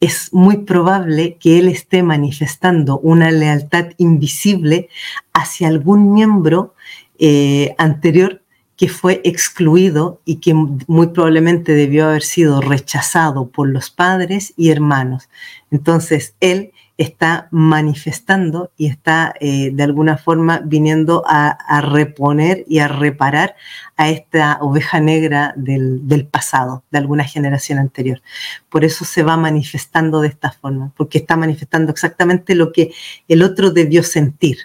es 0.00 0.32
muy 0.32 0.58
probable 0.64 1.36
que 1.38 1.58
él 1.58 1.68
esté 1.68 2.02
manifestando 2.02 2.98
una 2.98 3.30
lealtad 3.30 3.90
invisible 3.98 4.88
hacia 5.32 5.68
algún 5.68 6.12
miembro 6.12 6.74
eh, 7.18 7.74
anterior 7.78 8.42
que 8.80 8.88
fue 8.88 9.20
excluido 9.24 10.22
y 10.24 10.36
que 10.36 10.54
muy 10.54 11.08
probablemente 11.08 11.74
debió 11.74 12.06
haber 12.08 12.22
sido 12.22 12.62
rechazado 12.62 13.50
por 13.50 13.68
los 13.68 13.90
padres 13.90 14.54
y 14.56 14.70
hermanos. 14.70 15.28
Entonces, 15.70 16.34
él 16.40 16.72
está 16.96 17.48
manifestando 17.50 18.70
y 18.78 18.86
está 18.86 19.34
eh, 19.38 19.70
de 19.70 19.82
alguna 19.82 20.16
forma 20.16 20.62
viniendo 20.64 21.22
a, 21.26 21.58
reponer 21.82 22.64
y 22.68 22.78
a 22.78 22.88
reparar 22.88 23.54
a 23.98 24.08
esta 24.08 24.56
oveja 24.62 24.98
negra 24.98 25.52
del, 25.56 26.26
pasado, 26.30 26.82
de 26.90 26.96
alguna 26.96 27.24
generación 27.24 27.78
anterior. 27.78 28.22
Por 28.70 28.86
eso 28.86 29.04
se 29.04 29.22
va 29.22 29.36
manifestando 29.36 30.22
de 30.22 30.28
esta 30.28 30.52
forma, 30.52 30.90
porque 30.96 31.18
está 31.18 31.36
manifestando 31.36 31.92
exactamente 31.92 32.54
lo 32.54 32.72
que 32.72 32.92
el 33.28 33.42
otro 33.42 33.72
debió 33.72 34.02
sentir. 34.02 34.56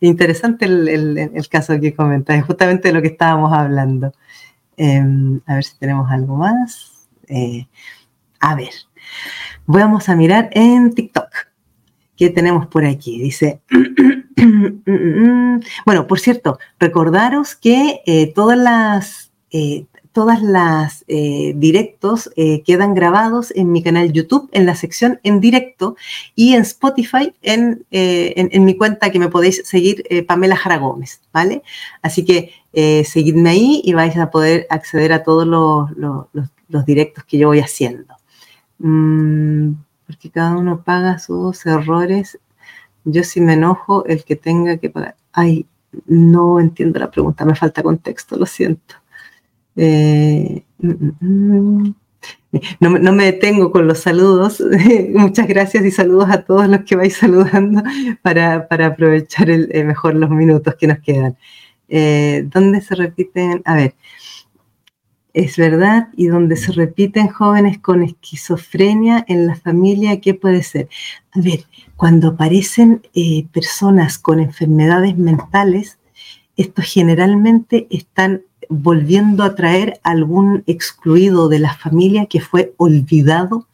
Interesante 0.00 0.66
el, 0.66 1.48
caso 1.50 1.80
que 1.80 1.94
comentas, 1.94 2.44
justamente 2.44 2.88
de 2.88 2.94
lo 2.94 3.02
que 3.02 3.08
estábamos 3.08 3.52
hablando. 3.52 4.12
Em, 4.76 5.40
a 5.46 5.54
ver 5.54 5.64
si 5.64 5.78
tenemos 5.78 6.10
algo 6.10 6.36
más. 6.36 7.08
Eh, 7.28 7.66
a 8.40 8.54
ver. 8.54 8.70
Vamos 9.66 10.08
a 10.08 10.16
mirar 10.16 10.50
en 10.52 10.94
TikTok. 10.94 11.28
¿Qué 12.16 12.30
tenemos 12.30 12.66
por 12.66 12.84
aquí? 12.84 13.20
Dice, 13.20 13.60
bueno, 15.86 16.06
por 16.06 16.18
cierto, 16.18 16.58
recordaros 16.78 17.54
que 17.54 18.00
eh, 18.06 18.32
todas 18.34 18.58
las, 18.58 19.32
eh, 19.50 19.86
todas 20.16 20.40
las 20.40 21.04
eh, 21.08 21.52
directos 21.56 22.30
quedan 22.64 22.94
grabados 22.94 23.52
en 23.54 23.70
mi 23.70 23.82
canal 23.82 24.14
YouTube, 24.14 24.48
en 24.52 24.64
la 24.64 24.74
sección 24.74 25.20
en 25.24 25.40
directo 25.40 25.94
y 26.34 26.54
en 26.54 26.62
Spotify, 26.62 27.34
en, 27.42 27.84
en, 27.90 28.64
mi 28.64 28.78
cuenta 28.78 29.10
que 29.10 29.18
me 29.18 29.28
podéis 29.28 29.60
seguir, 29.66 30.04
Pamela 30.26 30.56
Jara 30.56 30.78
Gómez, 30.78 31.20
¿vale? 31.34 31.62
Así 32.00 32.24
que 32.24 32.54
seguidme 33.04 33.50
ahí 33.50 33.82
y 33.84 33.92
vais 33.92 34.16
a 34.16 34.30
poder 34.30 34.66
acceder 34.70 35.12
a 35.12 35.22
todos 35.22 35.46
los, 35.46 35.90
los 36.68 36.86
directos 36.86 37.24
que 37.24 37.36
yo 37.36 37.48
voy 37.48 37.60
haciendo. 37.60 38.14
Mm, 38.78 39.72
porque 40.06 40.30
cada 40.30 40.56
uno 40.56 40.82
paga 40.82 41.18
sus 41.18 41.66
errores. 41.66 42.38
Yo 43.04 43.22
si 43.24 43.40
me 43.40 43.54
enojo, 43.54 44.04
el 44.06 44.24
que 44.24 44.36
tenga 44.36 44.78
que 44.78 44.90
pagar. 44.90 45.16
Ay, 45.32 45.66
no 46.06 46.60
entiendo 46.60 46.98
la 47.00 47.10
pregunta, 47.10 47.44
me 47.44 47.54
falta 47.54 47.82
contexto, 47.82 48.36
lo 48.36 48.46
siento. 48.46 48.96
Eh, 49.76 50.64
mm, 50.78 51.10
mm, 51.20 51.94
no, 52.80 53.12
me 53.12 53.24
detengo 53.26 53.70
con 53.70 53.86
los 53.86 53.98
saludos. 54.00 54.62
Muchas 55.14 55.46
gracias 55.46 55.84
y 55.84 55.90
saludos 55.90 56.30
a 56.30 56.42
todos 56.42 56.68
los 56.68 56.80
que 56.80 56.96
vais 56.96 57.16
saludando 57.16 57.82
para, 58.22 58.66
aprovechar 58.70 59.50
eh, 59.50 59.84
mejor 59.84 60.14
los 60.14 60.30
minutos 60.30 60.74
que 60.76 60.86
nos 60.86 60.98
quedan. 61.00 61.36
Eh, 61.88 62.48
¿Dónde 62.52 62.80
se 62.80 62.94
repiten? 62.94 63.62
A 63.64 63.76
ver, 63.76 63.94
es 65.34 65.58
verdad 65.58 66.08
y 66.16 66.28
donde 66.28 66.56
se 66.56 66.72
repiten 66.72 67.28
jóvenes 67.28 67.78
con 67.78 68.02
esquizofrenia 68.02 69.24
en 69.28 69.46
la 69.46 69.54
familia, 69.54 70.18
¿qué 70.20 70.32
puede 70.32 70.62
ser? 70.62 70.88
A 71.32 71.40
ver, 71.40 71.66
cuando 71.96 72.28
aparecen 72.28 73.02
personas 73.52 74.18
con 74.18 74.40
enfermedades 74.40 75.18
mentales, 75.18 75.98
estos 76.56 76.86
generalmente 76.86 77.86
están 77.90 78.42
volviendo 78.68 79.42
a 79.42 79.54
traer 79.54 80.00
algún 80.02 80.62
excluido 80.66 81.48
de 81.48 81.58
la 81.58 81.74
familia 81.74 82.26
que 82.26 82.40
fue 82.40 82.74
olvidado 82.76 83.66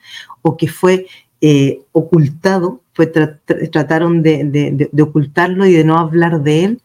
o 0.43 0.57
que 0.57 0.69
fue 0.69 1.07
eh, 1.41 1.83
ocultado, 1.93 2.83
fue 2.93 3.07
trataron 3.07 4.23
de, 4.23 4.91
ocultarlo 5.01 5.67
y 5.67 5.73
de 5.73 5.85
no 5.85 5.99
hablar 5.99 6.43
de 6.43 6.65
él 6.65 6.83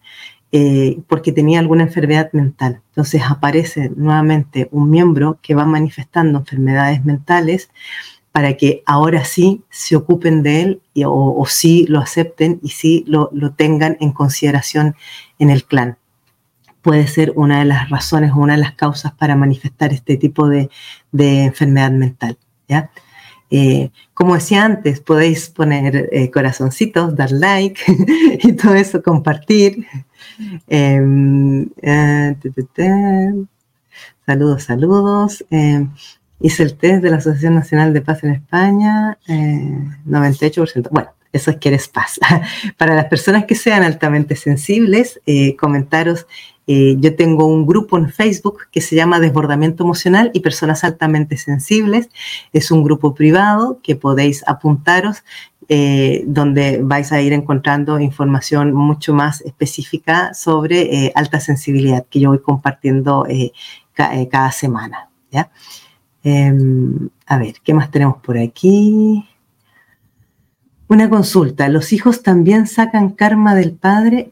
eh, 0.52 1.00
porque 1.08 1.32
tenía 1.32 1.60
alguna 1.60 1.84
enfermedad 1.84 2.32
mental. 2.32 2.82
Entonces 2.90 3.22
aparece 3.28 3.92
nuevamente 3.96 4.70
un 4.72 4.90
miembro 4.90 5.40
que 5.42 5.56
va 5.56 5.66
manifestando 5.66 6.40
enfermedades 6.40 7.04
mentales 7.04 7.70
para 8.38 8.56
que 8.56 8.84
ahora 8.86 9.26
sí 9.26 9.64
se 9.70 9.96
ocupen 9.96 10.44
de 10.44 10.62
él 10.62 10.82
o, 11.06 11.44
sí 11.48 11.86
lo 11.90 12.00
acepten 12.00 12.60
y 12.62 12.70
sí 12.70 13.04
lo, 13.08 13.32
tengan 13.56 13.98
en 14.00 14.12
consideración 14.12 14.96
en 15.40 15.50
el 15.50 15.66
clan. 15.66 15.98
Puede 16.82 17.08
ser 17.08 17.34
una 17.36 17.60
de 17.60 17.66
las 17.66 17.90
razones 17.90 18.32
o 18.32 18.38
una 18.38 18.54
de 18.54 18.62
las 18.62 18.74
causas 18.74 19.12
para 19.14 19.36
manifestar 19.36 19.92
este 19.94 20.18
tipo 20.18 20.48
de, 20.48 20.70
enfermedad 21.12 21.92
mental. 21.92 22.38
¿ya? 22.68 22.90
Eh, 23.50 23.92
como 24.14 24.36
decía 24.36 24.66
antes, 24.66 25.00
podéis 25.00 25.50
poner 25.50 26.10
eh, 26.12 26.30
corazoncitos, 26.32 27.16
dar 27.16 27.32
like 27.32 27.82
y 28.44 28.54
todo 28.54 28.76
eso, 28.76 29.02
compartir. 29.02 29.86
Em, 30.68 31.70
eh, 31.82 32.36
saludos, 34.26 34.64
saludos. 34.64 35.46
Em, 35.50 35.90
hice 36.42 36.64
el 36.64 36.76
test 36.76 37.02
de 37.04 37.10
la 37.10 37.18
Asociación 37.18 37.56
Nacional 37.56 37.94
de 37.94 38.02
Paz 38.02 38.24
en 38.24 38.32
España, 38.32 39.18
98%. 39.28 40.90
Bueno, 40.92 41.10
eso 41.32 41.52
es 41.52 41.58
que 41.58 41.70
eres 41.70 41.88
paz. 41.88 42.20
Para 42.78 42.96
las 42.96 43.06
personas 43.06 43.46
que 43.46 43.56
sean 43.56 43.84
altamente 43.84 44.36
sensibles, 44.36 45.22
comentaros 45.58 46.28
eh, 46.68 46.98
yo 47.00 47.16
tengo 47.16 47.46
un 47.46 47.66
grupo 47.66 47.98
en 47.98 48.10
Facebook 48.10 48.64
que 48.72 48.82
se 48.82 48.96
llama 48.96 49.22
Desbordamiento 49.22 49.84
Emocional 49.84 50.32
y 50.34 50.42
Personas 50.42 50.84
Altamente 50.84 51.38
Sensibles. 51.38 52.10
Es 52.52 52.72
un 52.72 52.84
grupo 52.84 53.16
privado 53.16 53.80
que 53.82 53.96
podéis 53.96 54.46
apuntaros, 54.48 55.24
eh, 55.70 56.24
donde 56.28 56.82
vais 56.84 57.12
a 57.14 57.22
ir 57.22 57.32
encontrando 57.32 58.00
información 58.00 58.74
mucho 58.74 59.14
más 59.14 59.42
específica 59.42 60.34
sobre 60.34 61.06
eh, 61.06 61.12
alta 61.16 61.40
sensibilidad 61.40 62.06
que 62.10 62.20
yo 62.20 62.30
voy 62.30 62.40
compartiendo 62.40 63.26
cada 63.96 64.52
semana. 64.52 65.10
Em, 66.24 67.10
a 67.26 67.38
ver, 67.38 67.56
¿qué 67.64 67.74
más 67.74 67.90
tenemos 67.90 68.18
por 68.18 68.38
aquí? 68.38 69.26
Una 70.90 71.10
consulta. 71.10 71.70
¿Los 71.70 71.94
hijos 71.94 72.22
también 72.24 72.68
sacan 72.68 73.12
karma 73.12 73.56
del 73.56 73.74
padre? 73.74 74.32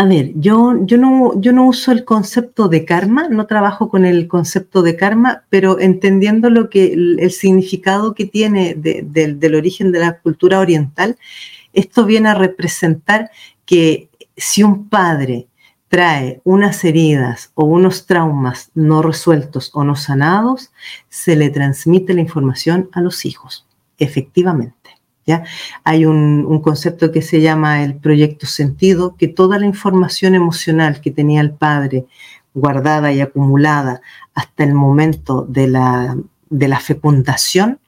A 0.00 0.06
ver, 0.06 0.32
yo, 0.34 0.78
yo, 0.86 0.96
no, 0.96 1.38
yo 1.38 1.52
no 1.52 1.66
uso 1.66 1.92
el 1.92 2.06
concepto 2.06 2.68
de 2.68 2.86
karma, 2.86 3.28
no 3.28 3.46
trabajo 3.46 3.90
con 3.90 4.06
el 4.06 4.28
concepto 4.28 4.80
de 4.80 4.96
karma, 4.96 5.44
pero 5.50 5.78
entendiendo 5.78 6.48
lo 6.48 6.70
que 6.70 6.94
el, 6.94 7.30
significado 7.30 8.14
que 8.14 8.24
tiene 8.24 8.74
del 8.74 9.54
origen 9.54 9.92
de 9.92 9.98
la 9.98 10.18
cultura 10.18 10.58
oriental, 10.58 11.18
esto 11.74 12.06
viene 12.06 12.30
a 12.30 12.34
representar 12.34 13.30
que 13.66 14.08
si 14.38 14.62
un 14.62 14.88
padre 14.88 15.48
trae 15.88 16.40
unas 16.44 16.82
heridas 16.82 17.50
o 17.52 17.66
unos 17.66 18.06
traumas 18.06 18.70
no 18.74 19.02
resueltos 19.02 19.70
o 19.74 19.84
no 19.84 19.96
sanados, 19.96 20.72
se 21.10 21.36
le 21.36 21.50
transmite 21.50 22.14
la 22.14 22.22
información 22.22 22.88
a 22.92 23.02
los 23.02 23.26
hijos, 23.26 23.66
efectivamente. 23.98 24.79
Hay 25.84 26.04
un, 26.04 26.60
concepto 26.62 27.12
que 27.12 27.22
se 27.22 27.40
llama 27.40 27.82
el 27.84 27.94
proyecto 27.94 28.46
sentido, 28.46 29.16
que 29.16 29.28
toda 29.28 29.58
la 29.58 29.66
información 29.66 30.34
emocional 30.34 31.00
que 31.00 31.10
tenía 31.10 31.40
el 31.40 31.52
padre 31.52 32.06
guardada 32.54 33.12
y 33.12 33.20
acumulada 33.20 34.00
hasta 34.34 34.64
el 34.64 34.74
momento 34.74 35.46
de 35.48 35.68
la, 35.68 36.16
de 36.48 36.68
la 36.68 36.80
fecundación, 36.80 37.78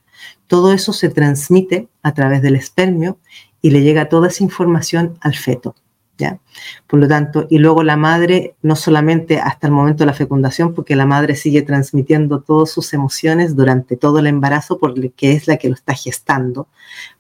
todo 0.47 0.73
eso 0.73 0.93
se 0.93 1.09
transmite 1.09 1.89
a 2.03 2.13
través 2.13 2.43
del 2.43 2.57
espermio 2.57 3.19
y 3.61 3.71
le 3.71 3.83
llega 3.83 4.09
toda 4.09 4.29
esa 4.29 4.45
información 4.45 5.19
al 5.21 5.35
feto. 5.35 5.75
Por 6.87 7.01
lo 7.01 7.09
tanto, 7.09 7.47
y 7.51 7.59
luego 7.59 7.83
la 7.83 7.97
madre, 7.97 8.55
no 8.63 8.77
solamente 8.77 9.39
hasta 9.39 9.67
el 9.67 9.73
momento 9.73 10.03
de 10.03 10.07
la 10.07 10.13
fecundación, 10.13 10.75
porque 10.75 10.97
la 10.97 11.07
madre 11.07 11.37
sigue 11.37 11.63
transmitiendo 11.63 12.41
todas 12.41 12.71
sus 12.71 12.93
emociones 12.93 13.57
durante 13.57 13.97
todo 13.97 14.19
el 14.19 14.27
embarazo, 14.27 14.79
porque 14.79 15.13
es 15.33 15.49
la 15.49 15.57
que 15.57 15.69
lo 15.69 15.75
está 15.75 15.95
gestando. 15.95 16.69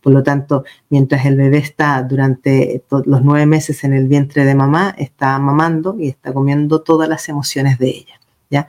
Por 0.00 0.12
lo 0.12 0.22
tanto, 0.22 0.64
mientras 0.90 1.24
el 1.26 1.36
bebé 1.36 1.58
está 1.58 2.02
durante 2.02 2.84
los 2.90 3.22
nueve 3.22 3.46
meses 3.46 3.82
en 3.84 3.94
el 3.94 4.08
vientre 4.08 4.44
de 4.44 4.54
mamá, 4.54 4.94
está 4.98 5.38
mamando 5.38 5.96
y 5.98 6.08
está 6.08 6.32
comiendo 6.32 6.82
todas 6.82 7.08
las 7.08 7.28
emociones 7.28 7.78
de 7.78 7.88
ella, 7.88 8.20
¿ya? 8.50 8.68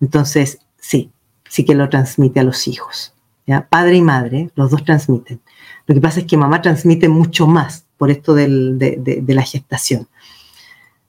Entonces, 0.00 0.58
sí, 0.78 1.10
sí 1.48 1.64
que 1.64 1.74
lo 1.74 1.88
transmite 1.88 2.40
a 2.40 2.44
los 2.44 2.66
hijos, 2.68 3.14
¿ya? 3.46 3.66
Padre 3.68 3.96
y 3.96 4.02
madre, 4.02 4.50
los 4.56 4.70
dos 4.70 4.84
transmiten. 4.84 5.40
Lo 5.86 5.94
que 5.94 6.00
pasa 6.00 6.20
es 6.20 6.26
que 6.26 6.36
mamá 6.36 6.60
transmite 6.60 7.08
mucho 7.08 7.46
más 7.46 7.86
por 8.00 8.10
esto 8.10 8.34
de, 8.34 9.22
la 9.28 9.42
gestación. 9.42 10.08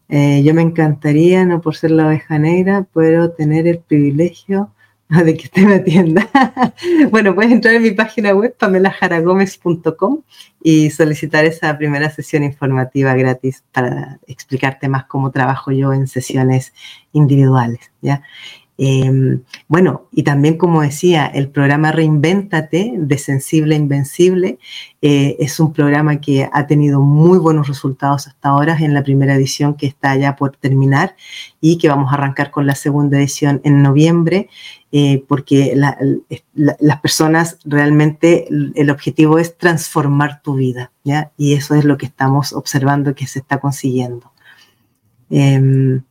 Eh, 0.10 0.44
yo 0.44 0.54
me 0.54 0.62
encantaría, 0.62 1.46
no 1.46 1.62
por 1.62 1.78
ser 1.78 1.92
la 1.92 2.08
oveja 2.08 2.38
negra, 2.38 2.84
puedo 2.84 3.32
tener 3.32 3.66
el 3.66 3.80
privilegio 3.80 4.74
de 5.08 5.38
que 5.38 5.46
usted 5.46 5.62
me 5.62 5.76
atienda. 5.76 6.30
bueno, 7.10 7.34
puedes 7.34 7.54
entrar 7.54 7.76
en 7.76 7.84
mi 7.84 7.92
página 7.92 8.34
web, 8.34 8.54
pamelajaragomez.com, 8.58 10.24
y 10.62 10.90
solicitar 10.90 11.46
esa 11.46 11.78
primera 11.78 12.10
sesión 12.10 12.44
informativa 12.44 13.14
gratis 13.14 13.64
para 13.72 14.20
explicarte 14.28 14.90
más 14.90 15.06
cómo 15.06 15.32
trabajo 15.32 15.72
yo 15.72 15.94
en 15.94 16.08
sesiones 16.08 16.74
individuales. 17.14 17.90
¿ya? 18.02 18.22
Em, 18.78 19.44
bueno, 19.68 20.08
y 20.12 20.24
también 20.24 20.58
como 20.58 20.82
decía, 20.82 21.28
el 21.28 21.50
programa 21.50 21.92
Reinvéntate 21.92 22.94
de 22.98 23.18
Sensible 23.18 23.76
a 23.76 23.78
Invencible 23.78 24.58
eh, 25.02 25.36
es 25.40 25.60
un 25.60 25.72
programa 25.72 26.20
que 26.20 26.50
ha 26.52 26.66
tenido 26.68 27.00
muy 27.00 27.38
buenos 27.38 27.68
resultados 27.68 28.28
hasta 28.28 28.50
ahora 28.50 28.76
en 28.80 28.94
la 28.94 29.04
primera 29.04 29.36
edición 29.36 29.76
que 29.76 29.86
está 29.86 30.16
ya 30.16 30.36
por 30.36 30.56
terminar 30.58 31.16
y 31.60 31.78
que 31.78 31.90
vamos 31.90 32.12
a 32.12 32.16
arrancar 32.16 32.50
con 32.50 32.66
la 32.66 32.76
segunda 32.76 33.18
edición 33.18 33.62
en 33.64 33.84
noviembre. 33.84 34.50
Eh, 34.94 35.24
porque 35.26 35.74
las 35.74 37.00
personas 37.00 37.60
realmente 37.64 38.50
el 38.50 38.90
objetivo 38.90 39.40
es 39.40 39.58
transformar 39.58 40.42
tu 40.42 40.56
vida, 40.56 40.92
¿ya? 41.06 41.32
Y 41.38 41.54
eso 41.54 41.76
es 41.76 41.86
lo 41.86 41.98
que 41.98 42.08
estamos 42.08 42.52
observando 42.52 43.16
que 43.16 43.26
se 43.26 43.40
está 43.40 43.60
consiguiendo. 43.60 44.34
Em, 45.30 46.04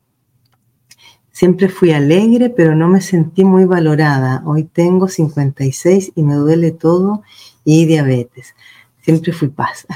Siempre 1.41 1.71
fui 1.71 1.91
alegre, 1.93 2.51
pero 2.51 2.75
no 2.75 2.87
me 2.87 3.01
sentí 3.01 3.47
muy 3.47 3.65
valorada. 3.65 4.43
Hoy 4.45 4.65
tengo 4.65 5.09
56 5.09 6.13
y 6.15 6.23
me 6.23 6.35
duele 6.35 6.71
todo 6.71 7.23
y 7.65 7.87
diabetes. 7.87 8.55
Siempre 9.01 9.33
fui 9.33 9.49
paz. 9.49 9.87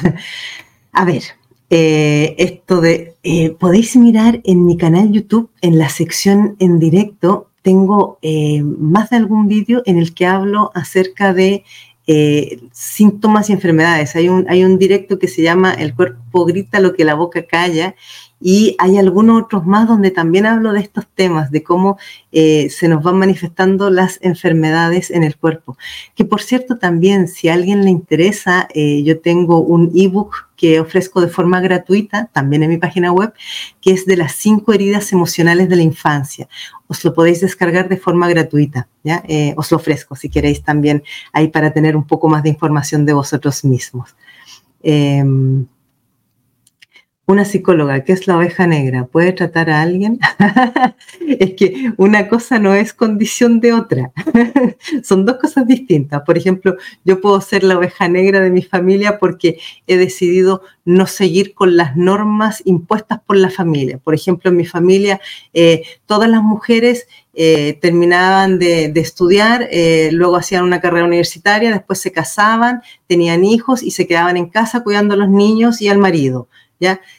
A 0.93 1.05
ver, 1.05 1.23
eh, 1.69 2.35
esto 2.39 2.81
de, 2.81 3.17
eh, 3.23 3.51
podéis 3.51 3.95
mirar 3.95 4.41
en 4.45 4.65
mi 4.65 4.79
canal 4.79 5.13
YouTube, 5.13 5.51
en 5.61 5.79
la 5.79 5.91
sección 5.91 6.57
en 6.61 6.79
directo, 6.79 7.51
tengo 7.61 8.19
eh, 8.23 8.63
más 8.63 9.11
de 9.11 9.17
algún 9.17 9.47
vídeo 9.47 9.83
en 9.85 9.99
el 9.99 10.15
que 10.15 10.25
hablo 10.25 10.71
acerca 10.75 11.35
de 11.35 11.63
síntomas 12.73 13.51
y 13.51 13.53
enfermedades. 13.53 14.17
Hay 14.17 14.31
un, 14.31 14.47
hay 14.49 14.65
un 14.65 14.79
directo 14.79 15.19
que 15.19 15.29
se 15.29 15.43
llama 15.43 15.75
El 15.75 15.95
cuerpo 15.95 16.47
grita 16.47 16.81
lo 16.81 16.95
que 16.95 17.05
la 17.05 17.15
boca 17.15 17.47
calla 17.47 17.97
y 18.47 18.77
hay 18.79 18.99
algunos 18.99 19.43
otros 19.43 19.65
más 19.65 19.89
donde 19.89 20.11
también 20.11 20.45
hablo 20.45 20.75
de 20.75 20.81
estos 20.81 21.07
temas, 21.07 21.51
de 21.51 21.63
cómo 21.63 21.97
eh, 22.31 22.69
se 22.69 22.89
nos 22.89 23.03
van 23.03 23.19
manifestando 23.19 23.89
las 23.89 24.19
enfermedades 24.21 25.11
en 25.11 25.25
el 25.25 25.35
cuerpo. 25.39 25.79
Que 26.15 26.27
por 26.27 26.43
cierto 26.43 26.77
también, 26.77 27.27
si 27.27 27.49
a 27.49 27.55
alguien 27.55 27.87
le 27.87 27.91
interesa, 27.91 28.69
eh, 28.75 29.03
yo 29.03 29.19
tengo 29.19 29.61
un 29.61 29.93
ebook 29.95 30.51
que 30.57 30.79
ofrezco 30.79 31.23
de 31.23 31.29
forma 31.29 31.63
gratuita, 31.63 32.27
también 32.35 32.63
en 32.63 32.69
mi 32.69 32.77
página 32.77 33.13
web, 33.13 33.33
que 33.81 33.93
es 33.93 34.05
de 34.05 34.19
las 34.19 34.33
cinco 34.33 34.75
heridas 34.75 35.11
emocionales 35.15 35.71
de 35.71 35.77
la 35.77 35.83
infancia. 35.83 36.47
Os 36.87 37.03
lo 37.03 37.15
podéis 37.15 37.41
descargar 37.41 37.89
de 37.89 37.97
forma 37.97 38.29
gratuita, 38.29 38.89
¿ya? 39.03 39.23
Eh, 39.27 39.55
os 39.57 39.71
lo 39.71 39.79
ofrezco 39.79 40.17
si 40.17 40.29
queréis 40.29 40.63
también 40.63 41.03
ahí 41.33 41.49
para 41.49 41.73
tener 41.73 41.97
un 41.97 42.07
poco 42.07 42.29
más 42.29 42.43
de 42.43 42.51
información 42.51 43.07
de 43.07 43.15
vosotros 43.15 43.65
mismos. 43.65 44.15
Em, 44.83 45.65
una 47.27 47.45
psicóloga, 47.45 48.05
que 48.05 48.13
es 48.13 48.27
la 48.27 48.37
oveja 48.37 48.67
negra, 48.67 49.07
puede 49.07 49.33
tratar 49.33 49.71
a 49.71 49.83
alguien? 49.83 50.19
es 51.27 51.55
que 51.55 51.93
una 51.97 52.29
cosa 52.29 52.59
no 52.59 52.75
es 52.75 52.93
condición 52.93 53.61
de 53.61 53.73
otra. 53.73 54.13
Son 55.03 55.25
dos 55.25 55.37
cosas 55.37 55.67
distintas. 55.67 56.23
Por 56.23 56.37
ejemplo, 56.37 56.77
yo 57.05 57.21
puedo 57.21 57.41
ser 57.41 57.65
la 57.65 57.79
oveja 57.79 58.09
negra 58.09 58.41
de 58.41 58.51
mi 58.51 58.63
familia 58.63 59.19
porque 59.19 59.59
he 59.87 59.97
decidido 59.97 60.63
no 60.85 61.07
seguir 61.07 61.55
con 61.55 61.77
las 61.77 61.97
normas 61.97 62.63
impuestas 62.65 63.21
por 63.27 63.37
la 63.37 63.51
familia. 63.51 63.99
Por 63.99 64.15
ejemplo, 64.15 64.51
en 64.51 64.57
mi 64.57 64.67
familia, 64.67 65.21
eh, 65.55 65.83
todas 66.07 66.29
las 66.29 66.43
mujeres 66.43 67.07
eh, 67.37 67.79
terminaban 67.81 68.59
de, 68.59 68.93
estudiar, 68.95 69.67
eh, 69.71 70.11
luego 70.13 70.37
hacían 70.37 70.63
una 70.63 70.81
carrera 70.81 71.07
universitaria, 71.07 71.73
después 71.73 71.99
se 72.01 72.13
casaban, 72.13 72.83
tenían 73.09 73.45
hijos 73.45 73.83
y 73.83 73.91
se 73.91 74.07
quedaban 74.07 74.37
en 74.37 74.47
casa 74.47 74.85
cuidando 74.85 75.15
a 75.15 75.17
los 75.17 75.29
niños 75.29 75.81
y 75.81 75.89
al 75.89 75.99
marido. 75.99 76.49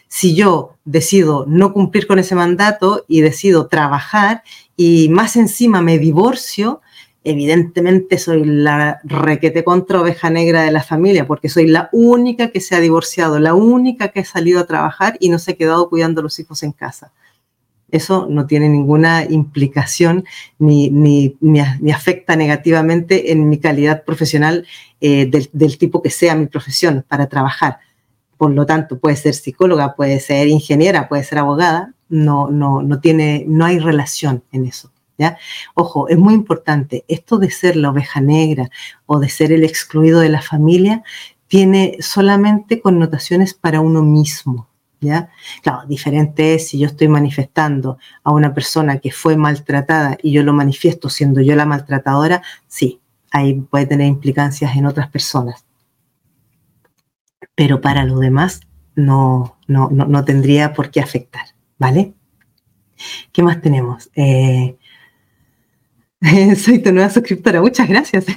Si 0.07 0.35
yo 0.35 0.75
decido 0.85 1.45
no 1.47 1.73
cumplir 1.73 2.07
con 2.07 2.19
ese 2.19 2.35
mandato 2.35 3.05
y 3.07 3.21
decido 3.21 3.67
trabajar 3.67 4.43
y 4.77 5.09
más 5.09 5.35
encima 5.35 5.81
me 5.81 5.97
divorcio, 5.99 6.81
evidentemente 7.25 8.17
soy 8.19 8.45
la 8.45 8.99
requete 9.03 9.63
contra 9.63 9.99
oveja 9.99 10.29
negra 10.29 10.63
de 10.63 10.71
la 10.71 10.83
familia, 10.83 11.27
porque 11.27 11.49
soy 11.49 11.67
la 11.67 11.89
única 11.91 12.51
que 12.51 12.61
se 12.61 12.75
ha 12.75 12.79
divorciado, 12.79 13.39
la 13.39 13.55
única 13.55 14.09
que 14.09 14.21
ha 14.21 14.25
salido 14.25 14.59
a 14.59 14.67
trabajar 14.67 15.17
y 15.19 15.29
no 15.29 15.39
se 15.39 15.51
ha 15.51 15.55
quedado 15.55 15.89
cuidando 15.89 16.21
a 16.21 16.23
los 16.23 16.39
hijos 16.39 16.61
en 16.63 16.71
casa. 16.71 17.11
Eso 17.89 18.27
no 18.29 18.45
tiene 18.45 18.69
ninguna 18.69 19.25
implicación 19.25 20.25
ni, 20.59 20.89
ni, 20.89 21.91
afecta 21.91 22.35
negativamente 22.35 23.31
en 23.31 23.49
mi 23.49 23.59
calidad 23.59 24.03
profesional 24.03 24.67
eh, 25.01 25.29
del 25.51 25.77
tipo 25.77 26.01
que 26.01 26.09
sea 26.09 26.35
mi 26.35 26.47
profesión 26.47 27.05
para 27.07 27.27
trabajar 27.27 27.79
por 28.37 28.51
lo 28.51 28.65
tanto 28.65 28.99
puede 28.99 29.15
ser 29.15 29.33
psicóloga, 29.33 29.95
puede 29.95 30.19
ser 30.19 30.47
ingeniera, 30.47 31.07
puede 31.07 31.23
ser 31.23 31.39
abogada, 31.39 31.93
no, 32.09 32.49
no, 32.49 32.81
no, 32.81 32.99
tiene, 32.99 33.45
no 33.47 33.65
hay 33.65 33.79
relación 33.79 34.43
en 34.51 34.65
eso. 34.65 34.91
¿ya? 35.17 35.37
Ojo, 35.73 36.07
es 36.09 36.17
muy 36.17 36.33
importante, 36.33 37.05
esto 37.07 37.37
de 37.37 37.49
ser 37.49 37.75
la 37.75 37.89
oveja 37.89 38.21
negra 38.21 38.69
o 39.05 39.19
de 39.19 39.29
ser 39.29 39.51
el 39.51 39.63
excluido 39.63 40.19
de 40.19 40.29
la 40.29 40.41
familia 40.41 41.03
tiene 41.47 41.97
solamente 41.99 42.81
connotaciones 42.81 43.53
para 43.53 43.81
uno 43.81 44.01
mismo. 44.01 44.67
¿Ya? 45.01 45.29
Claro, 45.61 45.85
diferente 45.87 46.55
es 46.55 46.69
si 46.69 46.79
yo 46.79 46.87
estoy 46.87 47.07
manifestando 47.09 47.99
a 48.23 48.31
una 48.31 48.55
persona 48.55 48.97
que 48.97 49.11
fue 49.11 49.35
maltratada 49.37 50.17
y 50.23 50.31
yo 50.31 50.41
lo 50.41 50.51
manifiesto 50.51 51.09
siendo 51.09 51.41
yo 51.41 51.55
la 51.55 51.65
maltratadora, 51.65 52.41
sí, 52.67 53.01
ahí 53.29 53.53
puede 53.53 53.85
tener 53.85 54.07
implicancias 54.07 54.75
en 54.75 54.87
otras 54.87 55.09
personas 55.09 55.65
pero 57.55 57.81
para 57.81 58.03
lo 58.03 58.19
demás 58.19 58.61
no, 58.95 59.57
no, 59.67 59.89
no, 59.89 60.25
tendría 60.25 60.73
por 60.73 60.91
qué 60.91 60.99
afectar, 61.01 61.45
¿vale? 61.77 62.13
¿Qué 63.31 63.43
más 63.43 63.61
tenemos? 63.61 64.09
Eh, 64.15 64.77
soy 66.57 66.79
tu 66.79 66.91
nueva 66.91 67.09
suscriptora, 67.09 67.61
muchas 67.61 67.87
gracias. 67.87 68.25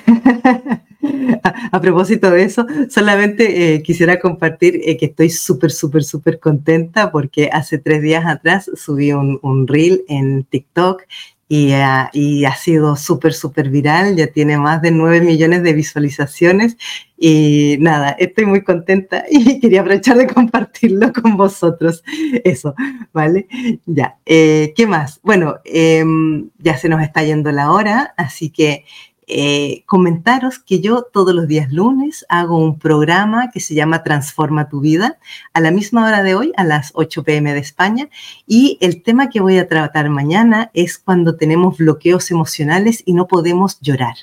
a, 1.72 1.80
propósito 1.80 2.30
de 2.30 2.42
eso, 2.42 2.66
solamente 2.88 3.74
eh, 3.74 3.82
quisiera 3.82 4.18
compartir 4.18 4.80
eh, 4.84 4.96
que 4.96 5.06
estoy 5.06 5.30
súper, 5.30 5.70
súper, 5.70 6.02
súper 6.02 6.38
contenta 6.40 7.12
porque 7.12 7.50
hace 7.52 7.78
tres 7.78 8.02
días 8.02 8.26
atrás 8.26 8.70
subí 8.74 9.12
un, 9.12 9.38
un 9.42 9.66
reel 9.66 10.02
en 10.08 10.44
TikTok 10.44 11.02
y, 11.48 11.72
ha 11.72 12.54
sido 12.56 12.94
súper, 12.96 13.32
súper 13.32 13.70
viral, 13.70 14.16
ya 14.16 14.26
tiene 14.26 14.58
más 14.58 14.82
de 14.82 14.90
9 14.90 15.22
millones 15.22 15.62
de 15.62 15.72
visualizaciones 15.72 16.76
y 17.16 17.76
nada, 17.80 18.10
estoy 18.10 18.44
muy 18.44 18.62
contenta 18.62 19.24
y 19.30 19.58
quería 19.58 19.80
aprovechar 19.80 20.18
de 20.18 20.26
compartirlo 20.26 21.12
con 21.12 21.36
vosotros. 21.36 22.04
Eso, 22.44 22.74
¿vale? 23.12 23.48
Ya, 23.86 24.18
eh, 24.26 24.74
¿qué 24.76 24.86
más? 24.86 25.20
Bueno, 25.22 25.56
em, 25.64 26.50
ya 26.58 26.76
se 26.76 26.88
nos 26.88 27.02
está 27.02 27.22
yendo 27.22 27.50
la 27.50 27.72
hora, 27.72 28.14
así 28.16 28.50
que 28.50 28.84
eh, 29.28 29.84
comentaros 29.86 30.58
que 30.58 30.80
yo 30.80 31.02
todos 31.02 31.34
los 31.34 31.46
días 31.46 31.70
lunes 31.72 32.24
hago 32.28 32.58
un 32.58 32.78
programa 32.78 33.50
que 33.50 33.60
se 33.60 33.74
llama 33.74 34.02
Transforma 34.02 34.68
tu 34.68 34.80
vida 34.80 35.18
a 35.52 35.60
la 35.60 35.70
misma 35.70 36.06
hora 36.06 36.22
de 36.22 36.34
hoy, 36.34 36.52
a 36.56 36.64
las 36.64 36.92
8 36.94 37.24
pm 37.24 37.52
de 37.52 37.60
España. 37.60 38.08
Y 38.46 38.78
el 38.80 39.02
tema 39.02 39.28
que 39.28 39.40
voy 39.40 39.58
a 39.58 39.68
tratar 39.68 40.08
mañana 40.08 40.70
es 40.72 40.98
cuando 40.98 41.36
tenemos 41.36 41.76
bloqueos 41.76 42.30
emocionales 42.30 43.02
y 43.04 43.12
no 43.12 43.26
podemos 43.26 43.78
llorar. 43.80 44.16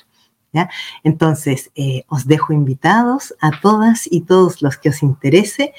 Entonces, 1.04 1.70
eh, 1.74 2.04
os 2.08 2.26
dejo 2.26 2.52
invitados 2.52 3.34
a 3.40 3.60
todas 3.60 4.08
y 4.10 4.22
todos 4.22 4.62
los 4.62 4.76
que 4.76 4.90
os 4.90 5.02
interese 5.02 5.74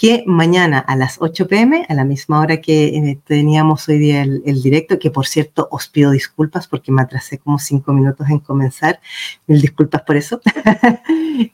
que 0.00 0.24
mañana 0.26 0.78
a 0.78 0.96
las 0.96 1.18
8 1.20 1.46
pm, 1.46 1.84
a 1.86 1.92
la 1.92 2.06
misma 2.06 2.40
hora 2.40 2.62
que 2.62 2.86
eh, 2.86 3.18
teníamos 3.22 3.86
hoy 3.86 3.98
día 3.98 4.22
el, 4.22 4.62
directo, 4.62 4.98
que 4.98 5.10
por 5.10 5.26
cierto 5.26 5.68
os 5.70 5.88
pido 5.88 6.12
disculpas 6.12 6.66
porque 6.68 6.90
me 6.90 7.02
atrasé 7.02 7.36
como 7.36 7.58
cinco 7.58 7.92
minutos 7.92 8.26
en 8.30 8.38
comenzar, 8.38 8.98
mil 9.46 9.60
disculpas 9.60 10.00
por 10.00 10.16
eso. 10.16 10.40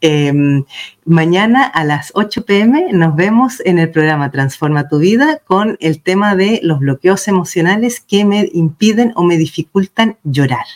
Em, 0.00 0.64
mañana 1.04 1.64
a 1.64 1.84
las 1.84 2.12
8 2.14 2.44
pm 2.44 2.92
nos 2.92 3.14
vemos 3.14 3.60
en 3.64 3.78
el 3.78 3.90
programa 3.90 4.30
Transforma 4.30 4.88
tu 4.88 4.98
vida 4.98 5.40
con 5.44 5.76
el 5.80 6.00
tema 6.00 6.36
de 6.36 6.60
los 6.62 6.78
bloqueos 6.78 7.26
emocionales 7.28 8.00
que 8.00 8.24
me 8.24 8.48
impiden 8.52 9.12
o 9.16 9.24
me 9.24 9.36
dificultan 9.36 10.18
llorar. 10.22 10.66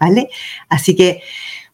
¿Vale? 0.00 0.30
Así 0.68 0.96
que, 0.96 1.20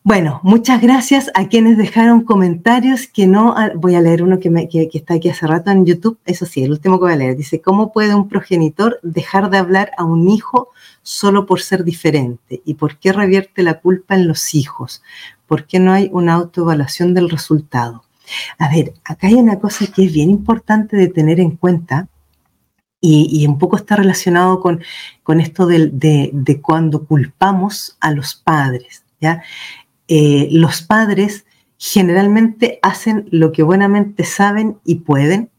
bueno, 0.02 0.40
muchas 0.42 0.82
gracias 0.82 1.30
a 1.34 1.48
quienes 1.48 1.78
dejaron 1.78 2.22
comentarios 2.22 3.06
que 3.06 3.26
no, 3.26 3.54
ah, 3.56 3.70
voy 3.74 3.94
a 3.94 4.00
leer 4.00 4.22
uno 4.22 4.38
que, 4.38 4.50
me, 4.50 4.68
que, 4.68 4.88
está 4.92 5.14
aquí 5.14 5.30
hace 5.30 5.46
rato 5.46 5.70
en 5.70 5.86
YouTube, 5.86 6.18
eso 6.26 6.44
sí, 6.44 6.62
el 6.62 6.72
último 6.72 6.98
que 6.98 7.06
voy 7.06 7.12
a 7.12 7.16
leer, 7.16 7.36
dice, 7.36 7.60
¿cómo 7.60 7.92
puede 7.92 8.14
un 8.14 8.28
progenitor 8.28 9.00
dejar 9.02 9.50
de 9.50 9.58
hablar 9.58 9.92
a 9.96 10.04
un 10.04 10.28
hijo 10.28 10.68
solo 11.02 11.46
por 11.46 11.60
ser 11.60 11.82
diferente? 11.82 12.62
¿Y 12.64 12.74
por 12.74 12.98
qué 12.98 13.12
revierte 13.12 13.62
la 13.62 13.80
culpa 13.80 14.14
en 14.14 14.28
los 14.28 14.54
hijos? 14.54 15.02
¿Por 15.46 15.66
qué 15.66 15.80
no 15.80 15.92
hay 15.92 16.10
una 16.12 16.34
autoevaluación 16.34 17.14
del 17.14 17.30
resultado? 17.30 18.04
A 18.58 18.68
ver, 18.68 18.94
acá 19.04 19.28
hay 19.28 19.34
una 19.34 19.58
cosa 19.58 19.86
que 19.86 20.04
es 20.04 20.12
bien 20.12 20.30
importante 20.30 20.96
de 20.96 21.08
tener 21.08 21.40
en 21.40 21.52
cuenta, 21.52 22.08
y, 23.00 23.46
un 23.46 23.58
poco 23.58 23.76
está 23.76 23.96
relacionado 23.96 24.60
con, 24.60 24.82
con 25.22 25.40
esto 25.40 25.66
de, 25.66 25.90
de, 26.32 26.60
cuando 26.60 27.04
culpamos 27.04 27.96
a 28.00 28.10
los 28.10 28.34
padres. 28.34 29.04
¿ya? 29.20 29.42
Eh, 30.08 30.48
los 30.50 30.82
padres 30.82 31.44
generalmente 31.78 32.78
hacen 32.82 33.28
lo 33.30 33.52
que 33.52 33.62
buenamente 33.62 34.24
saben 34.24 34.78
y 34.84 34.96
pueden 34.96 35.50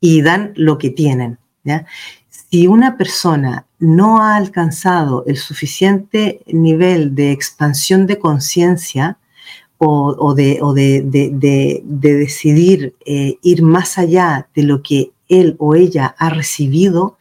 y 0.00 0.22
dan 0.22 0.52
lo 0.56 0.78
que 0.78 0.90
tienen. 0.90 1.38
¿ya? 1.64 1.86
Si 2.28 2.66
una 2.66 2.96
persona 2.96 3.66
no 3.78 4.22
ha 4.22 4.36
alcanzado 4.36 5.24
el 5.26 5.36
suficiente 5.36 6.40
nivel 6.46 7.14
de 7.14 7.32
expansión 7.32 8.06
de 8.06 8.18
conciencia 8.18 9.18
o, 9.78 10.32
de, 10.34 10.58
decidir 11.92 12.94
eh, 13.04 13.36
ir 13.42 13.62
más 13.62 13.98
allá 13.98 14.48
de 14.54 14.62
lo 14.62 14.82
que 14.82 15.10
él 15.28 15.56
o 15.58 15.74
ella 15.74 16.14
ha 16.18 16.30
recibido, 16.30 17.18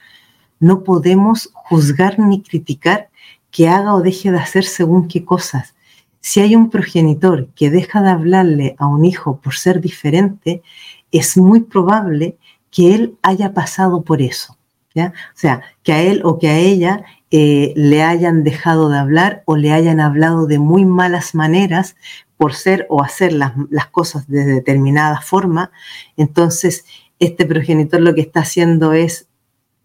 no 0.60 0.84
podemos 0.84 1.50
juzgar 1.54 2.20
ni 2.20 2.42
criticar 2.42 3.10
que 3.52 3.70
haga 3.70 3.94
o 3.94 4.02
deje 4.02 4.32
de 4.32 4.40
hacer 4.40 4.66
según 4.66 5.08
qué 5.08 5.24
cosas. 5.24 5.76
Si 6.20 6.40
hay 6.40 6.56
un 6.56 6.70
progenitor 6.70 7.48
que 7.56 7.70
deja 7.70 8.02
de 8.02 8.10
hablarle 8.10 8.76
a 8.80 8.88
un 8.88 9.06
hijo 9.06 9.40
por 9.40 9.54
ser 9.56 9.80
diferente, 9.80 10.64
es 11.12 11.38
muy 11.38 11.62
probable 11.62 12.38
que 12.72 12.96
él 12.96 13.18
haya 13.22 13.54
pasado 13.54 14.02
por 14.02 14.22
eso. 14.22 14.58
¿ya? 14.94 15.14
O 15.30 15.38
sea, 15.38 15.62
que 15.84 15.94
a 15.94 16.02
él 16.02 16.22
o 16.24 16.40
que 16.40 16.50
a 16.50 16.58
ella 16.58 17.06
eh, 17.32 17.74
le 17.76 18.02
hayan 18.04 18.44
dejado 18.44 18.90
de 18.90 18.98
hablar 18.98 19.44
o 19.46 19.56
le 19.56 19.72
hayan 19.72 20.00
hablado 20.00 20.48
de 20.48 20.58
muy 20.58 20.84
malas 20.84 21.36
maneras 21.36 21.96
por 22.38 22.54
ser 22.54 22.86
o 22.90 23.02
hacer 23.02 23.32
las, 23.32 23.54
las 23.70 23.88
cosas 23.88 24.28
de 24.28 24.46
determinada 24.46 25.22
forma. 25.22 25.72
Entonces, 26.18 26.86
este 27.20 27.46
progenitor 27.46 28.02
lo 28.02 28.14
que 28.14 28.22
está 28.22 28.42
haciendo 28.42 28.94
es, 28.94 29.28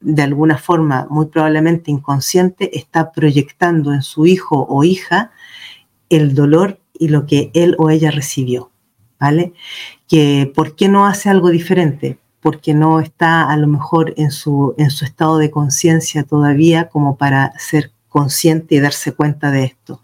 de 0.01 0.23
alguna 0.23 0.59
forma, 0.59 1.07
muy 1.11 1.27
probablemente 1.27 1.91
inconsciente, 1.91 2.77
está 2.79 3.13
proyectando 3.13 3.93
en 3.93 4.03
su 4.03 4.27
hijo 4.27 4.67
o 4.69 4.85
hija 4.85 5.31
el 6.09 6.35
dolor 6.35 6.81
y 6.93 7.09
lo 7.09 7.27
que 7.27 7.51
él 7.55 7.77
o 7.79 7.91
ella 7.91 8.11
recibió, 8.11 8.71
¿vale? 9.19 9.53
Que, 10.09 10.51
¿Por 10.55 10.75
qué 10.75 10.89
no 10.89 11.07
hace 11.07 11.31
algo 11.31 11.51
diferente? 11.51 12.19
Porque 12.41 12.75
no 12.75 13.01
está 13.01 13.51
a 13.51 13.57
lo 13.57 13.67
mejor 13.67 14.15
en 14.17 14.31
su, 14.31 14.75
en 14.77 14.91
su 14.91 15.05
estado 15.05 15.39
de 15.39 15.51
conciencia 15.51 16.25
todavía 16.25 16.89
como 16.89 17.17
para 17.17 17.53
ser 17.59 17.93
consciente 18.09 18.75
y 18.75 18.81
darse 18.81 19.13
cuenta 19.13 19.51
de 19.51 19.65
esto. 19.65 20.03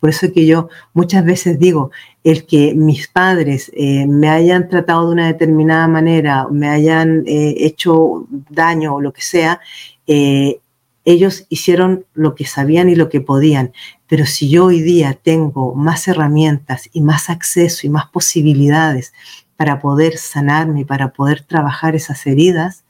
Por 0.00 0.10
eso 0.10 0.32
que 0.32 0.46
yo 0.46 0.68
muchas 0.94 1.24
veces 1.24 1.58
digo, 1.58 1.90
el 2.24 2.46
que 2.46 2.74
mis 2.74 3.08
padres 3.08 3.70
eh, 3.74 4.06
me 4.06 4.28
hayan 4.28 4.68
tratado 4.68 5.06
de 5.06 5.12
una 5.12 5.26
determinada 5.26 5.88
manera, 5.88 6.46
me 6.50 6.68
hayan 6.68 7.24
eh, 7.26 7.54
hecho 7.58 8.26
daño 8.50 8.96
o 8.96 9.00
lo 9.00 9.12
que 9.12 9.22
sea, 9.22 9.60
eh, 10.06 10.60
ellos 11.04 11.46
hicieron 11.48 12.06
lo 12.14 12.34
que 12.34 12.46
sabían 12.46 12.88
y 12.88 12.94
lo 12.94 13.08
que 13.08 13.20
podían. 13.20 13.72
Pero 14.06 14.26
si 14.26 14.48
yo 14.48 14.66
hoy 14.66 14.80
día 14.80 15.18
tengo 15.20 15.74
más 15.74 16.06
herramientas 16.06 16.88
y 16.92 17.00
más 17.00 17.28
acceso 17.28 17.86
y 17.86 17.90
más 17.90 18.06
posibilidades 18.06 19.12
para 19.56 19.80
poder 19.80 20.16
sanarme, 20.16 20.84
para 20.84 21.12
poder 21.12 21.42
trabajar 21.42 21.96
esas 21.96 22.26
heridas, 22.26 22.84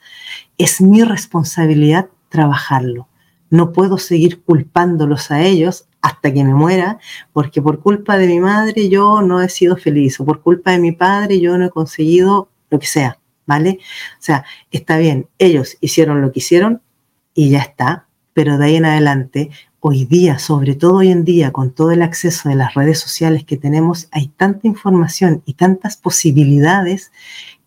es 0.58 0.80
mi 0.80 1.02
responsabilidad 1.02 2.08
trabajarlo. 2.28 3.08
No 3.50 3.72
puedo 3.72 3.98
seguir 3.98 4.42
culpándolos 4.42 5.30
a 5.30 5.42
ellos 5.42 5.86
hasta 6.02 6.32
que 6.32 6.44
me 6.44 6.52
muera, 6.52 6.98
porque 7.32 7.62
por 7.62 7.80
culpa 7.80 8.18
de 8.18 8.26
mi 8.26 8.40
madre 8.40 8.88
yo 8.88 9.22
no 9.22 9.40
he 9.40 9.48
sido 9.48 9.76
feliz, 9.76 10.20
o 10.20 10.24
por 10.24 10.42
culpa 10.42 10.72
de 10.72 10.78
mi 10.78 10.92
padre 10.92 11.40
yo 11.40 11.56
no 11.56 11.66
he 11.66 11.70
conseguido 11.70 12.50
lo 12.70 12.78
que 12.78 12.86
sea, 12.86 13.18
¿vale? 13.46 13.78
O 14.18 14.22
sea, 14.22 14.44
está 14.70 14.98
bien, 14.98 15.28
ellos 15.38 15.78
hicieron 15.80 16.20
lo 16.20 16.32
que 16.32 16.40
hicieron 16.40 16.82
y 17.34 17.50
ya 17.50 17.60
está, 17.60 18.08
pero 18.34 18.58
de 18.58 18.66
ahí 18.66 18.76
en 18.76 18.84
adelante, 18.84 19.50
hoy 19.78 20.04
día, 20.04 20.38
sobre 20.38 20.74
todo 20.74 20.96
hoy 20.96 21.10
en 21.10 21.24
día, 21.24 21.52
con 21.52 21.72
todo 21.72 21.90
el 21.92 22.02
acceso 22.02 22.48
de 22.48 22.54
las 22.56 22.74
redes 22.74 22.98
sociales 22.98 23.44
que 23.44 23.56
tenemos, 23.56 24.08
hay 24.10 24.28
tanta 24.28 24.66
información 24.66 25.42
y 25.44 25.54
tantas 25.54 25.96
posibilidades 25.96 27.12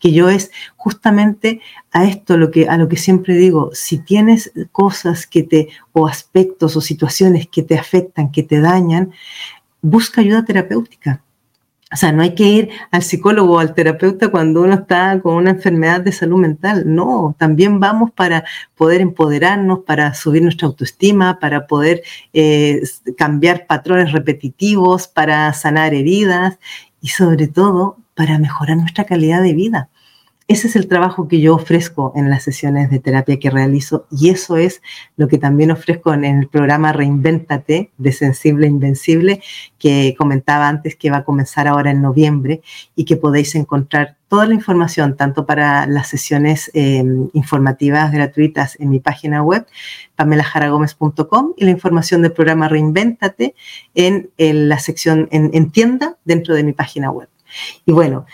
que 0.06 0.12
yo 0.12 0.30
es 0.30 0.52
justamente 0.76 1.62
a 1.92 2.06
esto 2.06 2.38
lo 2.38 2.52
que, 2.52 2.68
a 2.68 2.78
lo 2.78 2.88
que 2.88 2.96
siempre 2.96 3.34
digo, 3.36 3.72
si 3.74 3.98
tienes 3.98 4.52
cosas 4.72 5.26
que 5.26 5.42
te, 5.42 5.70
o 5.94 6.06
aspectos 6.06 6.76
o 6.76 6.82
situaciones 6.82 7.48
que 7.48 7.64
te 7.64 7.76
afectan, 7.76 8.32
que 8.32 8.44
te 8.44 8.60
dañan, 8.60 9.14
busca 9.82 10.22
ayuda 10.22 10.46
terapéutica. 10.46 11.24
O 11.92 11.96
sea, 11.96 12.12
no 12.12 12.22
hay 12.22 12.36
que 12.36 12.44
ir 12.44 12.70
al 12.92 13.02
psicólogo 13.02 13.56
o 13.56 13.60
al 13.60 13.74
terapeuta 13.74 14.30
cuando 14.30 14.62
uno 14.62 14.76
está 14.76 15.20
con 15.22 15.34
una 15.34 15.50
enfermedad 15.50 16.02
de 16.02 16.12
salud 16.12 16.38
mental. 16.38 16.84
No, 16.86 17.36
también 17.40 17.80
vamos 17.80 18.12
para 18.12 18.44
poder 18.76 19.02
empoderarnos, 19.02 19.80
para 19.88 20.14
subir 20.14 20.44
nuestra 20.44 20.68
autoestima, 20.68 21.40
para 21.40 21.66
poder 21.66 22.04
eh, 22.32 22.84
cambiar 23.18 23.66
patrones 23.66 24.12
repetitivos, 24.12 25.08
para 25.08 25.52
sanar 25.54 25.96
heridas 25.96 26.60
y 27.02 27.08
sobre 27.08 27.48
todo 27.48 27.98
para 28.14 28.38
mejorar 28.38 28.78
nuestra 28.78 29.06
calidad 29.06 29.42
de 29.42 29.54
vida. 29.54 29.90
Ese 30.48 30.68
es 30.68 30.76
el 30.76 30.88
trabajo 30.88 31.28
que 31.28 31.42
yo 31.42 31.56
ofrezco 31.56 32.14
en 32.16 32.30
las 32.30 32.44
sesiones 32.44 32.92
de 32.92 33.00
terapia 33.00 33.40
que 33.40 33.50
realizo 33.50 34.06
y 34.12 34.30
eso 34.30 34.58
es 34.58 34.84
lo 35.18 35.28
que 35.28 35.40
también 35.40 35.72
ofrezco 35.72 36.14
en 36.14 36.24
el 36.24 36.48
programa 36.48 36.94
Reinvéntate 36.94 37.90
de 37.98 38.12
Sensible 38.12 38.68
Invencible 38.68 39.42
que 39.80 40.14
comentaba 40.16 40.68
antes 40.68 40.96
que 40.96 41.10
va 41.10 41.18
a 41.18 41.24
comenzar 41.24 41.68
ahora 41.68 41.90
en 41.90 42.04
noviembre 42.04 42.62
y 42.96 43.06
que 43.06 43.18
podéis 43.18 43.56
encontrar 43.56 44.18
toda 44.28 44.46
la 44.46 44.54
información 44.54 45.18
tanto 45.18 45.48
para 45.48 45.88
las 45.88 46.10
sesiones 46.10 46.70
em, 46.76 47.28
informativas 47.34 48.12
gratuitas 48.12 48.80
en 48.80 48.92
mi 48.92 49.00
página 49.00 49.42
web 49.42 49.66
pamelajaragomez.com 50.16 51.54
y 51.58 51.66
la 51.66 51.72
información 51.72 52.22
del 52.22 52.34
programa 52.34 52.70
Reinvéntate 52.70 53.56
en, 53.96 54.30
la 54.38 54.78
sección 54.78 55.28
en 55.32 55.72
tienda 55.72 56.18
dentro 56.24 56.54
de 56.54 56.64
mi 56.64 56.74
página 56.74 57.10
web. 57.10 57.30
Y 57.86 57.92
bueno, 57.92 58.26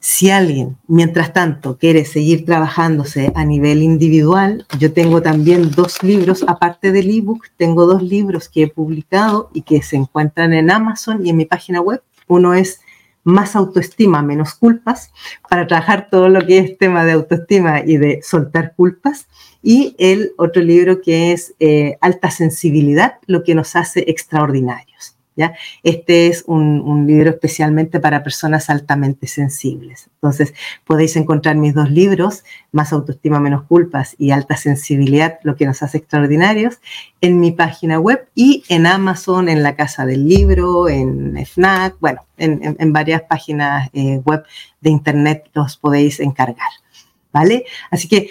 si 0.00 0.30
alguien, 0.30 0.76
mientras 0.86 1.32
tanto, 1.32 1.78
quiere 1.78 2.04
seguir 2.04 2.44
trabajándose 2.44 3.32
a 3.34 3.44
nivel 3.44 3.82
individual, 3.82 4.66
yo 4.78 4.92
tengo 4.92 5.20
también 5.22 5.70
dos 5.70 6.02
libros, 6.02 6.44
aparte 6.46 6.92
del 6.92 7.10
ebook, 7.10 7.46
tengo 7.56 7.86
dos 7.86 8.02
libros 8.02 8.48
que 8.48 8.64
he 8.64 8.68
publicado 8.68 9.50
y 9.52 9.62
que 9.62 9.82
se 9.82 9.96
encuentran 9.96 10.52
en 10.52 10.70
Amazon 10.70 11.26
y 11.26 11.30
en 11.30 11.36
mi 11.36 11.44
página 11.44 11.80
web. 11.80 12.02
Uno 12.26 12.54
es 12.54 12.80
Más 13.24 13.56
autoestima, 13.56 14.22
menos 14.22 14.54
culpas, 14.54 15.12
para 15.50 15.66
trabajar 15.66 16.08
todo 16.10 16.30
lo 16.30 16.46
que 16.46 16.58
es 16.60 16.78
tema 16.78 17.04
de 17.04 17.12
autoestima 17.12 17.80
y 17.84 17.98
de 17.98 18.22
soltar 18.22 18.74
culpas. 18.74 19.26
Y 19.62 19.94
el 19.98 20.30
otro 20.38 20.62
libro 20.62 21.02
que 21.02 21.32
es 21.32 21.52
eh, 21.58 21.98
Alta 22.00 22.30
sensibilidad, 22.30 23.18
lo 23.26 23.42
que 23.42 23.54
nos 23.54 23.76
hace 23.76 24.04
extraordinarios. 24.08 25.17
Este 25.82 26.26
es 26.26 26.44
un, 26.46 27.06
libro 27.06 27.30
especialmente 27.30 28.00
para 28.00 28.22
personas 28.22 28.70
altamente 28.70 29.26
sensibles. 29.26 30.10
Entonces, 30.14 30.54
podéis 30.84 31.16
encontrar 31.16 31.56
mis 31.56 31.74
dos 31.74 31.90
libros, 31.90 32.44
Más 32.72 32.92
autoestima, 32.92 33.40
menos 33.40 33.62
culpas 33.64 34.14
y 34.18 34.30
Alta 34.30 34.56
sensibilidad, 34.56 35.38
lo 35.42 35.56
que 35.56 35.66
nos 35.66 35.82
hace 35.82 35.98
extraordinarios, 35.98 36.80
en 37.20 37.40
mi 37.40 37.52
página 37.52 37.98
web 37.98 38.28
y 38.34 38.64
en 38.68 38.86
Amazon, 38.86 39.48
en 39.48 39.62
la 39.62 39.76
Casa 39.76 40.06
del 40.06 40.28
Libro, 40.28 40.88
en 40.88 41.36
FNAC, 41.46 41.96
bueno, 42.00 42.26
en, 42.36 42.92
varias 42.92 43.22
páginas 43.22 43.90
eh, 43.92 44.20
web 44.24 44.44
de 44.80 44.90
Internet 44.90 45.48
los 45.54 45.76
podéis 45.76 46.20
encargar. 46.20 46.70
¿Vale? 47.32 47.64
Así 47.90 48.08
que, 48.08 48.30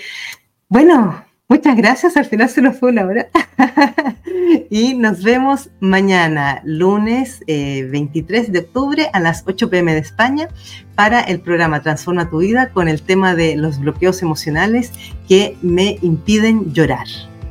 bueno, 0.69 1.26
Muchas 1.49 1.77
gracias, 1.77 2.17
al 2.17 2.25
final 2.25 2.49
se 2.49 2.61
nos 2.61 2.77
fue 2.77 2.89
una 2.89 3.05
hora. 3.05 3.29
y 4.69 4.95
nos 4.95 5.23
vemos 5.23 5.69
mañana, 5.79 6.61
lunes 6.65 7.41
23 7.47 8.49
eh, 8.49 8.51
de 8.51 8.59
octubre 8.59 9.09
a 9.13 9.21
las 9.21 9.43
8 9.47 9.69
pm 9.69 9.93
de 9.93 9.99
España, 9.99 10.49
para 10.95 11.21
el 11.21 11.39
programa 11.39 11.81
Transforma 11.81 12.29
tu 12.29 12.39
vida 12.39 12.71
con 12.73 12.89
el 12.89 13.01
tema 13.01 13.33
de 13.33 13.55
los 13.55 13.79
bloqueos 13.79 14.21
emocionales 14.21 14.91
que 15.29 15.55
me 15.61 15.97
impiden 16.01 16.73
llorar. 16.73 17.07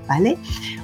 ¿Vale? 0.06 0.36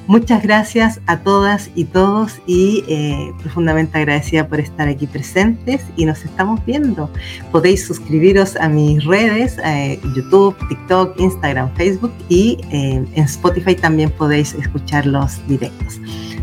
Muchas 0.07 0.43
gracias 0.43 1.01
a 1.07 1.19
todas 1.21 1.71
y 1.75 1.85
todos 1.85 2.41
y 2.47 2.85
eh, 2.89 3.33
profundamente 3.41 3.99
agradecida 3.99 4.49
por 4.49 4.59
estar 4.61 4.89
aquí 4.89 5.07
presentes 5.07 5.83
y 5.97 6.05
nos 6.05 6.25
estamos 6.25 6.65
viendo. 6.67 7.09
Podéis 7.53 7.87
suscribiros 7.87 8.57
a 8.57 8.69
mis 8.69 9.05
redes, 9.05 9.59
eh, 9.65 10.01
YouTube, 10.17 10.57
TikTok, 10.69 11.19
Instagram, 11.21 11.73
Facebook 11.77 12.13
y 12.29 12.59
eh, 12.71 13.05
en 13.15 13.25
Spotify 13.25 13.75
también 13.75 14.11
podéis 14.11 14.55
escuchar 14.55 15.07
los 15.07 15.47
directos. 15.47 16.01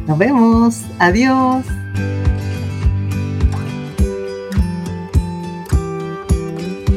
Nos 0.07 0.17
vemos. 0.17 0.81
Adiós. 0.99 1.65